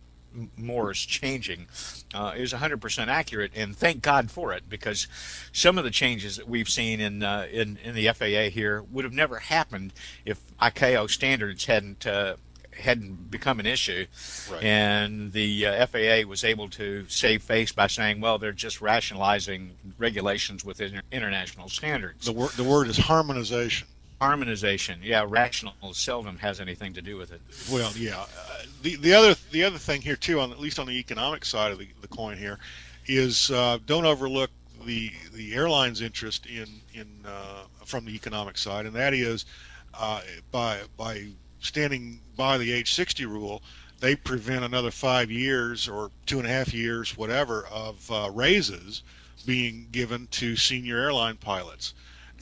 mores 0.55 0.99
changing 0.99 1.67
uh, 2.13 2.33
is 2.35 2.53
100% 2.53 3.07
accurate, 3.07 3.51
and 3.55 3.75
thank 3.75 4.01
God 4.01 4.29
for 4.29 4.53
it 4.53 4.69
because 4.69 5.07
some 5.51 5.77
of 5.77 5.83
the 5.83 5.89
changes 5.89 6.37
that 6.37 6.47
we've 6.47 6.69
seen 6.69 6.99
in 6.99 7.23
uh, 7.23 7.47
in, 7.51 7.77
in 7.83 7.95
the 7.95 8.07
FAA 8.09 8.49
here 8.53 8.83
would 8.91 9.03
have 9.03 9.13
never 9.13 9.39
happened 9.39 9.93
if 10.25 10.39
ICAO 10.57 11.09
standards 11.09 11.65
hadn't 11.65 12.05
uh, 12.05 12.35
hadn't 12.77 13.31
become 13.31 13.59
an 13.59 13.65
issue, 13.65 14.05
right. 14.51 14.63
and 14.63 15.31
the 15.33 15.65
uh, 15.65 15.85
FAA 15.87 16.27
was 16.27 16.43
able 16.43 16.69
to 16.69 17.05
save 17.07 17.43
face 17.43 17.71
by 17.71 17.87
saying, 17.87 18.21
"Well, 18.21 18.37
they're 18.37 18.51
just 18.51 18.81
rationalizing 18.81 19.71
regulations 19.97 20.63
with 20.63 20.81
inter- 20.81 21.01
international 21.11 21.69
standards." 21.69 22.25
The 22.25 22.33
word 22.33 22.51
the 22.51 22.63
word 22.63 22.87
is 22.87 22.97
harmonization. 22.97 23.87
Harmonization, 24.19 24.99
yeah. 25.03 25.25
Rational 25.27 25.93
seldom 25.93 26.37
has 26.39 26.59
anything 26.59 26.93
to 26.93 27.01
do 27.03 27.17
with 27.17 27.31
it. 27.31 27.41
Well, 27.71 27.91
yeah. 27.95 28.21
Uh, 28.21 28.63
the 28.81 28.95
the 28.95 29.13
other 29.13 29.35
the 29.51 29.63
other 29.63 29.77
thing 29.77 30.01
here 30.01 30.15
too, 30.15 30.39
on 30.39 30.51
at 30.51 30.59
least 30.59 30.79
on 30.79 30.87
the 30.87 30.97
economic 30.97 31.45
side 31.45 31.71
of 31.71 31.79
the, 31.79 31.87
the 32.01 32.07
coin 32.07 32.37
here, 32.37 32.57
is 33.05 33.51
uh, 33.51 33.77
don't 33.85 34.05
overlook 34.05 34.49
the 34.85 35.11
the 35.33 35.53
airline's 35.53 36.01
interest 36.01 36.45
in 36.45 36.67
in 36.93 37.07
uh, 37.25 37.63
from 37.85 38.05
the 38.05 38.15
economic 38.15 38.57
side, 38.57 38.85
and 38.85 38.95
that 38.95 39.13
is 39.13 39.45
uh, 39.93 40.21
by 40.51 40.79
by 40.97 41.27
standing 41.59 42.21
by 42.35 42.57
the 42.57 42.71
age 42.71 42.93
60 42.93 43.25
rule, 43.25 43.61
they 43.99 44.15
prevent 44.15 44.63
another 44.63 44.91
five 44.91 45.31
years 45.31 45.87
or 45.87 46.11
two 46.25 46.37
and 46.37 46.47
a 46.47 46.51
half 46.51 46.73
years, 46.73 47.17
whatever, 47.17 47.65
of 47.71 48.11
uh, 48.11 48.29
raises 48.31 49.03
being 49.45 49.87
given 49.91 50.27
to 50.27 50.55
senior 50.55 50.97
airline 50.97 51.37
pilots. 51.37 51.93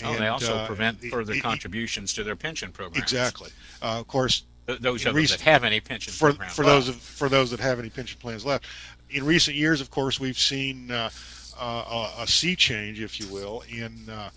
Oh, 0.04 0.12
and, 0.12 0.22
they 0.22 0.28
also 0.28 0.58
uh, 0.58 0.68
prevent 0.68 1.02
further 1.06 1.34
it, 1.34 1.42
contributions 1.42 2.14
to 2.14 2.24
their 2.24 2.36
pension 2.36 2.72
program. 2.72 3.02
Exactly. 3.02 3.52
Uh, 3.82 4.00
of 4.00 4.08
course, 4.08 4.44
Th- 4.68 4.80
those 4.80 5.06
of 5.06 5.16
recent, 5.16 5.40
that 5.40 5.50
have 5.50 5.64
any 5.64 5.80
pension 5.80 6.12
for, 6.12 6.30
programs. 6.30 6.54
For 6.54 6.66
those 6.66 6.90
of, 6.90 6.96
for 6.96 7.30
those 7.30 7.52
that 7.52 7.60
have 7.60 7.80
any 7.80 7.90
pension 7.90 8.20
plans 8.20 8.46
left. 8.46 8.66
In 9.12 9.24
recent 9.24 9.56
years, 9.56 9.80
of 9.80 9.92
course, 9.92 10.20
we've 10.20 10.38
seen 10.38 10.90
uh, 10.92 11.10
uh, 11.58 12.10
a, 12.20 12.24
a 12.24 12.28
sea 12.28 12.56
change, 12.56 13.00
if 13.00 13.20
you 13.20 13.28
will, 13.28 13.64
in 13.70 14.10
uh, 14.10 14.30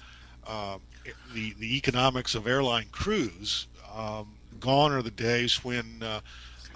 uh, 0.47 0.79
the 1.33 1.55
the 1.55 1.77
economics 1.77 2.35
of 2.35 2.47
airline 2.47 2.87
crews. 2.93 3.67
Um, 3.93 4.38
gone 4.61 4.93
are 4.93 5.03
the 5.03 5.11
days 5.11 5.65
when 5.65 6.03
uh, 6.03 6.21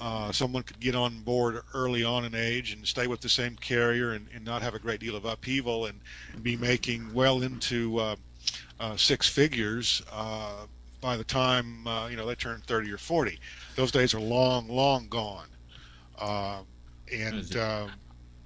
uh, 0.01 0.33
someone 0.33 0.63
could 0.63 0.81
get 0.81 0.95
on 0.95 1.21
board 1.21 1.61
early 1.75 2.03
on 2.03 2.25
in 2.25 2.35
age 2.35 2.73
and 2.73 2.87
stay 2.87 3.07
with 3.07 3.21
the 3.21 3.29
same 3.29 3.55
carrier 3.57 4.13
and, 4.13 4.27
and 4.35 4.45
not 4.45 4.61
have 4.61 4.75
a 4.75 4.79
great 4.79 5.01
deal 5.01 5.15
of 5.15 5.25
upheaval 5.25 5.87
and, 5.87 6.01
be 6.43 6.57
making 6.57 7.13
well 7.13 7.43
into 7.43 7.99
uh, 7.99 8.17
uh 8.81 8.97
six 8.97 9.29
figures 9.29 10.03
uh, 10.11 10.67
by 11.01 11.17
the 11.17 11.23
time 11.23 11.87
uh, 11.87 12.09
you 12.09 12.17
know 12.17 12.27
they 12.27 12.35
turn 12.35 12.61
30 12.67 12.91
or 12.91 12.99
40. 12.99 13.39
Those 13.77 13.93
days 13.93 14.15
are 14.15 14.21
long, 14.21 14.67
long 14.67 15.07
gone. 15.09 15.47
and 17.13 17.57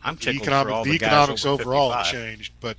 I'm 0.04 0.16
the, 0.16 0.30
economic, 0.30 0.84
the, 0.84 0.90
the 0.90 0.96
economics 0.96 1.46
overall 1.46 1.90
have 1.90 2.06
changed, 2.06 2.52
but 2.60 2.76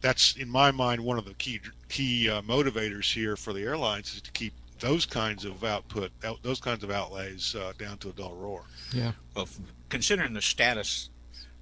that's 0.00 0.36
in 0.36 0.48
my 0.48 0.70
mind 0.70 1.00
one 1.00 1.18
of 1.18 1.24
the 1.24 1.34
key 1.34 1.60
key 1.88 2.26
motivators 2.46 3.12
here 3.12 3.36
for 3.36 3.52
the 3.52 3.60
airlines 3.60 4.14
is 4.14 4.22
to 4.22 4.32
keep 4.32 4.54
those 4.84 5.06
kinds 5.06 5.46
of 5.46 5.64
output, 5.64 6.12
those 6.42 6.60
kinds 6.60 6.84
of 6.84 6.90
outlays 6.90 7.54
uh, 7.54 7.72
down 7.78 7.96
to 7.96 8.10
a 8.10 8.12
dull 8.12 8.34
roar. 8.34 8.64
Yeah. 8.92 9.12
Well, 9.34 9.48
considering 9.88 10.34
the 10.34 10.42
status 10.42 11.08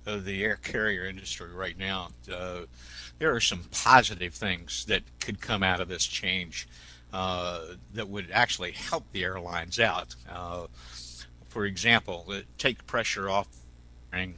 of 0.07 0.25
the 0.25 0.43
air 0.43 0.57
carrier 0.57 1.05
industry 1.05 1.53
right 1.53 1.79
now, 1.79 2.09
uh, 2.35 2.63
there 3.21 3.33
are 3.33 3.41
some 3.41 3.63
positive 3.71 4.35
things 4.35 4.85
that 4.87 5.03
could 5.21 5.41
come 5.41 5.63
out 5.63 5.81
of 5.81 5.87
this 5.87 6.05
change 6.05 6.67
uh, 7.13 7.61
that 7.95 8.09
would 8.09 8.29
actually 8.33 8.73
help 8.73 9.05
the 9.13 9.23
airlines 9.23 9.79
out. 9.79 10.17
Uh, 10.29 10.67
for 11.49 11.65
example, 11.65 12.27
take 12.59 12.85
pressure 12.87 13.31
off 13.31 13.47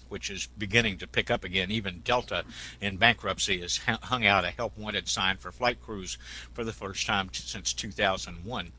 which 0.09 0.31
is 0.31 0.49
beginning 0.59 0.99
to 0.99 1.07
pick 1.07 1.31
up 1.31 1.45
again. 1.45 1.71
Even 1.71 2.01
Delta, 2.05 2.45
in 2.81 2.97
bankruptcy, 2.97 3.61
has 3.61 3.77
hung 3.79 4.27
out 4.27 4.45
a 4.45 4.51
help 4.51 4.77
wanted 4.79 5.09
sign 5.09 5.37
for 5.37 5.53
flight 5.53 5.81
crews 5.83 6.19
for 6.53 6.65
the 6.65 6.73
first 6.73 7.07
time 7.07 7.29
since 7.33 7.73
2001. 7.73 8.73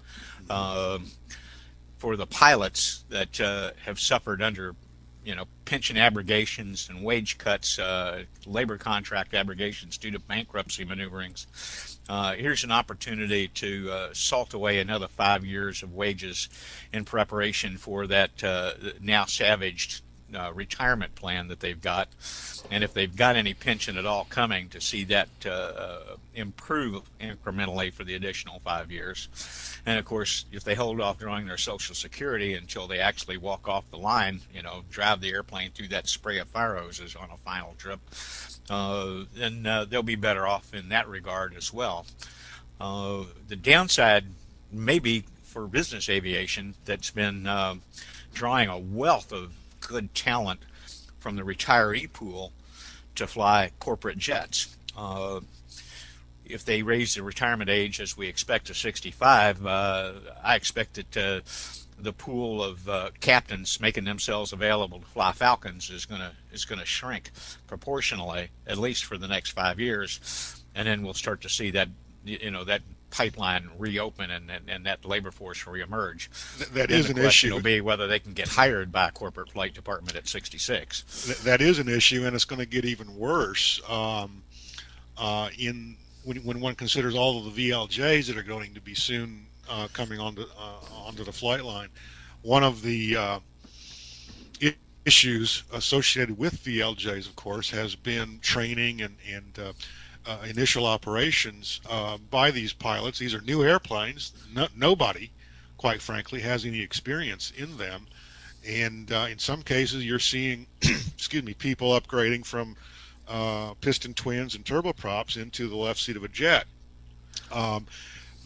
Uh, 0.50 1.00
for 1.98 2.16
the 2.16 2.28
pilots 2.28 3.04
that 3.10 3.40
uh, 3.42 3.72
have 3.84 4.00
suffered 4.00 4.42
under 4.42 4.76
you 5.24 5.36
know 5.36 5.46
pension 5.66 5.98
abrogations 5.98 6.88
and 6.90 7.04
wage 7.04 7.38
cuts, 7.38 7.80
uh, 7.80 8.24
labor 8.46 8.78
contract 8.78 9.34
abrogations 9.34 9.98
due 9.98 10.12
to 10.12 10.20
bankruptcy 10.20 10.86
maneuverings. 10.86 11.48
Uh, 12.08 12.34
here's 12.36 12.64
an 12.64 12.72
opportunity 12.72 13.48
to 13.48 13.90
uh, 13.92 14.10
salt 14.14 14.54
away 14.54 14.80
another 14.80 15.08
five 15.08 15.44
years 15.44 15.82
of 15.82 15.96
wages 15.96 16.48
in 16.94 17.04
preparation 17.04 17.78
for 17.78 18.06
that 18.06 18.44
uh, 18.44 18.74
now 19.02 19.26
savaged 19.26 20.02
uh, 20.36 20.52
retirement 20.54 21.16
plan 21.16 21.48
that 21.48 21.60
they've 21.60 21.82
got, 21.82 22.08
and 22.72 22.84
if 22.84 22.94
they've 22.94 23.16
got 23.16 23.36
any 23.36 23.54
pension 23.54 23.98
at 23.98 24.06
all 24.06 24.26
coming, 24.26 24.70
to 24.70 24.82
see 24.82 25.04
that 25.06 25.30
uh, 25.46 25.50
uh, 25.50 26.00
improve 26.34 27.04
incrementally 27.20 27.92
for 27.92 28.04
the 28.04 28.16
additional 28.16 28.60
five 28.60 28.92
years. 28.92 29.30
And 29.86 29.98
of 30.00 30.06
course, 30.06 30.46
if 30.52 30.64
they 30.64 30.76
hold 30.76 31.00
off 31.02 31.20
drawing 31.20 31.46
their 31.46 31.58
Social 31.58 31.96
Security 31.96 32.54
until 32.54 32.88
they 32.88 33.00
actually 33.00 33.38
walk 33.38 33.68
off 33.68 33.90
the 33.92 33.98
line, 33.98 34.42
you 34.54 34.62
know, 34.62 34.84
drive 34.90 35.22
the 35.22 35.30
airplane 35.30 35.72
through 35.72 35.90
that 35.90 36.08
spray 36.08 36.40
of 36.40 36.48
fire 36.48 36.76
hoses 36.76 37.16
on 37.16 37.30
a 37.32 37.38
final 37.38 37.76
trip, 37.78 38.00
uh, 38.70 39.24
then 39.36 39.66
uh, 39.66 39.86
they'll 39.86 40.04
be 40.04 40.16
better 40.16 40.46
off 40.48 40.74
in 40.74 40.90
that 40.90 41.08
regard 41.08 41.56
as 41.56 41.74
well. 41.74 42.06
Uh, 42.82 43.24
the 43.48 43.56
downside, 43.56 44.26
maybe 44.72 45.24
for 45.44 45.68
business 45.68 46.10
aviation, 46.10 46.74
that's 46.86 47.12
been 47.12 47.48
drawing 48.34 48.70
a 48.70 48.78
wealth 48.78 49.32
of 49.32 49.54
good 49.86 50.14
talent 50.14 50.62
from 51.20 51.36
the 51.36 51.44
retiree 51.44 52.12
pool 52.12 52.52
to 53.16 53.28
fly 53.28 53.72
corporate 53.80 54.18
jets. 54.18 54.76
Uh, 54.98 55.40
if 56.46 56.64
they 56.64 56.84
raise 56.84 57.16
the 57.16 57.24
retirement 57.24 57.70
age 57.70 58.00
as 58.00 58.16
we 58.16 58.28
expect 58.28 58.68
to 58.68 58.74
65, 58.74 59.66
uh, 59.66 60.14
I 60.44 60.56
expect 60.56 60.94
that 60.94 61.18
uh, 61.18 61.42
the 61.98 62.14
pool 62.14 62.64
of 62.64 62.88
uh, 62.88 63.10
captains 63.20 63.80
making 63.80 64.04
themselves 64.04 64.54
available 64.54 65.00
to 65.00 65.06
fly 65.06 65.32
Falcons 65.32 65.90
is 65.90 66.06
going 66.06 66.22
to 66.22 66.32
is 66.52 66.66
going 66.66 66.80
to 66.80 66.86
shrink 66.86 67.32
proportionally, 67.68 68.50
at 68.68 68.78
least 68.78 69.06
for 69.06 69.18
the 69.18 69.28
next 69.28 69.52
five 69.52 69.80
years, 69.80 70.62
and 70.76 70.88
then 70.88 71.04
we'll 71.04 71.14
start 71.14 71.42
to 71.42 71.50
see 71.50 71.72
that 71.72 71.90
you 72.24 72.52
know 72.52 72.64
that 72.64 72.82
pipeline 73.16 73.70
reopen 73.78 74.30
and, 74.30 74.52
and, 74.52 74.70
and 74.70 74.86
that 74.86 75.06
labor 75.06 75.32
force 75.32 75.64
reemerge. 75.64 76.28
Th- 76.58 76.70
that 76.72 76.92
is 76.92 77.10
an 77.10 77.18
issue. 77.18 77.54
Will 77.54 77.62
be 77.62 77.80
whether 77.80 78.08
they 78.08 78.20
can 78.20 78.34
get 78.34 78.50
hired 78.50 78.92
by 78.92 79.08
a 79.08 79.12
corporate 79.12 79.50
flight 79.50 79.74
department 79.74 80.18
at 80.18 80.28
66. 80.28 81.26
Th- 81.26 81.38
that 81.40 81.62
is 81.62 81.80
an 81.80 81.88
issue, 81.88 82.26
and 82.26 82.36
it's 82.36 82.44
going 82.44 82.60
to 82.60 82.66
get 82.66 82.84
even 82.84 83.16
worse 83.16 83.82
um, 83.90 84.44
uh, 85.18 85.50
in 85.58 85.96
when, 86.26 86.44
when 86.44 86.60
one 86.60 86.76
considers 86.76 87.16
all 87.16 87.48
of 87.48 87.56
the 87.56 87.70
VLJs 87.70 88.28
that 88.28 88.38
are 88.38 88.44
going 88.44 88.74
to 88.74 88.82
be 88.82 88.94
soon 88.94 89.46
uh, 89.70 89.88
coming 89.94 90.20
onto 90.20 90.42
uh, 90.42 91.06
onto 91.06 91.24
the 91.24 91.32
flight 91.32 91.64
line. 91.64 91.88
One 92.42 92.64
of 92.64 92.82
the 92.82 93.16
uh, 93.16 93.40
issues 95.06 95.64
associated 95.72 96.38
with 96.38 96.62
VLJs, 96.66 97.30
of 97.30 97.36
course, 97.38 97.70
has 97.70 97.96
been 97.96 98.40
training 98.42 99.02
and 99.02 99.16
and 99.32 99.58
uh, 100.28 100.40
initial 100.48 100.86
operations 100.86 101.82
uh, 101.90 102.18
by 102.30 102.52
these 102.52 102.74
pilots. 102.74 103.20
These 103.20 103.34
are 103.34 103.42
new 103.42 103.64
airplanes. 103.64 104.34
No, 104.54 104.68
nobody, 104.76 105.32
quite 105.78 106.02
frankly, 106.02 106.42
has 106.42 106.66
any 106.66 106.82
experience 106.82 107.52
in 107.58 107.78
them. 107.78 108.08
And 108.68 109.12
uh, 109.12 109.28
in 109.30 109.38
some 109.38 109.62
cases, 109.62 110.04
you're 110.06 110.20
seeing, 110.20 110.66
excuse 110.82 111.44
me, 111.44 111.54
people 111.54 112.00
upgrading 112.00 112.46
from 112.46 112.76
uh, 113.28 113.74
piston 113.82 114.14
twins 114.14 114.56
and 114.56 114.66
turboprops 114.66 115.42
into 115.42 115.68
the 115.68 115.76
left 115.76 116.00
seat 116.00 116.16
of 116.16 116.24
a 116.24 116.28
jet. 116.28 116.66
Um, 117.52 117.86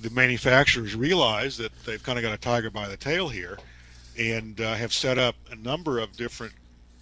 the 0.01 0.09
manufacturers 0.09 0.95
realize 0.95 1.57
that 1.57 1.71
they've 1.86 2.01
kind 2.01 2.17
of 2.17 2.23
got 2.23 2.34
a 2.34 2.38
tiger 2.38 2.69
by 2.69 2.88
the 2.88 2.97
tail 2.97 3.30
here 3.30 3.57
and 4.17 4.59
uh, 4.59 4.75
have 4.75 4.93
set 4.93 5.17
up 5.17 5.36
a 5.51 5.55
number 5.55 5.99
of 5.99 6.15
different 6.15 6.53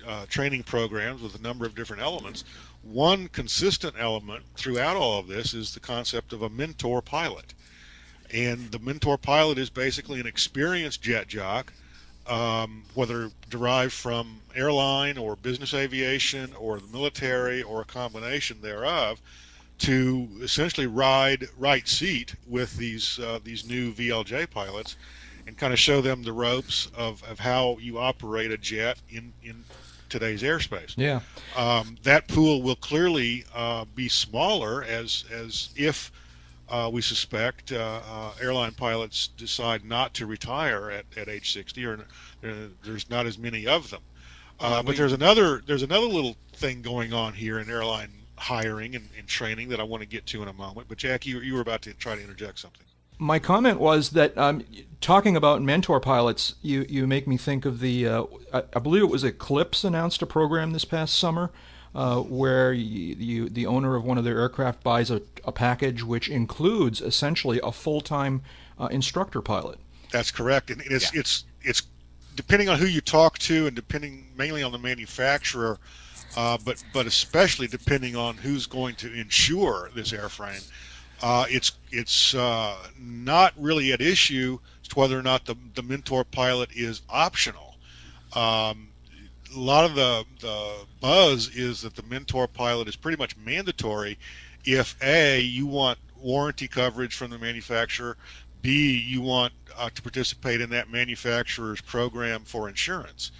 uh, 0.07 0.25
training 0.27 0.63
programs 0.63 1.21
with 1.21 1.35
a 1.35 1.41
number 1.41 1.65
of 1.65 1.75
different 1.75 2.01
elements 2.01 2.43
one 2.91 3.27
consistent 3.27 3.95
element 3.99 4.43
throughout 4.55 4.95
all 4.95 5.19
of 5.19 5.27
this 5.27 5.53
is 5.53 5.73
the 5.73 5.79
concept 5.79 6.33
of 6.33 6.41
a 6.41 6.49
mentor 6.49 7.01
pilot. 7.01 7.53
And 8.33 8.71
the 8.71 8.79
mentor 8.79 9.17
pilot 9.17 9.57
is 9.57 9.69
basically 9.69 10.19
an 10.19 10.27
experienced 10.27 11.01
jet 11.01 11.27
jock, 11.27 11.73
um, 12.27 12.83
whether 12.93 13.31
derived 13.49 13.93
from 13.93 14.41
airline 14.55 15.17
or 15.17 15.35
business 15.35 15.73
aviation 15.73 16.53
or 16.55 16.79
the 16.79 16.87
military 16.87 17.61
or 17.61 17.81
a 17.81 17.85
combination 17.85 18.61
thereof, 18.61 19.21
to 19.79 20.27
essentially 20.41 20.87
ride 20.87 21.47
right 21.57 21.87
seat 21.87 22.35
with 22.47 22.75
these 22.77 23.19
uh, 23.19 23.39
these 23.43 23.63
new 23.63 23.93
VLJ 23.93 24.49
pilots 24.49 24.95
and 25.45 25.57
kind 25.57 25.71
of 25.71 25.79
show 25.79 26.01
them 26.01 26.23
the 26.23 26.33
ropes 26.33 26.89
of, 26.95 27.23
of 27.23 27.39
how 27.39 27.77
you 27.79 27.97
operate 27.97 28.51
a 28.51 28.57
jet 28.57 28.97
in, 29.09 29.31
in 29.41 29.63
today's 30.09 30.41
airspace. 30.43 30.93
Yeah. 30.97 31.21
Um, 31.55 31.97
that 32.03 32.27
pool 32.27 32.61
will 32.61 32.75
clearly 32.75 33.45
uh, 33.53 33.85
be 33.95 34.09
smaller 34.09 34.83
as 34.83 35.25
as 35.31 35.69
if 35.75 36.11
uh, 36.69 36.89
we 36.91 37.01
suspect 37.01 37.71
uh, 37.71 38.01
uh 38.05 38.33
airline 38.41 38.73
pilots 38.73 39.27
decide 39.37 39.85
not 39.85 40.13
to 40.15 40.25
retire 40.25 40.91
at, 40.91 41.05
at 41.15 41.29
age 41.29 41.53
60, 41.53 41.85
or 41.85 41.93
uh, 42.43 42.53
there's 42.83 43.09
not 43.09 43.25
as 43.25 43.37
many 43.37 43.67
of 43.67 43.89
them. 43.89 44.01
Uh, 44.59 44.81
but 44.81 44.97
there's 44.97 45.13
another 45.13 45.61
there's 45.65 45.83
another 45.83 46.07
little 46.07 46.35
thing 46.53 46.81
going 46.81 47.13
on 47.13 47.33
here 47.33 47.59
in 47.59 47.69
airline 47.69 48.11
hiring 48.37 48.95
and, 48.95 49.07
and 49.17 49.27
training 49.27 49.69
that 49.69 49.79
I 49.79 49.83
want 49.83 50.01
to 50.01 50.07
get 50.07 50.25
to 50.27 50.41
in 50.41 50.47
a 50.47 50.53
moment. 50.53 50.87
But 50.87 50.97
Jack, 50.97 51.25
you, 51.25 51.39
you 51.39 51.55
were 51.55 51.61
about 51.61 51.81
to 51.83 51.93
try 51.93 52.15
to 52.15 52.21
interject 52.21 52.59
something. 52.59 52.85
My 53.19 53.39
comment 53.39 53.79
was 53.79 54.11
that 54.11 54.37
um, 54.37 54.63
talking 55.01 55.35
about 55.35 55.61
mentor 55.61 55.99
pilots, 55.99 56.55
you, 56.61 56.85
you 56.87 57.07
make 57.07 57.27
me 57.27 57.37
think 57.37 57.65
of 57.65 57.79
the, 57.79 58.07
uh, 58.07 58.23
I, 58.53 58.63
I, 58.75 58.79
believe 58.79 59.03
it 59.03 59.09
was 59.09 59.23
Eclipse 59.23 59.83
announced 59.83 60.21
a 60.21 60.25
program 60.25 60.71
this 60.71 60.85
past 60.85 61.17
summer 61.17 61.51
uh, 61.95 62.21
where 62.21 62.73
you, 62.73 63.15
you, 63.15 63.49
the 63.49 63.65
owner 63.65 63.95
of 63.95 64.03
one 64.03 64.17
of 64.17 64.23
their 64.23 64.39
aircraft 64.39 64.83
buys 64.83 65.09
a, 65.09 65.21
a 65.45 65.51
package 65.51 66.03
which 66.03 66.29
includes 66.29 67.01
essentially 67.01 67.59
a 67.63 67.71
full 67.71 68.01
time 68.01 68.41
uh, 68.79 68.87
instructor 68.91 69.41
pilot. 69.41 69.79
That's 70.11 70.31
correct. 70.31 70.69
And 70.69 70.81
it's, 70.81 71.13
yeah. 71.13 71.21
it's, 71.21 71.45
it's 71.61 71.81
depending 72.35 72.69
on 72.69 72.77
who 72.77 72.85
you 72.85 73.01
talk 73.01 73.39
to 73.39 73.65
and 73.65 73.75
depending 73.75 74.27
mainly 74.37 74.61
on 74.61 74.71
the 74.71 74.77
manufacturer 74.77 75.79
uh, 76.35 76.57
but 76.63 76.83
but 76.93 77.07
especially 77.07 77.67
depending 77.67 78.15
on 78.15 78.37
who's 78.37 78.65
going 78.65 78.95
to 78.95 79.11
insure 79.13 79.89
this 79.95 80.11
airframe, 80.11 80.67
uh, 81.21 81.45
it's 81.49 81.71
it's 81.91 82.35
uh, 82.35 82.75
not 82.99 83.53
really 83.57 83.91
at 83.93 84.01
issue 84.01 84.59
as 84.81 84.87
to 84.89 84.99
whether 84.99 85.17
or 85.17 85.23
not 85.23 85.45
the, 85.45 85.55
the 85.75 85.83
mentor 85.83 86.23
pilot 86.23 86.69
is 86.75 87.01
optional. 87.09 87.75
Um, 88.33 88.89
a 89.55 89.59
lot 89.59 89.85
of 89.85 89.95
the, 89.95 90.25
the 90.41 90.73
buzz 90.99 91.55
is 91.55 91.81
that 91.81 91.95
the 91.95 92.03
mentor 92.03 92.47
pilot 92.47 92.87
is 92.87 92.95
pretty 92.95 93.17
much 93.17 93.35
mandatory 93.37 94.17
if 94.65 94.95
a 95.01 95.39
you 95.39 95.65
want 95.65 95.97
warranty 96.21 96.67
coverage 96.67 97.15
from 97.15 97.31
the 97.31 97.37
manufacturer, 97.37 98.17
b 98.61 98.97
you 98.97 99.21
want 99.21 99.53
uh, 99.77 99.89
to 99.93 100.01
participate 100.01 100.61
in 100.61 100.69
that 100.71 100.91
manufacturer's 100.91 101.81
program 101.81 102.41
for 102.41 102.67
insurance. 102.67 103.31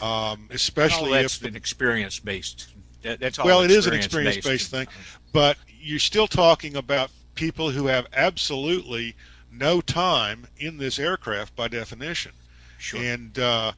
Um, 0.00 0.48
especially 0.50 1.12
that's 1.12 1.40
if 1.40 1.46
an 1.46 1.54
experience 1.54 2.18
based. 2.18 2.68
That, 3.02 3.20
that's 3.20 3.38
all. 3.38 3.46
Well, 3.46 3.62
it 3.62 3.70
is 3.70 3.86
an 3.86 3.94
experience 3.94 4.44
based 4.44 4.70
thing, 4.70 4.86
but 5.32 5.56
you're 5.82 5.98
still 5.98 6.28
talking 6.28 6.76
about 6.76 7.10
people 7.34 7.70
who 7.70 7.86
have 7.86 8.06
absolutely 8.14 9.14
no 9.50 9.80
time 9.80 10.46
in 10.58 10.78
this 10.78 10.98
aircraft 10.98 11.54
by 11.56 11.68
definition. 11.68 12.32
Sure. 12.78 13.00
And 13.00 13.38
uh, 13.38 13.72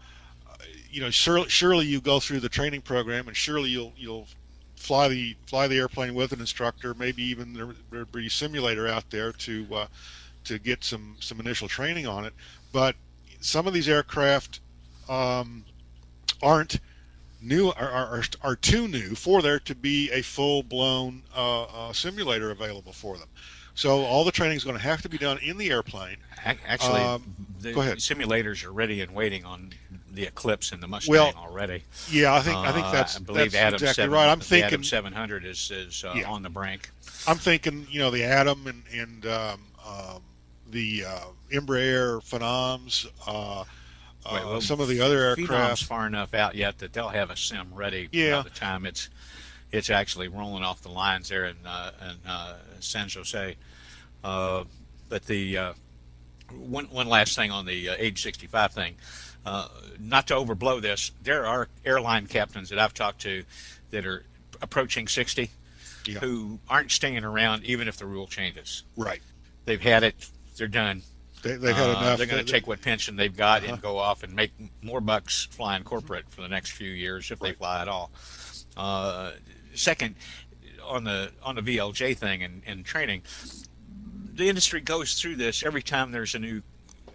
you 0.91 1.01
know, 1.01 1.11
surely, 1.11 1.49
surely 1.49 1.87
you 1.87 2.01
go 2.01 2.21
through 2.21 2.41
the 2.41 2.49
training 2.49 2.83
program, 2.83 3.27
and 3.27 3.37
surely 3.37 3.71
you'll 3.71 3.93
you'll 3.97 4.29
fly 4.77 5.09
the 5.09 5.37
fly 5.47 5.67
the 5.67 5.79
airplane 5.79 6.15
with 6.15 6.33
an 6.33 6.41
instructor. 6.41 6.95
Maybe 6.95 7.23
even 7.25 7.75
there 7.91 8.05
be 8.05 8.27
a 8.27 8.31
simulator 8.31 8.87
out 8.87 9.11
there 9.11 9.33
to 9.33 9.67
uh, 9.73 9.87
to 10.45 10.59
get 10.59 10.85
some 10.85 11.17
some 11.21 11.41
initial 11.41 11.69
training 11.69 12.07
on 12.07 12.25
it. 12.25 12.33
But 12.73 12.97
some 13.41 13.67
of 13.67 13.73
these 13.75 13.89
aircraft 13.89 14.61
um, 15.09 15.65
aren't 16.43 16.79
new 17.45 17.69
are, 17.69 17.91
are, 17.91 18.23
are 18.43 18.57
too 18.57 18.89
new 18.89 19.15
for 19.15 19.43
there 19.43 19.61
to 19.61 19.75
be 19.75 20.11
a 20.11 20.23
full 20.23 20.63
blown 20.63 21.23
uh, 21.37 21.65
uh, 21.65 21.93
simulator 21.93 22.51
available 22.51 22.93
for 22.93 23.17
them. 23.17 23.29
So 23.75 24.05
all 24.05 24.25
the 24.25 24.33
training 24.33 24.57
is 24.57 24.65
going 24.65 24.77
to 24.77 24.83
have 24.83 25.03
to 25.03 25.09
be 25.09 25.19
done 25.19 25.39
in 25.39 25.59
the 25.59 25.71
airplane. 25.71 26.17
Actually, 26.45 27.01
um, 27.01 27.35
the 27.61 27.73
simulators 27.73 28.65
are 28.65 28.73
ready 28.73 29.01
and 29.01 29.13
waiting 29.13 29.45
on 29.45 29.73
the 30.13 30.25
Eclipse 30.25 30.71
and 30.71 30.81
the 30.81 30.87
Mustang 30.87 31.13
well, 31.13 31.33
already. 31.37 31.83
Yeah, 32.09 32.35
I 32.35 32.41
think 32.41 32.57
I 32.57 32.71
think 32.71 32.87
uh, 32.87 32.93
that's, 32.93 33.17
uh, 33.17 33.21
I 33.21 33.23
believe 33.25 33.53
that's 33.53 33.55
Adam 33.57 33.75
exactly 33.75 34.03
7, 34.03 34.15
right. 34.15 34.29
I'm 34.29 34.41
thinking 34.41 34.67
Adam 34.67 34.85
700 34.85 35.45
is 35.45 35.71
is 35.73 36.05
uh, 36.05 36.15
yeah. 36.15 36.31
on 36.31 36.43
the 36.43 36.51
brink. 36.51 36.91
I'm 37.27 37.39
thinking, 37.39 37.87
you 37.91 37.99
know, 37.99 38.11
the 38.11 38.23
Atom 38.23 38.67
and 38.69 38.83
and 38.95 39.27
um, 39.27 39.61
um, 39.85 40.23
the 40.71 41.05
uh, 41.07 41.21
Embraer 41.51 42.23
Phenoms. 42.23 43.07
Uh, 44.25 44.31
Wait, 44.33 44.43
uh, 44.43 44.49
well, 44.49 44.61
some 44.61 44.81
of 44.81 44.89
the 44.89 45.01
other 45.01 45.21
aircraft 45.21 45.85
far 45.85 46.07
enough 46.07 46.35
out 46.35 46.55
yet 46.55 46.79
that 46.79 46.93
they'll 46.93 47.09
have 47.09 47.31
a 47.31 47.37
sim 47.37 47.75
ready 47.75 48.09
yeah. 48.13 48.37
by 48.37 48.43
the 48.43 48.51
time 48.51 48.87
it's 48.87 49.11
it's 49.71 49.91
actually 49.91 50.29
rolling 50.29 50.63
off 50.63 50.83
the 50.83 50.89
lines 50.89 51.29
there 51.29 51.47
in 51.47 51.57
uh, 51.67 51.91
in 52.03 52.31
uh, 52.31 52.57
San 52.81 53.09
Jose. 53.09 53.57
Uh, 54.23 54.65
but 55.09 55.27
the 55.27 55.59
uh, 55.59 55.73
one 56.53 56.87
one 56.87 57.09
last 57.09 57.37
thing 57.37 57.51
on 57.51 57.67
the 57.67 57.91
uh, 57.91 57.97
age 57.99 58.23
65 58.23 58.73
thing, 58.73 58.95
not 60.01 60.29
to 60.29 60.35
overblow 60.35 60.81
this, 60.81 61.13
there 61.23 61.47
are 61.47 61.69
airline 61.85 62.27
captains 62.27 62.71
that 62.71 62.79
I've 62.79 62.95
talked 62.95 63.21
to 63.23 63.45
that 63.91 64.07
are 64.07 64.25
approaching 64.63 65.09
60 65.09 65.51
yeah. 66.07 66.19
who 66.21 66.59
aren't 66.69 66.91
staying 66.91 67.25
around 67.25 67.65
even 67.65 67.89
if 67.89 67.97
the 67.97 68.07
rule 68.07 68.27
changes. 68.27 68.85
Right. 68.97 69.21
They've 69.65 69.81
had 69.81 70.03
it. 70.03 70.15
They're 70.57 70.69
done. 70.69 71.03
They, 71.45 71.57
they've 71.57 71.77
had 71.77 71.89
uh, 71.89 71.91
enough. 71.91 72.19
They're 72.19 72.27
going 72.27 72.45
to 72.45 72.51
take 72.51 72.67
what 72.67 72.81
pension 72.81 73.17
they've 73.17 73.37
got 73.37 73.63
uh-huh. 73.63 73.75
and 73.75 73.83
go 73.83 73.99
off 73.99 74.23
and 74.23 74.35
make 74.35 74.53
more 74.83 75.01
bucks 75.01 75.47
flying 75.51 75.85
corporate 75.85 76.25
for 76.31 76.41
the 76.41 76.49
next 76.49 76.71
few 76.71 76.91
years 76.91 77.31
if 77.31 77.41
right. 77.41 77.51
they 77.51 77.55
fly 77.55 77.83
at 77.83 77.89
all. 77.89 78.11
Uh, 78.77 79.33
second, 79.75 80.17
on 80.83 81.05
the 81.05 81.31
on 81.43 81.55
the 81.55 81.63
VLJ 81.63 82.17
thing 82.17 82.43
and, 82.43 82.63
and 82.67 82.85
training, 82.85 83.23
the 84.35 84.49
industry 84.49 84.81
goes 84.81 85.21
through 85.21 85.37
this 85.37 85.63
every 85.65 85.83
time 85.83 86.11
there's 86.11 86.35
a 86.35 86.39
new 86.39 86.63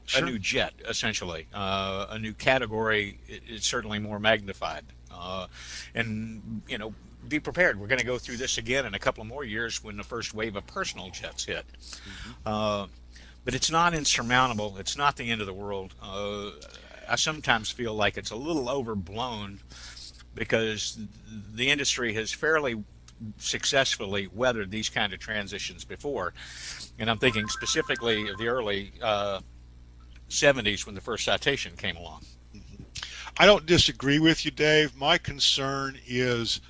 sure. 0.06 0.24
a 0.24 0.30
new 0.30 0.40
jet, 0.40 0.74
essentially. 0.88 1.48
Uh, 1.54 2.08
a 2.12 2.20
new 2.20 2.34
category 2.34 3.20
is 3.28 3.64
certainly 3.64 4.00
more 4.00 4.20
magnified. 4.20 4.86
Uh, 5.12 5.48
and, 5.96 6.62
you 6.68 6.78
know, 6.78 6.94
be 7.28 7.40
prepared. 7.40 7.80
We're 7.80 7.88
going 7.88 8.00
to 8.00 8.06
go 8.06 8.18
through 8.18 8.38
this 8.38 8.58
again 8.58 8.86
in 8.86 8.94
a 8.94 9.00
couple 9.00 9.22
of 9.22 9.28
more 9.28 9.44
years 9.44 9.84
when 9.84 9.98
the 9.98 10.04
first 10.04 10.34
wave 10.34 10.56
of 10.56 10.66
personal 10.68 11.10
jets 11.10 11.46
hit. 11.46 11.66
Mm-hmm. 11.80 12.32
Uh, 12.46 12.88
but 13.50 13.56
it's 13.56 13.72
not 13.72 13.96
insurmountable. 13.96 14.78
It's 14.78 14.96
not 14.96 15.16
the 15.16 15.32
end 15.32 15.42
of 15.42 15.48
the 15.48 15.54
world. 15.56 15.96
Uh, 16.00 16.52
I 17.10 17.16
sometimes 17.16 17.72
feel 17.72 17.96
like 17.96 18.16
it's 18.16 18.30
a 18.30 18.36
little 18.36 18.70
overblown 18.70 19.60
because 20.36 21.00
the 21.56 21.72
industry 21.72 22.14
has 22.14 22.32
fairly 22.32 22.84
successfully 23.40 24.30
weathered 24.36 24.70
these 24.70 24.88
kind 24.88 25.14
of 25.14 25.20
transitions 25.20 25.84
before. 25.84 26.36
And 27.00 27.10
I'm 27.10 27.18
thinking 27.18 27.48
specifically 27.48 28.30
of 28.30 28.38
the 28.38 28.50
early 28.50 28.92
uh, 29.02 29.40
70s 30.30 30.86
when 30.86 30.94
the 30.94 31.02
first 31.02 31.26
citation 31.26 31.76
came 31.76 31.98
along. 31.98 32.22
I 33.40 33.48
don't 33.48 33.66
disagree 33.66 34.20
with 34.20 34.46
you, 34.46 34.52
Dave. 34.52 34.96
My 34.96 35.18
concern 35.18 35.98
is 36.06 36.62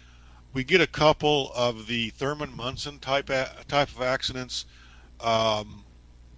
we 0.53 0.63
get 0.63 0.79
a 0.79 0.87
couple 0.87 1.51
of 1.53 1.87
the 1.87 2.11
Thurman 2.11 2.55
Munson 2.55 2.99
type 2.99 3.27
type 3.67 3.89
of 3.89 4.01
accidents 4.01 4.65
um, 5.19 5.83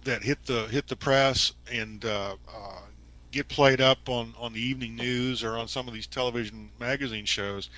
that 0.04 0.22
hit 0.22 0.44
the 0.46 0.66
hit 0.68 0.88
the 0.88 0.96
press 0.96 1.52
and 1.70 2.04
uh, 2.04 2.36
uh, 2.48 2.80
get 3.30 3.48
played 3.48 3.80
up 3.80 4.08
on 4.08 4.34
on 4.38 4.52
the 4.52 4.60
evening 4.60 4.96
news 4.96 5.42
or 5.42 5.56
on 5.56 5.68
some 5.68 5.88
of 5.88 5.94
these 5.94 6.06
television 6.06 6.70
magazine 6.78 7.24
shows, 7.24 7.70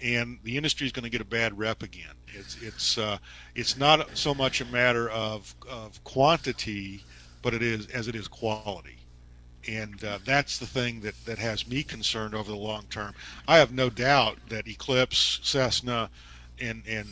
and 0.00 0.38
the 0.44 0.56
industry 0.56 0.86
is 0.86 0.92
going 0.92 1.04
to 1.04 1.10
get 1.10 1.20
a 1.20 1.24
bad 1.24 1.56
rep 1.58 1.82
again. 1.82 2.14
It's 2.28 2.60
it's 2.62 2.98
uh, 2.98 3.18
it's 3.54 3.76
not 3.76 4.16
so 4.16 4.34
much 4.34 4.60
a 4.60 4.64
matter 4.66 5.08
of 5.10 5.54
of 5.68 6.02
quantity, 6.04 7.04
but 7.42 7.54
it 7.54 7.62
is 7.62 7.86
as 7.88 8.08
it 8.08 8.14
is 8.14 8.28
quality. 8.28 8.98
And 9.66 10.04
uh, 10.04 10.18
that's 10.26 10.58
the 10.58 10.66
thing 10.66 11.00
that, 11.00 11.14
that 11.24 11.38
has 11.38 11.66
me 11.66 11.82
concerned 11.82 12.34
over 12.34 12.50
the 12.50 12.56
long 12.56 12.84
term. 12.90 13.14
I 13.48 13.56
have 13.56 13.72
no 13.72 13.88
doubt 13.88 14.36
that 14.50 14.68
Eclipse, 14.68 15.40
Cessna, 15.42 16.10
and 16.60 16.82
and 16.86 17.08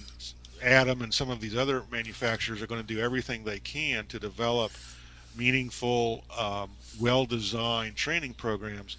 Atom 0.62 1.02
and 1.02 1.12
some 1.12 1.30
of 1.30 1.40
these 1.40 1.56
other 1.56 1.82
manufacturers 1.90 2.62
are 2.62 2.66
going 2.66 2.80
to 2.80 2.86
do 2.86 3.00
everything 3.00 3.44
they 3.44 3.58
can 3.58 4.06
to 4.06 4.18
develop 4.18 4.72
meaningful, 5.36 6.24
um, 6.38 6.70
well-designed 7.00 7.96
training 7.96 8.34
programs. 8.34 8.96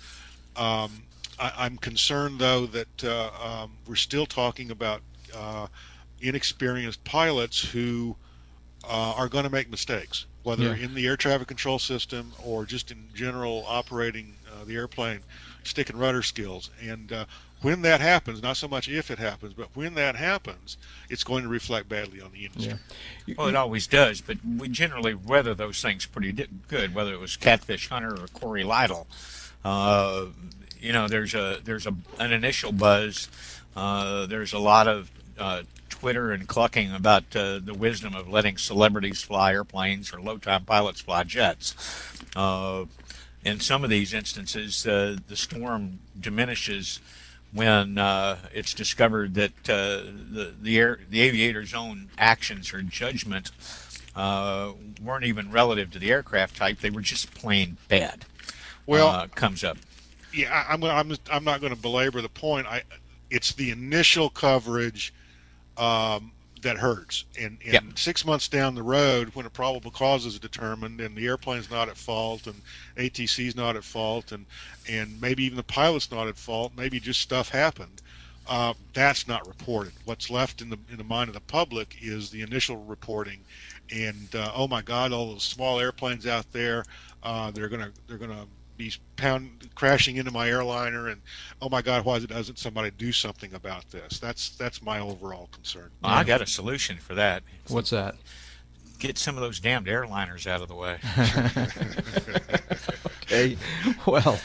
Um, 0.55 0.91
I, 1.39 1.65
am 1.65 1.77
concerned, 1.77 2.39
though, 2.39 2.65
that 2.67 3.03
uh, 3.03 3.29
um, 3.43 3.71
we're 3.87 3.95
still 3.95 4.25
talking 4.25 4.71
about 4.71 5.01
uh, 5.35 5.67
inexperienced 6.21 7.03
pilots 7.03 7.59
who 7.61 8.15
uh, 8.83 9.13
are 9.15 9.27
going 9.29 9.43
to 9.43 9.49
make 9.49 9.69
mistakes. 9.69 10.25
whether 10.43 10.75
Yeah. 10.75 10.85
in 10.85 10.93
the 10.93 11.07
air 11.07 11.15
traffic 11.15 11.47
control 11.47 11.79
system 11.79 12.33
or 12.43 12.65
just 12.65 12.91
in 12.91 13.07
general 13.13 13.63
operating 13.65 14.35
uh, 14.51 14.65
the 14.65 14.75
airplane, 14.75 15.21
stick 15.63 15.89
and 15.89 15.97
rudder 15.97 16.21
skills. 16.21 16.69
And 16.81 17.11
uh, 17.13 17.25
when 17.63 17.81
that 17.81 18.01
happens, 18.01 18.43
not 18.43 18.57
so 18.57 18.67
much 18.67 18.87
if 18.87 19.09
it 19.09 19.17
happens, 19.17 19.53
but 19.53 19.69
when 19.75 19.95
that 19.95 20.15
happens, 20.15 20.77
it's 21.09 21.23
going 21.23 21.43
to 21.43 21.49
reflect 21.49 21.89
badly 21.89 22.21
on 22.21 22.31
the 22.31 22.45
industry. 22.45 22.73
You- 23.25 23.35
Well, 23.37 23.47
it 23.47 23.55
always 23.55 23.87
does, 23.87 24.21
but 24.21 24.37
we 24.57 24.69
generally 24.69 25.15
weather 25.15 25.55
those 25.55 25.81
things 25.81 26.05
pretty 26.05 26.31
good. 26.67 26.93
Whether 26.93 27.13
it 27.13 27.19
was 27.19 27.35
Catfish 27.37 27.89
Hunter 27.89 28.13
or 28.21 28.27
Corey 28.27 28.63
Lytle, 28.63 29.07
uh, 29.65 30.25
you 30.79 30.91
know, 30.91 31.07
there's 31.07 31.33
a 31.33 31.59
there's 31.63 31.87
a 31.87 31.95
an 32.19 32.31
initial 32.33 32.71
buzz. 32.73 33.29
Uh, 33.75 34.25
there's 34.27 34.53
a 34.53 34.59
lot 34.59 34.87
of 34.87 35.09
uh, 35.39 35.63
Twitter 35.89 36.31
and 36.31 36.47
clucking 36.47 36.93
about 36.93 37.23
uh, 37.35 37.59
the 37.59 37.73
wisdom 37.73 38.13
of 38.13 38.27
letting 38.29 38.57
celebrities 38.57 39.23
fly 39.23 39.53
airplanes 39.53 40.13
or 40.13 40.21
low-time 40.21 40.65
pilots 40.65 40.99
fly 41.01 41.23
jets. 41.23 41.73
Uh, 42.35 42.85
in 43.45 43.59
some 43.59 43.83
of 43.83 43.89
these 43.89 44.13
instances, 44.13 44.85
uh, 44.85 45.15
the 45.27 45.35
storm 45.35 45.99
diminishes 46.19 46.99
when 47.53 47.97
uh, 47.97 48.37
it's 48.53 48.73
discovered 48.73 49.35
that 49.35 49.69
uh, 49.69 50.03
the 50.31 50.53
the, 50.61 50.77
air, 50.77 50.99
the 51.09 51.21
aviator's 51.21 51.73
own 51.73 52.09
actions 52.17 52.73
or 52.73 52.81
judgment 52.81 53.51
uh, 54.15 54.73
weren't 55.01 55.25
even 55.25 55.51
relative 55.51 55.91
to 55.91 55.99
the 55.99 56.11
aircraft 56.11 56.57
type; 56.57 56.79
they 56.79 56.89
were 56.89 57.01
just 57.01 57.33
plain 57.33 57.77
bad. 57.87 58.25
Well, 58.85 59.07
uh, 59.07 59.27
comes 59.27 59.63
up. 59.63 59.77
yeah, 60.33 60.65
I'm 60.67 60.83
I'm 60.83 61.15
I'm 61.31 61.43
not 61.43 61.61
going 61.61 61.73
to 61.73 61.81
belabor 61.81 62.21
the 62.21 62.29
point. 62.29 62.67
I 62.67 62.83
it's 63.29 63.53
the 63.53 63.71
initial 63.71 64.29
coverage 64.29 65.13
um, 65.77 66.32
that 66.63 66.77
hurts, 66.79 67.25
and, 67.39 67.59
and 67.65 67.93
Yep. 67.93 67.99
six 67.99 68.25
months 68.25 68.49
down 68.49 68.75
the 68.75 68.83
road, 68.83 69.31
when 69.35 69.45
a 69.45 69.51
probable 69.51 69.91
cause 69.91 70.25
is 70.25 70.39
determined, 70.39 71.01
and 71.01 71.17
the 71.17 71.27
airplane's 71.27 71.69
not 71.71 71.89
at 71.89 71.97
fault, 71.97 72.47
and 72.47 72.63
ATC's 72.97 73.55
not 73.55 73.77
at 73.77 73.85
fault, 73.85 74.31
and 74.33 74.47
and 74.87 75.19
maybe 75.21 75.43
even 75.45 75.57
the 75.57 75.63
pilot's 75.63 76.11
not 76.11 76.27
at 76.27 76.37
fault, 76.37 76.73
maybe 76.75 76.99
just 76.99 77.21
stuff 77.21 77.49
happened. 77.49 78.01
Uh, 78.47 78.73
that's 78.93 79.27
not 79.27 79.47
reported. 79.47 79.93
What's 80.05 80.29
left 80.29 80.61
in 80.61 80.69
the 80.69 80.79
in 80.89 80.97
the 80.97 81.03
mind 81.05 81.29
of 81.29 81.35
the 81.35 81.41
public 81.41 81.95
is 82.01 82.31
the 82.31 82.41
initial 82.41 82.77
reporting, 82.77 83.45
and 83.91 84.33
uh, 84.35 84.51
oh 84.55 84.67
my 84.67 84.81
God, 84.81 85.11
all 85.13 85.31
those 85.31 85.43
small 85.43 85.79
airplanes 85.79 86.27
out 86.27 86.47
there, 86.51 86.85
uh, 87.23 87.51
they're 87.51 87.69
gonna 87.69 87.93
they're 88.07 88.17
gonna 88.19 88.47
be 88.77 88.93
pound 89.15 89.69
crashing 89.75 90.17
into 90.17 90.31
my 90.31 90.49
airliner, 90.49 91.07
and 91.09 91.21
oh 91.61 91.69
my 91.69 91.81
God, 91.81 92.05
why 92.05 92.19
doesn't 92.19 92.59
somebody 92.59 92.91
do 92.91 93.11
something 93.11 93.53
about 93.53 93.89
this? 93.91 94.19
That's 94.19 94.49
that's 94.51 94.81
my 94.81 94.99
overall 94.99 95.49
concern. 95.51 95.91
Well, 96.01 96.11
I 96.11 96.23
got 96.23 96.41
a 96.41 96.47
solution 96.47 96.97
for 96.97 97.15
that. 97.15 97.43
What's 97.67 97.91
that? 97.91 98.15
Get 98.99 99.17
some 99.17 99.35
of 99.35 99.41
those 99.41 99.59
damned 99.59 99.87
airliners 99.87 100.47
out 100.47 100.61
of 100.61 100.67
the 100.69 100.75
way. 100.75 100.97
Okay. 103.23 103.57
Well, 104.05 104.39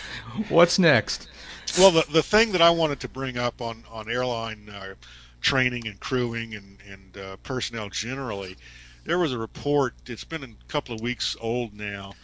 what's 0.48 0.78
next? 0.78 1.28
Well, 1.76 1.90
the 1.90 2.04
the 2.10 2.22
thing 2.22 2.52
that 2.52 2.62
I 2.62 2.70
wanted 2.70 3.00
to 3.00 3.08
bring 3.08 3.36
up 3.36 3.60
on 3.60 3.84
on 3.90 4.10
airline 4.10 4.68
uh, 4.68 4.94
training 5.40 5.86
and 5.86 5.98
crewing 6.00 6.54
and 6.54 6.78
and 6.88 7.18
uh, 7.18 7.36
personnel 7.42 7.90
generally, 7.90 8.56
there 9.04 9.18
was 9.18 9.32
a 9.32 9.38
report. 9.38 9.94
It's 10.06 10.24
been 10.24 10.44
a 10.44 10.48
couple 10.68 10.94
of 10.94 11.00
weeks 11.00 11.36
old 11.40 11.74
now, 11.74 12.14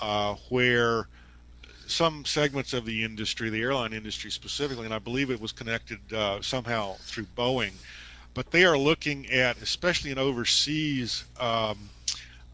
uh, 0.00 0.34
where 0.50 1.08
some 1.90 2.24
segments 2.24 2.72
of 2.72 2.84
the 2.84 3.04
industry, 3.04 3.50
the 3.50 3.60
airline 3.60 3.92
industry 3.92 4.30
specifically, 4.30 4.84
and 4.84 4.94
I 4.94 4.98
believe 4.98 5.30
it 5.30 5.40
was 5.40 5.52
connected 5.52 5.98
uh, 6.12 6.40
somehow 6.40 6.94
through 7.00 7.26
Boeing, 7.36 7.72
but 8.34 8.50
they 8.50 8.64
are 8.64 8.78
looking 8.78 9.30
at, 9.30 9.60
especially 9.60 10.10
in 10.10 10.18
overseas 10.18 11.24
um, 11.38 11.76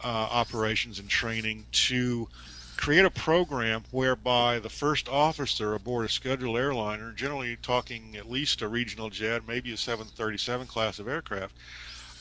uh, 0.03 0.09
operations 0.09 0.99
and 0.99 1.09
training, 1.09 1.67
to 1.73 2.29
create 2.77 3.05
a 3.05 3.11
program 3.11 3.83
whereby 3.91 4.59
the 4.59 4.69
first 4.69 5.09
officer 5.09 5.75
aboard 5.75 6.07
a 6.07 6.09
scheduled 6.09 6.57
airliner, 6.57 7.13
generally 7.13 7.57
talking 7.63 8.17
at 8.17 8.31
least 8.31 8.63
a 8.63 8.69
regional 8.69 9.11
jet, 9.11 9.43
maybe 9.47 9.73
a 9.73 9.77
737 9.77 10.67
class 10.67 10.99
of 10.99 11.09
aircraft, 11.09 11.55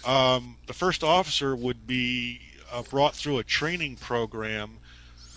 um, 0.06 0.56
the 0.68 0.74
first 0.74 1.04
officer 1.04 1.56
would 1.56 1.88
be 1.88 2.40
uh, 2.72 2.82
brought 2.84 3.16
through 3.16 3.40
a 3.40 3.44
training 3.44 3.96
program 3.96 4.78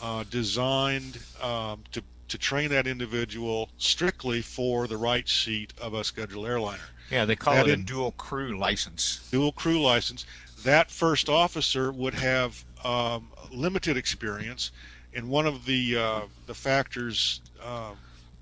uh, 0.00 0.24
designed 0.24 1.24
um, 1.40 1.84
to 1.92 2.04
to 2.28 2.38
train 2.38 2.68
that 2.68 2.86
individual 2.86 3.70
strictly 3.78 4.42
for 4.42 4.86
the 4.86 4.98
right 4.98 5.28
seat 5.28 5.72
of 5.78 5.94
a 5.94 6.04
scheduled 6.04 6.46
airliner. 6.46 6.90
Yeah, 7.10 7.24
they 7.24 7.36
call 7.36 7.54
That 7.54 7.66
it 7.66 7.70
a 7.70 7.72
in- 7.74 7.84
dual 7.84 8.12
crew 8.12 8.58
license. 8.58 9.20
Dual 9.32 9.52
crew 9.52 9.80
license. 9.80 10.26
That 10.56 10.90
first 10.90 11.28
officer 11.28 11.90
would 11.90 12.14
have 12.14 12.64
um, 12.84 13.32
limited 13.50 13.96
experience, 13.96 14.70
and 15.12 15.28
one 15.28 15.46
of 15.46 15.64
the 15.64 15.96
uh, 15.96 16.26
the 16.46 16.54
factors 16.54 17.40
uh, 17.62 17.94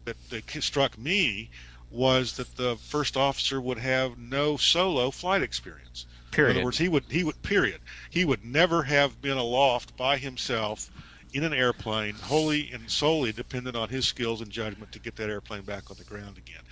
that, 0.05 0.17
that 0.31 0.51
struck 0.63 0.99
me 0.99 1.51
was 1.89 2.33
that 2.35 2.57
the 2.57 2.77
first 2.77 3.17
officer 3.17 3.61
would 3.61 3.79
have 3.79 4.19
no 4.19 4.57
solo 4.57 5.11
flight 5.13 5.43
experience. 5.43 6.07
Period. 6.33 6.53
In 6.53 6.57
other 6.59 6.65
words, 6.65 6.79
he 6.79 6.89
would 6.89 7.05
he 7.11 7.23
would 7.25 7.41
period. 7.43 7.81
He 8.11 8.25
would 8.25 8.45
never 8.45 8.83
have 8.85 9.21
been 9.21 9.37
aloft 9.39 9.97
by 9.97 10.19
himself 10.19 10.91
in 11.33 11.45
an 11.45 11.53
airplane, 11.53 12.15
wholly 12.15 12.71
and 12.73 12.91
solely 12.91 13.33
dependent 13.33 13.77
on 13.77 13.89
his 13.89 14.07
skills 14.07 14.41
and 14.41 14.51
judgment 14.51 14.93
to 14.93 14.99
get 14.99 15.17
that 15.17 15.29
airplane 15.29 15.63
back 15.63 15.91
on 15.91 15.97
the 15.97 16.05
ground 16.05 16.39
again. 16.39 16.63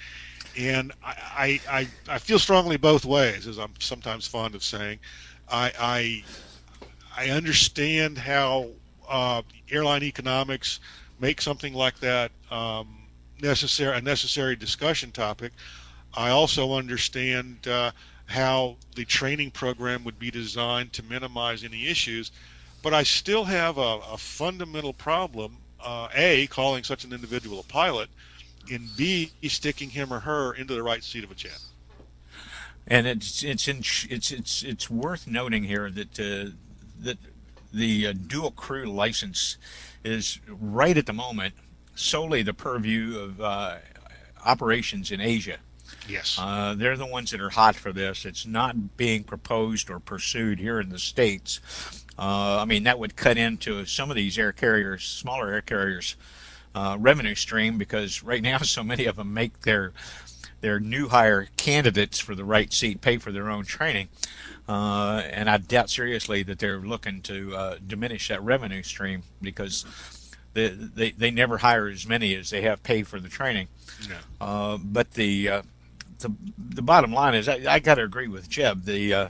And 0.56 0.92
I 1.02 1.60
I, 1.68 1.88
I, 2.08 2.18
feel 2.18 2.38
strongly 2.38 2.76
both 2.76 3.04
ways, 3.04 3.46
as 3.46 3.58
I'm 3.58 3.72
sometimes 3.80 4.26
fond 4.26 4.54
of 4.54 4.62
saying. 4.62 5.00
I 5.48 6.24
I, 7.16 7.26
I 7.26 7.30
understand 7.30 8.18
how 8.18 8.68
uh, 9.08 9.42
airline 9.70 10.02
economics 10.02 10.80
make 11.20 11.40
something 11.40 11.74
like 11.74 11.98
that 12.00 12.30
um, 12.50 13.08
necessary 13.40 13.96
a 13.96 14.00
necessary 14.00 14.56
discussion 14.56 15.10
topic. 15.10 15.52
I 16.14 16.30
also 16.30 16.74
understand 16.74 17.66
uh, 17.66 17.90
how 18.26 18.76
the 18.94 19.04
training 19.04 19.50
program 19.50 20.04
would 20.04 20.18
be 20.18 20.30
designed 20.30 20.92
to 20.94 21.02
minimize 21.02 21.64
any 21.64 21.86
issues, 21.88 22.30
but 22.84 22.92
I 22.94 23.02
still 23.02 23.44
have 23.44 23.78
a, 23.78 23.98
a 24.12 24.18
fundamental 24.18 24.92
problem. 24.92 25.56
Uh, 25.80 26.08
a, 26.14 26.46
calling 26.46 26.84
such 26.84 27.04
an 27.04 27.12
individual 27.12 27.60
a 27.60 27.62
pilot, 27.64 28.08
and 28.70 28.88
B, 28.96 29.32
sticking 29.48 29.90
him 29.90 30.12
or 30.12 30.20
her 30.20 30.54
into 30.54 30.74
the 30.74 30.82
right 30.82 31.02
seat 31.02 31.24
of 31.24 31.30
a 31.30 31.34
jet. 31.34 31.58
And 32.86 33.06
it's 33.06 33.42
it's 33.42 33.68
in, 33.68 33.78
it's 33.78 34.30
it's 34.30 34.62
it's 34.62 34.88
worth 34.88 35.26
noting 35.26 35.64
here 35.64 35.90
that 35.90 36.20
uh, 36.20 36.50
that 37.00 37.18
the 37.72 38.08
uh, 38.08 38.14
dual 38.26 38.50
crew 38.50 38.86
license 38.86 39.56
is 40.04 40.38
right 40.48 40.96
at 40.96 41.06
the 41.06 41.12
moment 41.12 41.54
solely 41.94 42.42
the 42.42 42.54
purview 42.54 43.18
of 43.18 43.40
uh, 43.40 43.76
operations 44.44 45.10
in 45.10 45.20
Asia. 45.20 45.58
Yes. 46.08 46.36
Uh, 46.40 46.74
they're 46.74 46.96
the 46.96 47.06
ones 47.06 47.30
that 47.30 47.40
are 47.40 47.50
hot 47.50 47.74
for 47.74 47.92
this. 47.92 48.24
It's 48.24 48.46
not 48.46 48.96
being 48.96 49.24
proposed 49.24 49.90
or 49.90 50.00
pursued 50.00 50.58
here 50.58 50.80
in 50.80 50.90
the 50.90 50.98
states. 50.98 52.03
Uh, 52.18 52.58
I 52.60 52.64
mean, 52.64 52.84
that 52.84 52.98
would 52.98 53.16
cut 53.16 53.36
into 53.38 53.84
some 53.86 54.10
of 54.10 54.16
these 54.16 54.38
air 54.38 54.52
carriers, 54.52 55.04
smaller 55.04 55.52
air 55.52 55.60
carriers, 55.62 56.16
uh, 56.74 56.96
revenue 56.98 57.34
stream 57.34 57.78
because 57.78 58.22
right 58.22 58.42
now 58.42 58.58
so 58.62 58.82
many 58.82 59.06
of 59.06 59.16
them 59.16 59.32
make 59.32 59.62
their 59.62 59.92
their 60.60 60.80
new 60.80 61.08
hire 61.08 61.48
candidates 61.58 62.18
for 62.18 62.34
the 62.34 62.44
right 62.44 62.72
seat 62.72 63.02
pay 63.02 63.18
for 63.18 63.30
their 63.30 63.50
own 63.50 63.64
training. 63.64 64.08
Uh, 64.66 65.22
and 65.30 65.50
I 65.50 65.58
doubt 65.58 65.90
seriously 65.90 66.42
that 66.44 66.58
they're 66.58 66.78
looking 66.78 67.20
to 67.22 67.54
uh, 67.54 67.76
diminish 67.86 68.28
that 68.28 68.42
revenue 68.42 68.82
stream 68.82 69.22
because 69.42 69.84
they, 70.54 70.68
they 70.68 71.10
they 71.10 71.30
never 71.30 71.58
hire 71.58 71.88
as 71.88 72.06
many 72.08 72.34
as 72.34 72.48
they 72.48 72.62
have 72.62 72.82
paid 72.82 73.06
for 73.06 73.20
the 73.20 73.28
training. 73.28 73.68
No. 74.08 74.16
Uh, 74.40 74.78
but 74.78 75.12
the 75.12 75.48
uh, 75.48 75.62
the 76.20 76.32
the 76.58 76.82
bottom 76.82 77.12
line 77.12 77.34
is, 77.34 77.48
I, 77.48 77.60
I 77.68 77.78
got 77.78 77.96
to 77.96 78.04
agree 78.04 78.28
with 78.28 78.48
Jeb. 78.48 78.84
The 78.84 79.14
uh, 79.14 79.28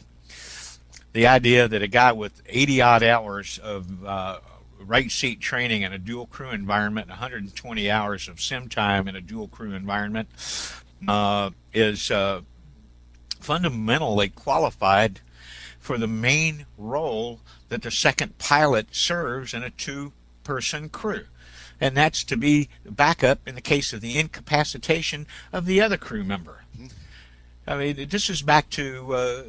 the 1.15 1.29
idea 1.29 1.69
that 1.69 1.81
a 1.81 1.87
guy 1.87 2.12
with 2.12 2.43
80 2.47 2.83
odd 2.83 3.03
hours 3.05 3.59
of 3.59 4.05
uh, 4.05 4.41
right 4.81 5.11
seat 5.11 5.41
training 5.41 5.83
in 5.83 5.93
a 5.93 5.99
dual 5.99 6.27
crew 6.27 6.51
environment, 6.51 7.09
120 7.09 7.91
hours 7.91 8.29
of 8.29 8.41
sim 8.41 8.69
time 8.69 9.09
in 9.09 9.17
a 9.17 9.21
dual 9.21 9.47
crew 9.49 9.73
environment, 9.73 10.29
uh, 11.07 11.51
is 11.73 12.11
uh, 12.11 12.41
fundamentally 13.41 14.29
qualified 14.29 15.21
for 15.79 15.99
the 15.99 16.09
main 16.09 16.67
role 16.77 17.41
that 17.69 17.83
the 17.83 17.91
second 17.93 18.37
pilot 18.39 18.89
serves 18.91 19.55
in 19.55 19.62
a 19.62 19.71
two 19.71 20.12
person 20.43 20.89
crew. 20.89 21.27
And 21.81 21.97
that's 21.97 22.25
to 22.25 22.37
be 22.37 22.69
backup 22.85 23.47
in 23.47 23.55
the 23.55 23.61
case 23.61 23.93
of 23.93 24.01
the 24.01 24.19
incapacitation 24.19 25.27
of 25.53 25.67
the 25.67 25.81
other 25.81 25.97
crew 25.97 26.25
member. 26.25 26.65
I 27.67 27.77
mean, 27.77 28.09
this 28.09 28.29
is 28.29 28.43
back 28.43 28.69
to 28.71 29.15
uh, 29.15 29.43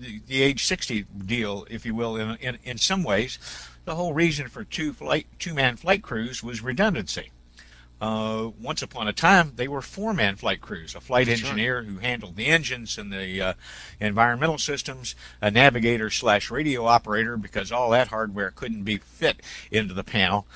the, 0.00 0.20
the 0.26 0.42
age 0.42 0.64
60 0.66 1.06
deal, 1.26 1.66
if 1.70 1.86
you 1.86 1.94
will, 1.94 2.16
in, 2.16 2.36
in, 2.36 2.58
in 2.64 2.78
some 2.78 3.02
ways. 3.02 3.38
The 3.84 3.94
whole 3.94 4.12
reason 4.12 4.48
for 4.48 4.64
two 4.64 4.92
flight, 4.92 5.26
two 5.38 5.54
man 5.54 5.76
flight 5.76 6.02
crews 6.02 6.42
was 6.42 6.60
redundancy. 6.62 7.30
uh, 8.02 8.50
once 8.60 8.82
upon 8.82 9.06
a 9.06 9.12
time, 9.12 9.52
they 9.56 9.68
were 9.68 9.80
four-man 9.80 10.34
flight 10.36 10.60
crews: 10.60 10.94
a 10.96 11.00
flight 11.00 11.28
That's 11.28 11.40
engineer 11.40 11.78
right. 11.78 11.86
who 11.86 11.98
handled 11.98 12.34
the 12.36 12.46
engines 12.46 12.98
and 12.98 13.12
the 13.12 13.40
uh, 13.40 13.54
environmental 14.00 14.58
systems, 14.58 15.14
a 15.40 15.50
navigator 15.50 16.10
slash 16.10 16.50
radio 16.50 16.84
operator 16.86 17.36
because 17.36 17.70
all 17.72 17.90
that 17.90 18.08
hardware 18.08 18.50
couldn't 18.50 18.82
be 18.82 18.98
fit 18.98 19.40
into 19.70 19.94
the 19.94 20.04
panel, 20.04 20.46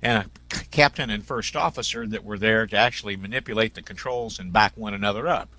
and 0.00 0.26
a 0.52 0.64
captain 0.70 1.10
and 1.10 1.24
first 1.26 1.56
officer 1.56 2.06
that 2.06 2.24
were 2.24 2.38
there 2.38 2.66
to 2.68 2.76
actually 2.76 3.16
manipulate 3.16 3.74
the 3.74 3.82
controls 3.82 4.38
and 4.38 4.52
back 4.52 4.72
one 4.76 4.94
another 4.94 5.26
up. 5.28 5.50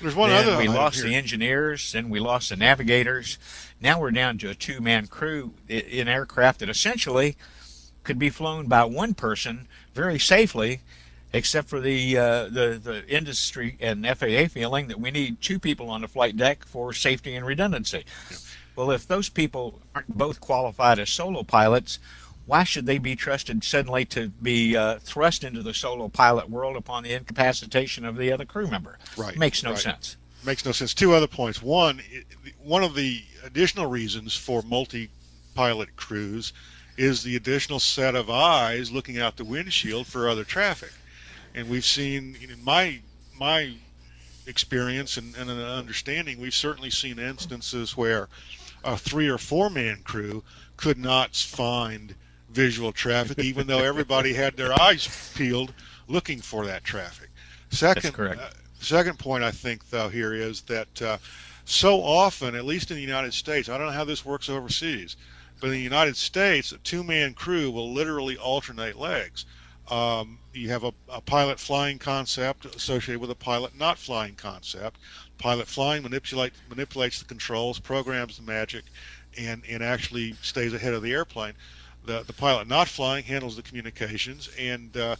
There's 0.00 0.14
one 0.14 0.30
then 0.30 0.46
other. 0.46 0.58
We 0.58 0.68
lost 0.68 1.02
the 1.02 1.14
engineers, 1.14 1.92
then 1.92 2.10
we 2.10 2.20
lost 2.20 2.50
the 2.50 2.56
navigators. 2.56 3.38
Now 3.80 4.00
we're 4.00 4.10
down 4.10 4.38
to 4.38 4.50
a 4.50 4.54
two-man 4.54 5.06
crew 5.06 5.54
in 5.68 6.08
aircraft 6.08 6.60
that 6.60 6.68
essentially 6.68 7.36
could 8.02 8.18
be 8.18 8.30
flown 8.30 8.66
by 8.66 8.84
one 8.84 9.14
person 9.14 9.66
very 9.94 10.18
safely, 10.18 10.80
except 11.32 11.68
for 11.68 11.80
the 11.80 12.16
uh, 12.16 12.44
the 12.44 12.80
the 12.82 13.04
industry 13.08 13.76
and 13.80 14.06
FAA 14.06 14.46
feeling 14.48 14.88
that 14.88 15.00
we 15.00 15.10
need 15.10 15.40
two 15.40 15.58
people 15.58 15.90
on 15.90 16.02
the 16.02 16.08
flight 16.08 16.36
deck 16.36 16.64
for 16.64 16.92
safety 16.92 17.34
and 17.34 17.44
redundancy. 17.46 18.04
Yeah. 18.30 18.36
Well, 18.76 18.90
if 18.90 19.06
those 19.06 19.28
people 19.28 19.80
aren't 19.94 20.18
both 20.18 20.40
qualified 20.40 20.98
as 20.98 21.10
solo 21.10 21.44
pilots, 21.44 21.98
why 22.46 22.64
should 22.64 22.86
they 22.86 22.98
be 22.98 23.16
trusted 23.16 23.64
suddenly 23.64 24.04
to 24.06 24.28
be 24.28 24.76
uh, 24.76 24.98
thrust 24.98 25.44
into 25.44 25.62
the 25.62 25.72
solo 25.72 26.08
pilot 26.08 26.50
world 26.50 26.76
upon 26.76 27.02
the 27.02 27.12
incapacitation 27.12 28.04
of 28.04 28.16
the 28.16 28.32
other 28.32 28.44
crew 28.44 28.66
member? 28.66 28.98
Right. 29.16 29.36
Makes 29.36 29.62
no 29.62 29.70
right. 29.70 29.78
sense. 29.78 30.16
Makes 30.44 30.64
no 30.64 30.72
sense. 30.72 30.92
Two 30.92 31.14
other 31.14 31.26
points. 31.26 31.62
One, 31.62 32.02
one 32.62 32.84
of 32.84 32.94
the 32.94 33.22
additional 33.44 33.86
reasons 33.86 34.36
for 34.36 34.62
multi-pilot 34.62 35.96
crews 35.96 36.52
is 36.98 37.22
the 37.22 37.34
additional 37.34 37.80
set 37.80 38.14
of 38.14 38.28
eyes 38.28 38.92
looking 38.92 39.18
out 39.18 39.36
the 39.36 39.44
windshield 39.44 40.06
for 40.06 40.28
other 40.28 40.44
traffic. 40.44 40.92
And 41.54 41.68
we've 41.68 41.84
seen, 41.84 42.36
in 42.42 42.62
my 42.62 43.00
my 43.38 43.74
experience 44.46 45.16
and, 45.16 45.34
and 45.36 45.50
an 45.50 45.60
understanding, 45.60 46.38
we've 46.38 46.54
certainly 46.54 46.90
seen 46.90 47.18
instances 47.18 47.96
where 47.96 48.28
a 48.84 48.98
three 48.98 49.28
or 49.28 49.38
four 49.38 49.70
man 49.70 50.02
crew 50.04 50.44
could 50.76 50.98
not 50.98 51.34
find 51.34 52.14
visual 52.54 52.92
traffic, 52.92 53.38
even 53.38 53.66
though 53.66 53.82
everybody 53.82 54.32
had 54.32 54.56
their 54.56 54.78
eyes 54.80 55.32
peeled 55.34 55.74
looking 56.08 56.40
for 56.40 56.64
that 56.66 56.84
traffic. 56.84 57.28
Second, 57.70 58.14
uh, 58.18 58.50
second 58.80 59.18
point 59.18 59.42
I 59.42 59.50
think 59.50 59.90
though 59.90 60.08
here 60.08 60.32
is 60.32 60.62
that 60.62 61.02
uh, 61.02 61.18
so 61.64 62.02
often, 62.02 62.54
at 62.54 62.64
least 62.64 62.90
in 62.90 62.96
the 62.96 63.02
United 63.02 63.34
States, 63.34 63.68
I 63.68 63.76
don't 63.76 63.88
know 63.88 63.92
how 63.92 64.04
this 64.04 64.24
works 64.24 64.48
overseas, 64.48 65.16
but 65.60 65.68
in 65.68 65.72
the 65.72 65.80
United 65.80 66.16
States, 66.16 66.72
a 66.72 66.78
two-man 66.78 67.34
crew 67.34 67.70
will 67.70 67.92
literally 67.92 68.36
alternate 68.36 68.96
legs. 68.96 69.46
Um, 69.90 70.38
you 70.52 70.70
have 70.70 70.84
a, 70.84 70.92
a, 71.10 71.20
pilot 71.20 71.60
flying 71.60 71.98
concept 71.98 72.64
associated 72.64 73.20
with 73.20 73.30
a 73.30 73.34
pilot 73.34 73.76
not 73.76 73.98
flying 73.98 74.34
concept. 74.34 74.98
Pilot 75.36 75.68
flying 75.68 76.02
manipulate, 76.02 76.54
manipulates 76.70 77.18
the 77.18 77.26
controls, 77.26 77.78
programs 77.78 78.38
the 78.38 78.42
magic, 78.42 78.84
and, 79.36 79.62
and 79.68 79.82
actually 79.82 80.34
stays 80.40 80.72
ahead 80.72 80.94
of 80.94 81.02
the 81.02 81.12
airplane. 81.12 81.52
The, 82.04 82.22
the 82.22 82.32
pilot 82.32 82.68
not 82.68 82.88
flying 82.88 83.24
handles 83.24 83.56
the 83.56 83.62
communications 83.62 84.50
and 84.58 84.96
uh, 84.96 85.16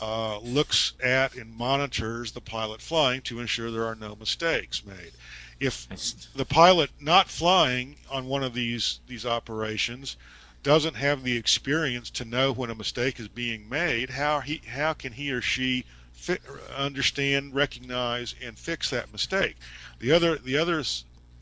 uh, 0.00 0.38
looks 0.38 0.92
at 1.02 1.34
and 1.34 1.54
monitors 1.56 2.32
the 2.32 2.40
pilot 2.40 2.80
flying 2.80 3.20
to 3.22 3.40
ensure 3.40 3.70
there 3.70 3.86
are 3.86 3.96
no 3.96 4.16
mistakes 4.16 4.84
made 4.84 5.12
if 5.60 5.88
the 6.34 6.44
pilot 6.44 6.90
not 7.00 7.28
flying 7.28 7.96
on 8.10 8.26
one 8.26 8.44
of 8.44 8.54
these 8.54 9.00
these 9.08 9.26
operations 9.26 10.16
doesn't 10.62 10.94
have 10.94 11.22
the 11.22 11.36
experience 11.36 12.10
to 12.10 12.24
know 12.24 12.52
when 12.52 12.70
a 12.70 12.74
mistake 12.74 13.18
is 13.18 13.28
being 13.28 13.68
made, 13.68 14.10
how 14.10 14.40
he 14.40 14.60
how 14.68 14.92
can 14.92 15.12
he 15.12 15.32
or 15.32 15.40
she 15.40 15.84
fi- 16.12 16.38
understand, 16.76 17.54
recognize, 17.54 18.34
and 18.42 18.58
fix 18.58 18.90
that 18.90 19.10
mistake? 19.12 19.56
The 19.98 20.12
other 20.12 20.36
the 20.36 20.58
other 20.58 20.84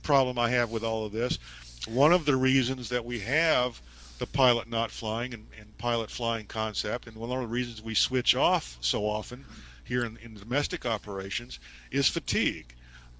problem 0.02 0.38
I 0.38 0.50
have 0.50 0.70
with 0.70 0.84
all 0.84 1.04
of 1.04 1.12
this, 1.12 1.38
one 1.86 2.12
of 2.12 2.24
the 2.24 2.36
reasons 2.36 2.88
that 2.88 3.04
we 3.04 3.20
have 3.20 3.80
the 4.18 4.26
pilot 4.26 4.68
not 4.68 4.90
flying 4.90 5.34
and, 5.34 5.46
and 5.58 5.76
pilot 5.78 6.10
flying 6.10 6.46
concept, 6.46 7.06
and 7.06 7.16
one 7.16 7.30
of 7.30 7.40
the 7.40 7.46
reasons 7.46 7.82
we 7.82 7.94
switch 7.94 8.34
off 8.34 8.78
so 8.80 9.04
often 9.04 9.44
here 9.84 10.04
in, 10.04 10.16
in 10.18 10.34
domestic 10.34 10.86
operations 10.86 11.58
is 11.90 12.08
fatigue 12.08 12.74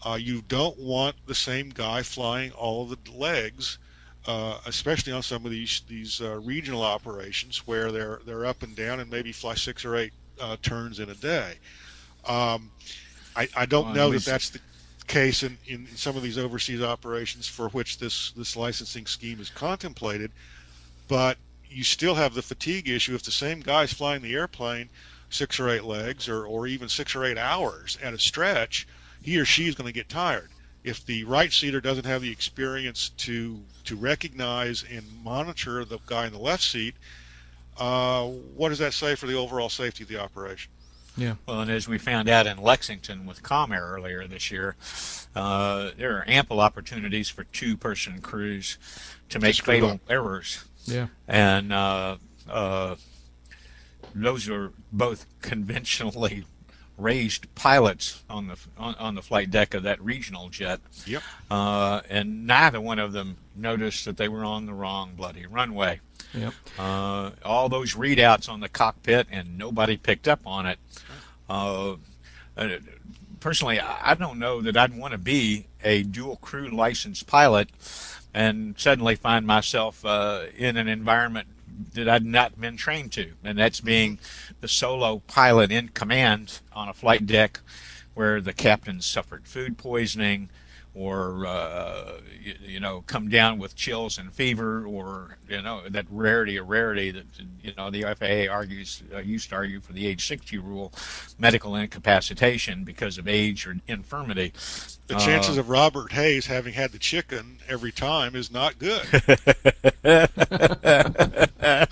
uh, 0.05 0.15
you 0.15 0.43
don't 0.43 0.79
want 0.79 1.17
the 1.27 1.35
same 1.35 1.71
guy 1.71 2.03
flying 2.03 2.51
all 2.53 2.91
of 2.91 3.05
the 3.05 3.11
legs, 3.13 3.79
uh, 4.27 4.59
especially 4.67 5.13
on 5.13 5.23
some 5.23 5.45
of 5.45 5.51
these 5.51 5.83
these 5.89 6.21
uh, 6.21 6.39
regional 6.41 6.83
operations 6.83 7.67
where 7.67 7.91
they're 7.91 8.21
they're 8.27 8.45
up 8.45 8.63
and 8.63 8.77
down 8.77 9.01
and 9.01 9.11
maybe 9.11 9.33
fly 9.33 9.55
six 9.55 9.85
or 9.85 9.97
eight 9.97 10.13
uh, 10.41 10.57
turns 10.63 10.99
in 10.99 11.09
a 11.11 11.15
day. 11.15 11.55
Um, 12.27 12.71
I, 13.35 13.49
I 13.57 13.67
don't 13.67 13.87
well, 13.87 13.95
know 13.95 14.11
that 14.13 14.25
that's 14.25 14.51
the 14.51 14.61
case 15.07 15.43
in, 15.45 15.57
in 15.67 15.87
some 15.95 16.17
of 16.17 16.23
these 16.23 16.39
overseas 16.39 16.83
operations 16.83 17.49
for 17.49 17.69
which 17.71 17.99
this 17.99 18.33
this 18.33 18.57
licensing 18.57 19.07
scheme 19.07 19.41
is 19.41 19.51
contemplated, 19.51 20.31
but 21.09 21.39
you 21.69 21.85
still 21.85 22.15
have 22.15 22.35
the 22.35 22.43
fatigue 22.43 22.89
issue 22.89 23.15
if 23.15 23.23
the 23.23 23.31
same 23.31 23.61
guy's 23.61 23.93
flying 23.93 24.23
the 24.23 24.35
airplane 24.35 24.89
six 25.29 25.59
or 25.59 25.69
eight 25.69 25.85
legs 25.85 26.29
or, 26.29 26.47
or 26.47 26.67
even 26.67 26.89
six 26.89 27.15
or 27.15 27.25
eight 27.25 27.39
hours 27.39 27.99
at 28.03 28.15
a 28.15 28.19
stretch 28.19 28.87
he 29.27 29.39
or 29.39 29.45
she 29.45 29.67
is 29.67 29.75
going 29.75 29.89
to 29.89 29.93
get 29.93 30.09
tired. 30.09 30.49
If 30.85 31.05
the 31.05 31.25
right 31.25 31.53
seater 31.53 31.81
doesn't 31.81 32.07
have 32.07 32.23
the 32.23 32.31
experience 32.31 33.11
to 33.19 33.61
to 33.85 33.97
recognize 33.97 34.85
and 34.89 35.05
monitor 35.25 35.85
the 35.85 35.99
guy 36.07 36.27
in 36.27 36.33
the 36.33 36.39
left 36.39 36.63
seat, 36.63 36.95
uh, 37.77 38.25
what 38.25 38.69
does 38.69 38.79
that 38.79 38.93
say 38.93 39.17
for 39.17 39.27
the 39.27 39.35
overall 39.35 39.69
safety 39.69 40.05
of 40.05 40.09
the 40.09 40.21
operation? 40.21 40.71
Yeah. 41.17 41.35
Well, 41.47 41.63
and 41.63 41.71
as 41.71 41.89
we 41.89 41.99
found 41.99 42.29
out 42.29 42.47
in 42.47 42.59
Lexington 42.59 43.27
with 43.27 43.43
Comair 43.43 43.81
earlier 43.81 44.27
this 44.29 44.51
year, 44.51 44.77
uh, 45.35 45.91
there 45.97 46.19
are 46.19 46.25
ample 46.29 46.61
opportunities 46.61 47.31
for 47.31 47.45
two-person 47.45 48.21
crews 48.21 48.77
to 49.31 49.41
make 49.41 49.57
fatal 49.57 49.93
up. 49.93 50.01
errors. 50.09 50.65
Yeah. 50.87 51.07
And 51.29 51.73
uh, 51.73 52.17
uh, 52.49 52.97
those 54.15 54.49
are 54.49 54.73
both 54.93 55.27
conventionally 55.43 56.45
raised 56.99 57.55
pilots 57.55 58.23
on 58.31 58.49
the 58.49 58.57
on, 58.79 58.95
on, 58.95 59.15
the 59.15 59.23
flight 59.23 59.51
deck 59.51 59.75
of 59.75 59.83
that 59.83 60.01
regional 60.01 60.49
jet. 60.49 60.81
Yep. 61.07 61.23
Uh, 61.51 62.01
and 62.09 62.47
neither 62.47 62.81
one 62.81 62.99
of 62.99 63.13
them 63.13 63.37
noticed 63.55 64.05
that 64.07 64.17
they 64.17 64.29
were 64.29 64.45
on 64.45 64.67
the 64.67 64.73
wrong 64.73 65.13
bloody 65.15 65.47
runway. 65.47 66.01
Yep. 66.35 66.55
Uh, 66.79 67.31
all 67.45 67.69
those 67.69 67.95
readouts 67.95 68.49
on 68.49 68.61
the 68.61 68.69
cockpit, 68.69 69.27
and 69.31 69.59
nobody 69.59 69.97
picked 69.97 70.29
up 70.29 70.41
on 70.47 70.67
it. 70.67 70.79
Uh, 71.49 71.97
uh 72.57 72.69
personally, 73.41 73.79
I 73.79 74.15
don't 74.15 74.39
know 74.39 74.61
that 74.63 74.77
I'd 74.77 74.97
want 74.97 75.13
to 75.13 75.19
be 75.19 75.67
a 75.85 76.03
dual 76.03 76.37
crew 76.37 76.69
licensed 76.69 77.27
pilot 77.27 77.69
and 78.37 78.79
suddenly 78.79 79.17
find 79.17 79.47
myself 79.47 80.05
uh, 80.05 80.45
in 80.59 80.77
an 80.77 80.89
environment 80.89 81.49
that 81.95 82.07
I'd 82.07 82.27
not 82.27 82.61
been 82.61 82.77
trained 82.77 83.13
to, 83.13 83.33
and 83.43 83.59
that's 83.59 83.81
being 83.81 84.19
the 84.61 84.69
solo 84.69 85.23
pilot 85.27 85.73
in 85.73 85.89
command 85.89 86.61
on 86.75 86.91
a 86.91 86.93
flight 86.93 87.25
deck 87.25 87.61
where 88.13 88.43
the 88.43 88.53
captain 88.53 89.01
suffered 89.01 89.49
food 89.49 89.79
poisoning 89.79 90.51
or 90.97 91.47
uh, 91.47 92.13
you, 92.43 92.55
you, 92.61 92.81
know 92.81 93.05
come 93.07 93.29
down 93.29 93.59
with 93.59 93.77
chills 93.77 94.17
and 94.17 94.33
fever 94.33 94.87
or 94.87 95.37
you 95.49 95.61
know 95.61 95.83
that 95.91 96.07
rarity 96.11 96.57
of 96.57 96.69
rarity 96.69 97.11
that 97.11 97.27
you 97.63 97.73
know 97.77 97.91
the 97.91 98.03
FAA 98.03 98.51
argues 98.53 99.03
uh, 99.15 99.19
used 99.19 99.51
to 99.51 99.55
argue 99.55 99.79
for 99.81 99.93
the 99.93 100.07
age 100.07 100.27
60 100.27 100.57
rule 100.59 100.93
medical 101.39 101.77
incapacitation 101.77 102.83
because 102.83 103.19
of 103.19 103.29
age 103.29 103.67
or 103.67 103.77
infirmity. 103.87 104.53
The 105.07 105.17
chances 105.17 105.59
uh, 105.59 105.61
of 105.61 105.69
Robert 105.69 106.13
Hayes 106.13 106.47
having 106.47 106.73
had 106.73 106.93
the 106.93 106.99
chicken 106.99 107.59
every 107.69 107.93
time 107.93 108.35
is 108.35 108.51
not 108.51 108.79
good 108.79 109.05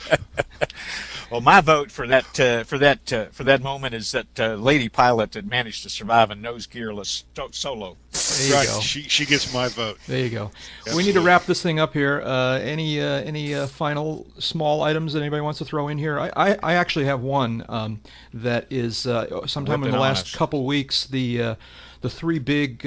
Well, 1.35 1.41
my 1.41 1.61
vote 1.61 1.91
for 1.91 2.07
that 2.07 2.39
uh, 2.39 2.63
for 2.63 2.79
that 2.79 3.13
uh, 3.13 3.25
for 3.33 3.43
that 3.43 3.61
moment 3.61 3.93
is 3.93 4.13
that 4.13 4.39
uh, 4.39 4.55
lady 4.55 4.89
pilot 4.89 5.33
that 5.33 5.45
managed 5.45 5.83
to 5.83 5.91
survive 5.91 6.31
a 6.31 6.37
nose 6.37 6.69
gearless 6.69 7.25
solo. 7.51 7.97
There 8.13 8.47
you 8.47 8.55
right. 8.55 8.69
go. 8.69 8.79
She 8.79 9.03
she 9.03 9.27
gets 9.27 9.53
my 9.53 9.67
vote. 9.67 9.99
There 10.07 10.21
you 10.21 10.31
go. 10.31 10.53
Absolutely. 10.83 11.03
We 11.03 11.07
need 11.09 11.15
to 11.15 11.23
wrap 11.23 11.45
this 11.47 11.61
thing 11.61 11.81
up 11.81 11.93
here. 11.93 12.23
Uh, 12.25 12.61
any 12.61 13.01
uh, 13.01 13.23
any 13.23 13.53
uh, 13.53 13.67
final 13.67 14.29
small 14.39 14.83
items 14.83 15.13
that 15.15 15.23
anybody 15.23 15.43
wants 15.43 15.59
to 15.59 15.65
throw 15.65 15.89
in 15.89 15.99
here? 15.99 16.21
I 16.21 16.31
I, 16.37 16.59
I 16.63 16.75
actually 16.75 17.07
have 17.07 17.21
one 17.21 17.65
um, 17.69 18.01
that 18.33 18.69
is 18.71 18.99
sometime 18.99 19.81
Whip 19.81 19.89
in 19.89 19.91
the 19.91 19.99
last 19.99 20.27
us. 20.27 20.35
couple 20.37 20.65
weeks 20.65 21.05
the 21.05 21.57
the 22.01 22.11
three 22.11 22.39
big 22.39 22.87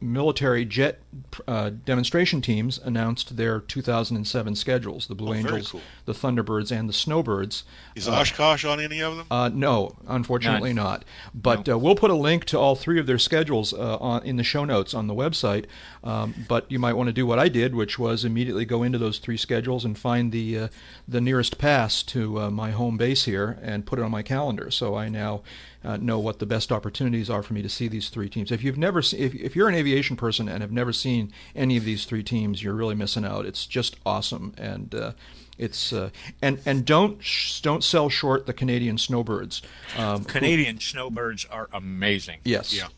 military 0.00 0.64
jet 0.64 1.00
uh, 1.48 1.70
demonstration 1.70 2.40
teams 2.42 2.78
announced 2.84 3.36
their 3.36 3.60
2007 3.60 4.54
schedules. 4.54 5.06
The 5.06 5.14
Blue 5.14 5.32
Oh, 5.32 5.34
Angels, 5.34 5.70
cool. 5.72 5.80
the 6.04 6.12
Thunderbirds, 6.12 6.70
and 6.70 6.88
the 6.88 6.92
Snowbirds. 6.92 7.64
Is 7.94 8.06
Oshkosh 8.08 8.64
on 8.64 8.78
any 8.80 9.00
of 9.00 9.16
them? 9.16 9.26
Uh, 9.30 9.50
no, 9.52 9.96
unfortunately 10.06 10.74
not. 10.74 11.04
But 11.34 11.68
uh, 11.68 11.78
we'll 11.78 11.94
put 11.94 12.10
a 12.10 12.14
link 12.14 12.44
to 12.46 12.58
all 12.58 12.74
three 12.76 13.00
of 13.00 13.06
their 13.06 13.18
schedules 13.18 13.72
uh, 13.72 13.96
on, 13.96 14.22
in 14.24 14.36
the 14.36 14.44
show 14.44 14.64
notes 14.64 14.92
on 14.92 15.06
the 15.06 15.14
website. 15.14 15.64
Um, 16.04 16.34
but 16.46 16.70
you 16.70 16.78
might 16.78 16.92
want 16.92 17.08
to 17.08 17.12
do 17.12 17.26
what 17.26 17.38
I 17.38 17.48
did, 17.48 17.74
which 17.74 17.98
was 17.98 18.24
immediately 18.24 18.64
go 18.64 18.82
into 18.82 18.98
those 18.98 19.18
three 19.18 19.36
schedules 19.38 19.84
and 19.84 19.98
find 19.98 20.30
the 20.30 20.58
uh, 20.58 20.68
the 21.08 21.20
nearest 21.20 21.58
pass 21.58 22.02
to 22.04 22.40
uh, 22.40 22.50
my 22.50 22.70
home 22.70 22.96
base 22.96 23.24
here 23.24 23.58
and 23.62 23.86
put 23.86 23.98
it 23.98 24.02
on 24.02 24.10
my 24.10 24.22
calendar. 24.22 24.70
So 24.70 24.94
I 24.94 25.08
now 25.08 25.42
uh, 25.86 25.96
know 25.96 26.18
what 26.18 26.38
the 26.40 26.46
best 26.46 26.72
opportunities 26.72 27.30
are 27.30 27.42
for 27.42 27.54
me 27.54 27.62
to 27.62 27.68
see 27.68 27.86
these 27.88 28.08
three 28.08 28.28
teams. 28.28 28.50
If 28.50 28.62
you've 28.64 28.76
never, 28.76 29.00
se- 29.00 29.18
if, 29.18 29.34
if 29.34 29.54
you're 29.56 29.68
an 29.68 29.74
aviation 29.74 30.16
person 30.16 30.48
and 30.48 30.60
have 30.62 30.72
never 30.72 30.92
seen 30.92 31.32
any 31.54 31.76
of 31.76 31.84
these 31.84 32.04
three 32.04 32.22
teams, 32.22 32.62
you're 32.62 32.74
really 32.74 32.94
missing 32.96 33.24
out. 33.24 33.46
It's 33.46 33.64
just 33.66 33.96
awesome 34.04 34.52
and. 34.58 34.94
Uh, 34.94 35.12
it's 35.58 35.90
uh, 35.90 36.10
and 36.42 36.58
and 36.66 36.84
don't 36.84 37.24
sh- 37.24 37.60
don't 37.62 37.82
sell 37.82 38.10
short 38.10 38.44
the 38.44 38.52
Canadian 38.52 38.98
snowbirds. 38.98 39.62
Um, 39.96 40.18
who- 40.18 40.24
Canadian 40.26 40.78
snowbirds 40.80 41.46
are 41.46 41.70
amazing. 41.72 42.40
yes. 42.44 42.74
Yeah. 42.76 42.88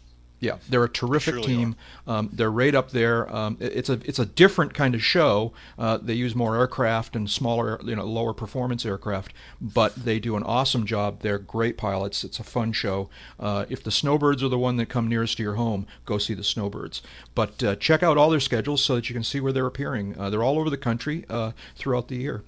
Yeah, 0.41 0.59
they're 0.69 0.85
a 0.85 0.89
terrific 0.89 1.35
Surely 1.35 1.47
team. 1.49 1.77
Um, 2.07 2.31
they're 2.33 2.51
right 2.53 2.73
up 2.75 2.93
there. 2.93 3.29
Um, 3.35 3.57
it- 3.59 3.73
it's 3.73 3.89
a 3.89 3.95
it's 4.05 4.21
a 4.21 4.25
different 4.27 4.73
kind 4.73 4.95
of 4.95 5.03
show. 5.03 5.53
Uh, 5.77 5.99
they 6.01 6.15
use 6.15 6.37
more 6.37 6.57
aircraft 6.57 7.17
and 7.17 7.29
smaller, 7.29 7.81
you 7.85 7.97
know, 7.97 8.05
lower 8.05 8.33
performance 8.33 8.87
aircraft, 8.87 9.33
but 9.61 9.97
they 9.97 10.21
do 10.21 10.37
an 10.37 10.45
awesome 10.45 10.87
job. 10.87 11.23
They're 11.23 11.39
great 11.41 11.77
pilots. 11.77 12.23
It's 12.23 12.39
a 12.39 12.45
fun 12.45 12.73
show. 12.73 13.11
Uh, 13.41 13.65
if 13.69 13.83
the 13.83 13.91
Snowbirds 13.91 14.41
are 14.45 14.49
the 14.49 14.59
one 14.61 14.77
that 14.77 14.87
come 14.87 15.09
nearest 15.09 15.39
to 15.39 15.43
your 15.43 15.55
home, 15.55 15.87
go 16.05 16.19
see 16.19 16.35
the 16.35 16.45
Snowbirds. 16.45 17.03
But 17.35 17.65
uh, 17.65 17.75
check 17.75 18.05
out 18.05 18.17
all 18.17 18.31
their 18.31 18.39
schedules 18.39 18.85
so 18.85 18.95
that 18.95 19.09
you 19.09 19.15
can 19.15 19.25
see 19.25 19.41
where 19.41 19.53
they're 19.53 19.67
appearing. 19.67 20.17
Uh, 20.17 20.31
they're 20.31 20.45
all 20.45 20.61
over 20.61 20.71
the 20.71 20.77
country 20.77 21.25
uh, 21.29 21.51
throughout 21.75 22.07
the 22.07 22.17
year. 22.17 22.45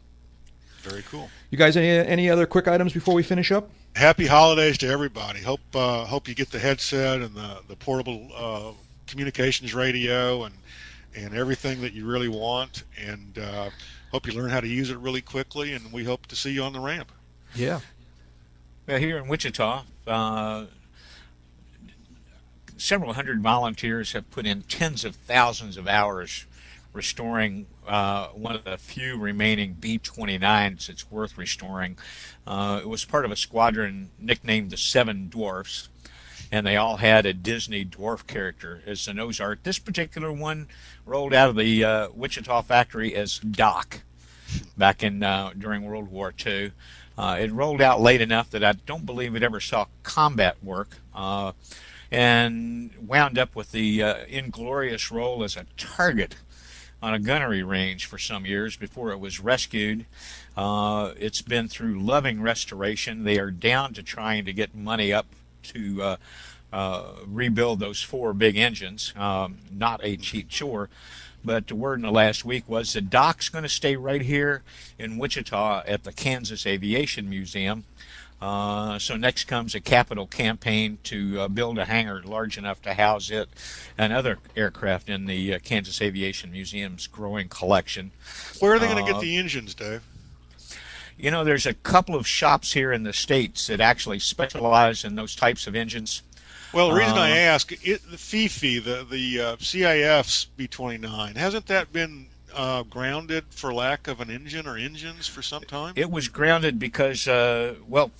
Very 0.82 1.02
cool. 1.02 1.28
You 1.50 1.58
guys, 1.58 1.76
any 1.76 1.88
any 1.88 2.30
other 2.30 2.46
quick 2.46 2.68
items 2.68 2.92
before 2.92 3.14
we 3.14 3.22
finish 3.24 3.50
up? 3.50 3.68
Happy 3.96 4.26
holidays 4.26 4.78
to 4.78 4.88
everybody. 4.88 5.40
Hope 5.40 5.60
uh, 5.74 6.04
hope 6.04 6.28
you 6.28 6.34
get 6.34 6.50
the 6.50 6.58
headset 6.58 7.20
and 7.20 7.34
the 7.34 7.58
the 7.68 7.76
portable 7.76 8.28
uh, 8.34 8.72
communications 9.06 9.74
radio 9.74 10.44
and 10.44 10.54
and 11.14 11.34
everything 11.34 11.80
that 11.80 11.92
you 11.92 12.06
really 12.06 12.28
want. 12.28 12.84
And 13.04 13.38
uh, 13.38 13.70
hope 14.12 14.26
you 14.26 14.32
learn 14.32 14.50
how 14.50 14.60
to 14.60 14.68
use 14.68 14.90
it 14.90 14.98
really 14.98 15.20
quickly. 15.20 15.74
And 15.74 15.92
we 15.92 16.04
hope 16.04 16.26
to 16.26 16.36
see 16.36 16.52
you 16.52 16.62
on 16.62 16.72
the 16.72 16.80
ramp. 16.80 17.10
Yeah. 17.54 17.80
Well, 18.86 18.98
here 18.98 19.18
in 19.18 19.28
Wichita, 19.28 19.82
uh, 20.06 20.66
several 22.76 23.12
hundred 23.14 23.42
volunteers 23.42 24.12
have 24.12 24.30
put 24.30 24.46
in 24.46 24.62
tens 24.62 25.04
of 25.04 25.16
thousands 25.16 25.76
of 25.76 25.86
hours 25.86 26.46
restoring 26.92 27.66
uh, 27.86 28.28
one 28.28 28.54
of 28.54 28.64
the 28.64 28.76
few 28.76 29.16
remaining 29.16 29.74
B-29s 29.74 30.86
that's 30.86 31.10
worth 31.10 31.38
restoring. 31.38 31.98
Uh, 32.46 32.80
it 32.82 32.88
was 32.88 33.04
part 33.04 33.24
of 33.24 33.30
a 33.30 33.36
squadron 33.36 34.10
nicknamed 34.18 34.70
the 34.70 34.76
Seven 34.76 35.28
Dwarfs, 35.28 35.88
and 36.50 36.66
they 36.66 36.76
all 36.76 36.96
had 36.96 37.26
a 37.26 37.32
Disney 37.32 37.84
dwarf 37.84 38.26
character 38.26 38.82
as 38.86 39.04
the 39.04 39.14
nose 39.14 39.40
art. 39.40 39.60
This 39.62 39.78
particular 39.78 40.32
one 40.32 40.66
rolled 41.06 41.32
out 41.32 41.50
of 41.50 41.56
the 41.56 41.84
uh, 41.84 42.08
Wichita 42.12 42.62
factory 42.62 43.14
as 43.14 43.38
Doc 43.38 44.00
back 44.76 45.04
in 45.04 45.22
uh, 45.22 45.52
during 45.56 45.82
World 45.82 46.10
War 46.10 46.34
II. 46.44 46.72
Uh, 47.16 47.36
it 47.40 47.52
rolled 47.52 47.82
out 47.82 48.00
late 48.00 48.20
enough 48.20 48.50
that 48.50 48.64
I 48.64 48.72
don't 48.72 49.06
believe 49.06 49.36
it 49.36 49.42
ever 49.42 49.60
saw 49.60 49.86
combat 50.02 50.56
work, 50.62 50.96
uh, 51.14 51.52
and 52.10 52.90
wound 53.06 53.38
up 53.38 53.54
with 53.54 53.70
the 53.70 54.02
inglorious 54.28 55.12
role 55.12 55.44
as 55.44 55.56
a 55.56 55.66
target 55.76 56.34
on 57.02 57.14
a 57.14 57.18
gunnery 57.18 57.62
range 57.62 58.06
for 58.06 58.18
some 58.18 58.44
years 58.44 58.76
before 58.76 59.10
it 59.10 59.18
was 59.18 59.40
rescued. 59.40 60.04
Uh, 60.56 61.12
it's 61.18 61.42
been 61.42 61.68
through 61.68 62.00
loving 62.00 62.42
restoration. 62.42 63.24
They 63.24 63.38
are 63.38 63.50
down 63.50 63.94
to 63.94 64.02
trying 64.02 64.44
to 64.44 64.52
get 64.52 64.74
money 64.74 65.12
up 65.12 65.26
to 65.62 66.02
uh, 66.02 66.16
uh, 66.72 67.12
rebuild 67.26 67.80
those 67.80 68.02
four 68.02 68.32
big 68.32 68.56
engines. 68.56 69.12
Um, 69.16 69.58
not 69.72 70.00
a 70.02 70.16
cheap 70.16 70.48
chore. 70.48 70.88
But 71.42 71.68
the 71.68 71.74
word 71.74 71.98
in 71.98 72.02
the 72.02 72.10
last 72.12 72.44
week 72.44 72.68
was 72.68 72.92
the 72.92 73.00
Doc's 73.00 73.48
going 73.48 73.62
to 73.62 73.68
stay 73.68 73.96
right 73.96 74.20
here 74.20 74.62
in 74.98 75.16
Wichita 75.16 75.84
at 75.86 76.04
the 76.04 76.12
Kansas 76.12 76.66
Aviation 76.66 77.30
Museum. 77.30 77.84
Uh, 78.40 78.98
so 78.98 79.16
next 79.16 79.44
comes 79.44 79.74
a 79.74 79.80
capital 79.80 80.26
campaign 80.26 80.98
to 81.02 81.40
uh, 81.42 81.48
build 81.48 81.78
a 81.78 81.84
hangar 81.84 82.22
large 82.22 82.56
enough 82.56 82.80
to 82.82 82.94
house 82.94 83.30
it 83.30 83.48
and 83.98 84.12
other 84.12 84.38
aircraft 84.56 85.10
in 85.10 85.26
the 85.26 85.54
uh, 85.54 85.58
Kansas 85.58 86.00
Aviation 86.00 86.50
Museum's 86.50 87.06
growing 87.06 87.48
collection. 87.48 88.12
Where 88.58 88.72
are 88.72 88.78
they 88.78 88.86
going 88.86 89.04
to 89.04 89.10
Uh, 89.10 89.12
get 89.12 89.20
the 89.20 89.36
engines, 89.36 89.74
Dave? 89.74 90.02
You 91.18 91.30
know, 91.30 91.44
there's 91.44 91.66
a 91.66 91.74
couple 91.74 92.14
of 92.14 92.26
shops 92.26 92.72
here 92.72 92.92
in 92.92 93.02
the 93.02 93.12
states 93.12 93.66
that 93.66 93.78
actually 93.78 94.20
specialize 94.20 95.04
in 95.04 95.16
those 95.16 95.36
types 95.36 95.66
of 95.66 95.76
engines. 95.76 96.22
Well, 96.72 96.88
the 96.88 96.94
reason 96.94 97.18
I 97.18 97.32
uh, 97.32 97.34
ask, 97.34 97.72
it, 97.86 98.00
the 98.10 98.16
Fifi, 98.16 98.78
the 98.78 99.04
the 99.04 99.40
uh, 99.40 99.56
CIF's 99.58 100.46
B29, 100.56 101.36
hasn't 101.36 101.66
that 101.66 101.92
been 101.92 102.28
uh, 102.54 102.82
grounded 102.84 103.44
for 103.50 103.72
lack 103.72 104.08
of 104.08 104.20
an 104.20 104.30
engine 104.30 104.66
or 104.66 104.76
engines 104.76 105.26
for 105.26 105.42
some 105.42 105.62
time? 105.62 105.94
It 105.96 106.10
was 106.10 106.28
grounded 106.28 106.78
because, 106.78 107.26
uh, 107.28 107.74
well, 107.86 108.10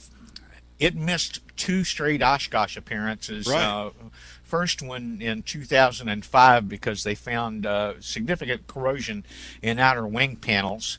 it 0.78 0.95
missed 0.95 1.41
two 1.57 1.85
straight 1.85 2.22
Oshkosh 2.22 2.76
appearances. 2.76 3.47
Right. 3.47 3.62
Uh, 3.62 3.91
first 4.43 4.83
one 4.83 5.18
in 5.20 5.43
2005 5.43 6.68
because 6.68 7.05
they 7.05 7.14
found 7.14 7.66
uh, 7.66 7.95
significant 8.01 8.66
corrosion 8.66 9.24
in 9.62 9.78
outer 9.78 10.07
wing 10.07 10.37
panels. 10.37 10.99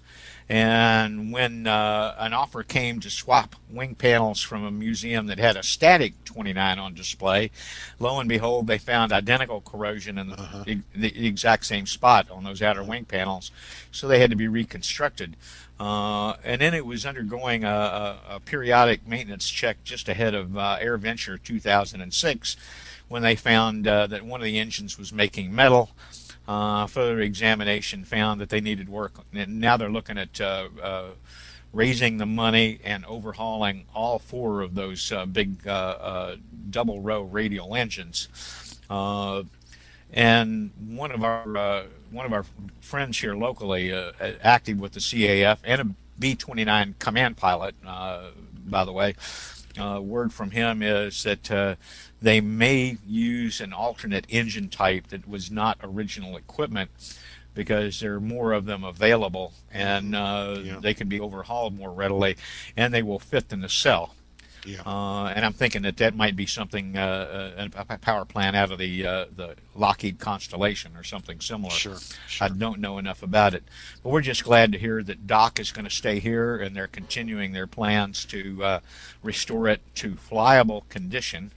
And 0.51 1.31
when 1.31 1.65
uh, 1.65 2.13
an 2.19 2.33
offer 2.33 2.61
came 2.61 2.99
to 2.99 3.09
swap 3.09 3.55
wing 3.69 3.95
panels 3.95 4.41
from 4.41 4.65
a 4.65 4.69
museum 4.71 5.27
that 5.27 5.39
had 5.39 5.55
a 5.55 5.63
static 5.63 6.13
29 6.25 6.77
on 6.77 6.93
display, 6.93 7.51
lo 7.99 8.19
and 8.19 8.27
behold, 8.27 8.67
they 8.67 8.77
found 8.77 9.13
identical 9.13 9.61
corrosion 9.61 10.17
in 10.17 10.27
the, 10.27 10.33
Uh-huh. 10.35 10.63
the, 10.65 10.81
the 10.93 11.25
exact 11.25 11.65
same 11.65 11.85
spot 11.85 12.29
on 12.29 12.43
those 12.43 12.61
outer 12.61 12.83
wing 12.83 13.05
panels. 13.05 13.49
So 13.93 14.09
they 14.09 14.19
had 14.19 14.29
to 14.31 14.35
be 14.35 14.49
reconstructed. 14.49 15.37
Uh, 15.79 16.33
and 16.43 16.59
then 16.59 16.73
it 16.73 16.85
was 16.85 17.05
undergoing 17.05 17.63
a, 17.63 17.69
a, 17.69 18.19
a 18.35 18.39
periodic 18.41 19.07
maintenance 19.07 19.47
check 19.49 19.81
just 19.85 20.09
ahead 20.09 20.35
of 20.35 20.57
uh, 20.57 20.77
AirVenture 20.81 21.41
2006 21.41 22.57
when 23.07 23.21
they 23.23 23.37
found 23.37 23.87
uh, 23.87 24.05
that 24.07 24.23
one 24.25 24.41
of 24.41 24.45
the 24.45 24.59
engines 24.59 24.97
was 24.97 25.13
making 25.13 25.55
metal. 25.55 25.91
Uh, 26.47 26.87
further 26.87 27.21
examination 27.21 28.03
found 28.03 28.41
that 28.41 28.49
they 28.49 28.59
needed 28.59 28.89
work. 28.89 29.13
And 29.33 29.61
now 29.61 29.77
they're 29.77 29.91
looking 29.91 30.17
at 30.17 30.41
uh, 30.41 30.69
uh, 30.81 31.09
raising 31.71 32.17
the 32.17 32.25
money 32.25 32.79
and 32.83 33.05
overhauling 33.05 33.85
all 33.93 34.19
four 34.19 34.61
of 34.61 34.73
those 34.75 35.11
uh, 35.11 35.25
big 35.25 35.67
uh, 35.67 35.71
uh, 35.71 36.35
double 36.69 36.99
row 36.99 37.21
radial 37.21 37.75
engines. 37.75 38.27
And 40.13 40.71
one 40.89 41.11
of 41.11 41.23
our 41.23 41.85
one 42.11 42.25
of 42.25 42.33
our 42.33 42.43
friends 42.81 43.17
here 43.17 43.33
locally, 43.33 43.93
active 44.43 44.77
with 44.77 44.91
the 44.91 44.99
CAF 44.99 45.59
and 45.63 45.81
a 45.81 45.85
B-29 46.19 46.99
command 46.99 47.37
pilot, 47.37 47.75
by 47.81 48.83
the 48.83 48.91
way. 48.91 49.15
Uh, 49.77 49.99
word 50.01 50.33
from 50.33 50.51
him 50.51 50.81
is 50.81 51.23
that 51.23 51.51
uh, 51.51 51.75
they 52.21 52.41
may 52.41 52.97
use 53.07 53.61
an 53.61 53.73
alternate 53.73 54.25
engine 54.29 54.69
type 54.69 55.07
that 55.07 55.27
was 55.27 55.49
not 55.51 55.77
original 55.83 56.37
equipment 56.37 56.89
because 57.53 57.99
there 57.99 58.15
are 58.15 58.21
more 58.21 58.53
of 58.53 58.65
them 58.65 58.83
available 58.83 59.53
and 59.71 60.15
uh, 60.15 60.57
Yeah. 60.63 60.79
they 60.81 60.93
can 60.93 61.09
be 61.09 61.19
overhauled 61.19 61.77
more 61.77 61.91
readily 61.91 62.37
and 62.77 62.93
they 62.93 63.03
will 63.03 63.19
fit 63.19 63.51
in 63.51 63.59
the 63.61 63.69
cell. 63.69 64.15
Yeah. 64.65 64.81
Uh, 64.85 65.27
and 65.35 65.43
I'm 65.43 65.53
thinking 65.53 65.81
that 65.83 65.97
that 65.97 66.15
might 66.15 66.35
be 66.35 66.45
something, 66.45 66.95
uh, 66.97 67.57
uh, 67.57 67.83
a 67.89 67.97
power 67.97 68.25
plant 68.25 68.55
out 68.55 68.71
of 68.71 68.77
the 68.77 69.05
uh, 69.05 69.25
the 69.35 69.55
Lockheed 69.75 70.19
Constellation 70.19 70.91
or 70.95 71.03
something 71.03 71.39
similar. 71.39 71.71
Sure. 71.71 71.97
sure. 72.27 72.45
I 72.45 72.49
don't 72.49 72.79
know 72.79 72.97
enough 72.97 73.23
about 73.23 73.53
it, 73.53 73.63
but 74.03 74.09
we're 74.09 74.21
just 74.21 74.43
glad 74.43 74.71
to 74.73 74.77
hear 74.77 75.01
that 75.03 75.25
Doc 75.25 75.59
is 75.59 75.71
going 75.71 75.85
to 75.85 75.91
stay 75.91 76.19
here, 76.19 76.57
and 76.57 76.75
they're 76.75 76.87
continuing 76.87 77.53
their 77.53 77.67
plans 77.67 78.23
to 78.25 78.63
uh, 78.63 78.79
restore 79.23 79.67
it 79.67 79.81
to 79.95 80.11
flyable 80.11 80.87
condition. 80.89 81.51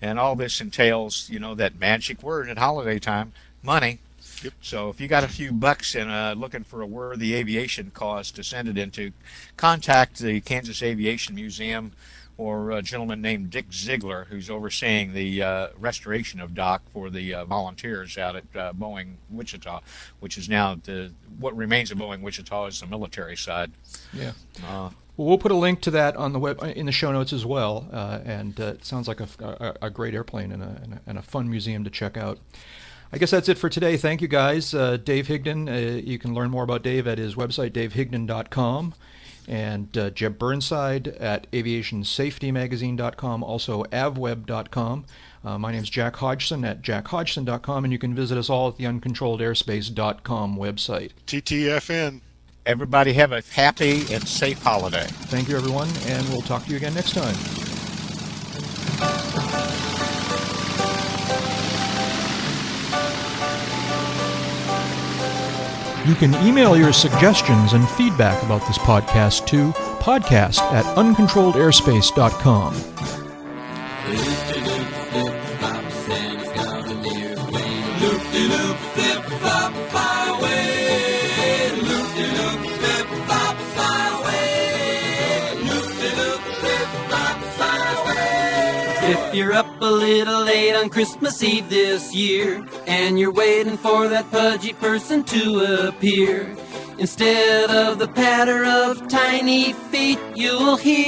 And 0.00 0.18
all 0.18 0.34
this 0.34 0.60
entails, 0.60 1.28
you 1.30 1.38
know, 1.38 1.54
that 1.54 1.78
magic 1.78 2.22
word 2.22 2.48
at 2.48 2.58
holiday 2.58 2.98
time, 2.98 3.32
money. 3.62 3.98
Yep. 4.42 4.52
So 4.60 4.88
if 4.88 5.00
you 5.00 5.06
got 5.06 5.22
a 5.22 5.28
few 5.28 5.52
bucks 5.52 5.94
and 5.94 6.10
uh, 6.10 6.34
looking 6.36 6.64
for 6.64 6.80
a 6.80 6.86
worthy 6.86 7.34
aviation 7.34 7.92
cause 7.92 8.32
to 8.32 8.42
send 8.42 8.68
it 8.68 8.76
into, 8.76 9.12
contact 9.56 10.18
the 10.18 10.40
Kansas 10.40 10.82
Aviation 10.82 11.36
Museum 11.36 11.92
or 12.42 12.72
a 12.72 12.82
gentleman 12.82 13.20
named 13.22 13.50
Dick 13.50 13.72
Ziegler, 13.72 14.26
who's 14.28 14.50
overseeing 14.50 15.12
the 15.14 15.42
uh, 15.42 15.68
restoration 15.78 16.40
of 16.40 16.54
Doc 16.54 16.82
for 16.92 17.08
the 17.10 17.34
uh, 17.34 17.44
volunteers 17.44 18.18
out 18.18 18.34
at 18.36 18.44
uh, 18.56 18.72
Boeing 18.72 19.14
Wichita, 19.30 19.80
which 20.20 20.36
is 20.36 20.48
now 20.48 20.74
the 20.82 21.12
what 21.38 21.56
remains 21.56 21.90
of 21.90 21.98
Boeing 21.98 22.20
Wichita 22.22 22.66
is 22.66 22.80
the 22.80 22.86
military 22.86 23.36
side. 23.36 23.70
Yeah. 24.12 24.32
Uh, 24.66 24.90
Well, 25.16 25.28
we'll 25.28 25.38
put 25.38 25.52
a 25.52 25.56
link 25.56 25.82
to 25.82 25.90
that 25.92 26.16
on 26.16 26.32
the 26.32 26.38
web 26.38 26.62
in 26.74 26.86
the 26.86 26.92
show 26.92 27.12
notes 27.12 27.32
as 27.32 27.44
well. 27.44 27.86
Uh, 27.92 28.18
and 28.24 28.58
uh, 28.58 28.64
it 28.64 28.84
sounds 28.84 29.06
like 29.08 29.20
a, 29.20 29.28
a, 29.40 29.86
a 29.86 29.90
great 29.90 30.14
airplane 30.14 30.50
and 30.52 30.62
a, 30.62 30.80
and 30.82 30.94
a, 30.94 31.00
and 31.06 31.18
a 31.18 31.22
fun 31.22 31.48
museum 31.50 31.84
to 31.84 31.90
check 31.90 32.16
out. 32.16 32.38
I 33.12 33.18
guess 33.18 33.30
that's 33.30 33.48
it 33.50 33.58
for 33.58 33.68
today. 33.68 33.98
Thank 33.98 34.22
you, 34.22 34.28
guys. 34.28 34.72
Uh, 34.74 34.96
Dave 34.96 35.26
Higdon, 35.26 35.68
uh, 35.68 36.00
you 36.02 36.18
can 36.18 36.32
learn 36.32 36.50
more 36.50 36.64
about 36.64 36.82
Dave 36.82 37.06
at 37.06 37.18
his 37.18 37.34
website, 37.34 37.72
davehigdon.com. 37.72 38.94
And 39.48 39.96
uh, 39.98 40.10
Jeb 40.10 40.38
Burnside 40.38 41.08
at 41.08 41.50
aviationsafetymagazine.com, 41.50 43.42
also 43.42 43.84
avweb.com. 43.84 45.04
Uh, 45.44 45.58
my 45.58 45.72
is 45.72 45.90
Jack 45.90 46.16
Hodgson 46.16 46.64
at 46.64 46.82
jackhodgson.com, 46.82 47.84
and 47.84 47.92
you 47.92 47.98
can 47.98 48.14
visit 48.14 48.38
us 48.38 48.48
all 48.48 48.68
at 48.68 48.76
the 48.76 48.84
uncontrolledairspace.com 48.84 50.56
website. 50.56 51.10
TTFN. 51.26 52.20
Everybody 52.64 53.12
have 53.14 53.32
a 53.32 53.42
happy 53.52 54.02
and 54.14 54.26
safe 54.26 54.62
holiday. 54.62 55.06
Thank 55.08 55.48
you, 55.48 55.56
everyone, 55.56 55.88
and 56.06 56.28
we'll 56.28 56.42
talk 56.42 56.64
to 56.66 56.70
you 56.70 56.76
again 56.76 56.94
next 56.94 57.14
time. 57.14 57.34
You 66.04 66.16
can 66.16 66.34
email 66.44 66.76
your 66.76 66.92
suggestions 66.92 67.74
and 67.74 67.88
feedback 67.90 68.42
about 68.42 68.66
this 68.66 68.78
podcast 68.78 69.46
to 69.46 69.70
podcast 70.00 70.58
at 70.72 70.84
uncontrolledairspace.com. 70.96 72.74
If 89.04 89.34
you're 89.34 89.52
up 89.52 89.66
a 89.80 89.84
little 89.86 90.42
late 90.42 90.74
on 90.74 90.88
Christmas 90.88 91.42
Eve 91.42 91.68
this 91.68 92.14
year, 92.14 92.64
and 92.92 93.18
you're 93.18 93.32
waiting 93.32 93.78
for 93.78 94.06
that 94.06 94.30
pudgy 94.30 94.74
person 94.74 95.24
to 95.24 95.88
appear, 95.88 96.54
instead 96.98 97.70
of 97.70 97.98
the 97.98 98.06
patter 98.06 98.66
of 98.66 99.08
tiny 99.08 99.72
feet, 99.72 100.18
you'll 100.34 100.76
hear. 100.76 101.02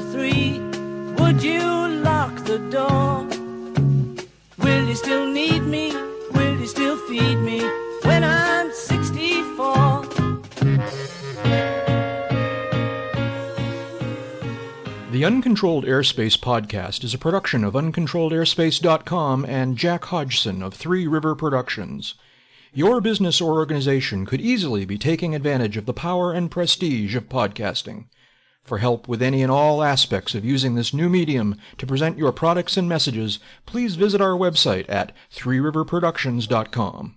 Three, 0.00 0.58
would 1.18 1.42
you 1.42 1.62
lock 2.02 2.34
the 2.44 2.58
door? 2.70 3.26
Will 4.58 4.88
you 4.88 4.94
still 4.94 5.26
need 5.26 5.60
me? 5.60 5.92
Will 6.32 6.58
you 6.58 6.66
still 6.66 6.96
feed 7.08 7.36
me 7.36 7.60
when 8.02 8.24
I'm 8.24 8.72
64? 8.72 10.06
The 15.10 15.24
Uncontrolled 15.24 15.84
Airspace 15.84 16.38
podcast 16.38 17.04
is 17.04 17.12
a 17.12 17.18
production 17.18 17.64
of 17.64 17.74
UncontrolledAirspace.com 17.74 19.44
and 19.44 19.76
Jack 19.76 20.04
Hodgson 20.06 20.62
of 20.62 20.72
Three 20.72 21.06
River 21.06 21.34
Productions. 21.34 22.14
Your 22.72 23.00
business 23.00 23.40
or 23.40 23.58
organization 23.58 24.24
could 24.24 24.40
easily 24.40 24.84
be 24.84 24.96
taking 24.96 25.34
advantage 25.34 25.76
of 25.76 25.86
the 25.86 25.92
power 25.92 26.32
and 26.32 26.50
prestige 26.50 27.16
of 27.16 27.28
podcasting. 27.28 28.04
For 28.70 28.78
help 28.78 29.08
with 29.08 29.20
any 29.20 29.42
and 29.42 29.50
all 29.50 29.82
aspects 29.82 30.32
of 30.36 30.44
using 30.44 30.76
this 30.76 30.94
new 30.94 31.08
medium 31.08 31.56
to 31.78 31.88
present 31.88 32.16
your 32.16 32.30
products 32.30 32.76
and 32.76 32.88
messages, 32.88 33.40
please 33.66 33.96
visit 33.96 34.20
our 34.20 34.38
website 34.38 34.88
at 34.88 35.10
threeriverproductions.com. 35.34 37.16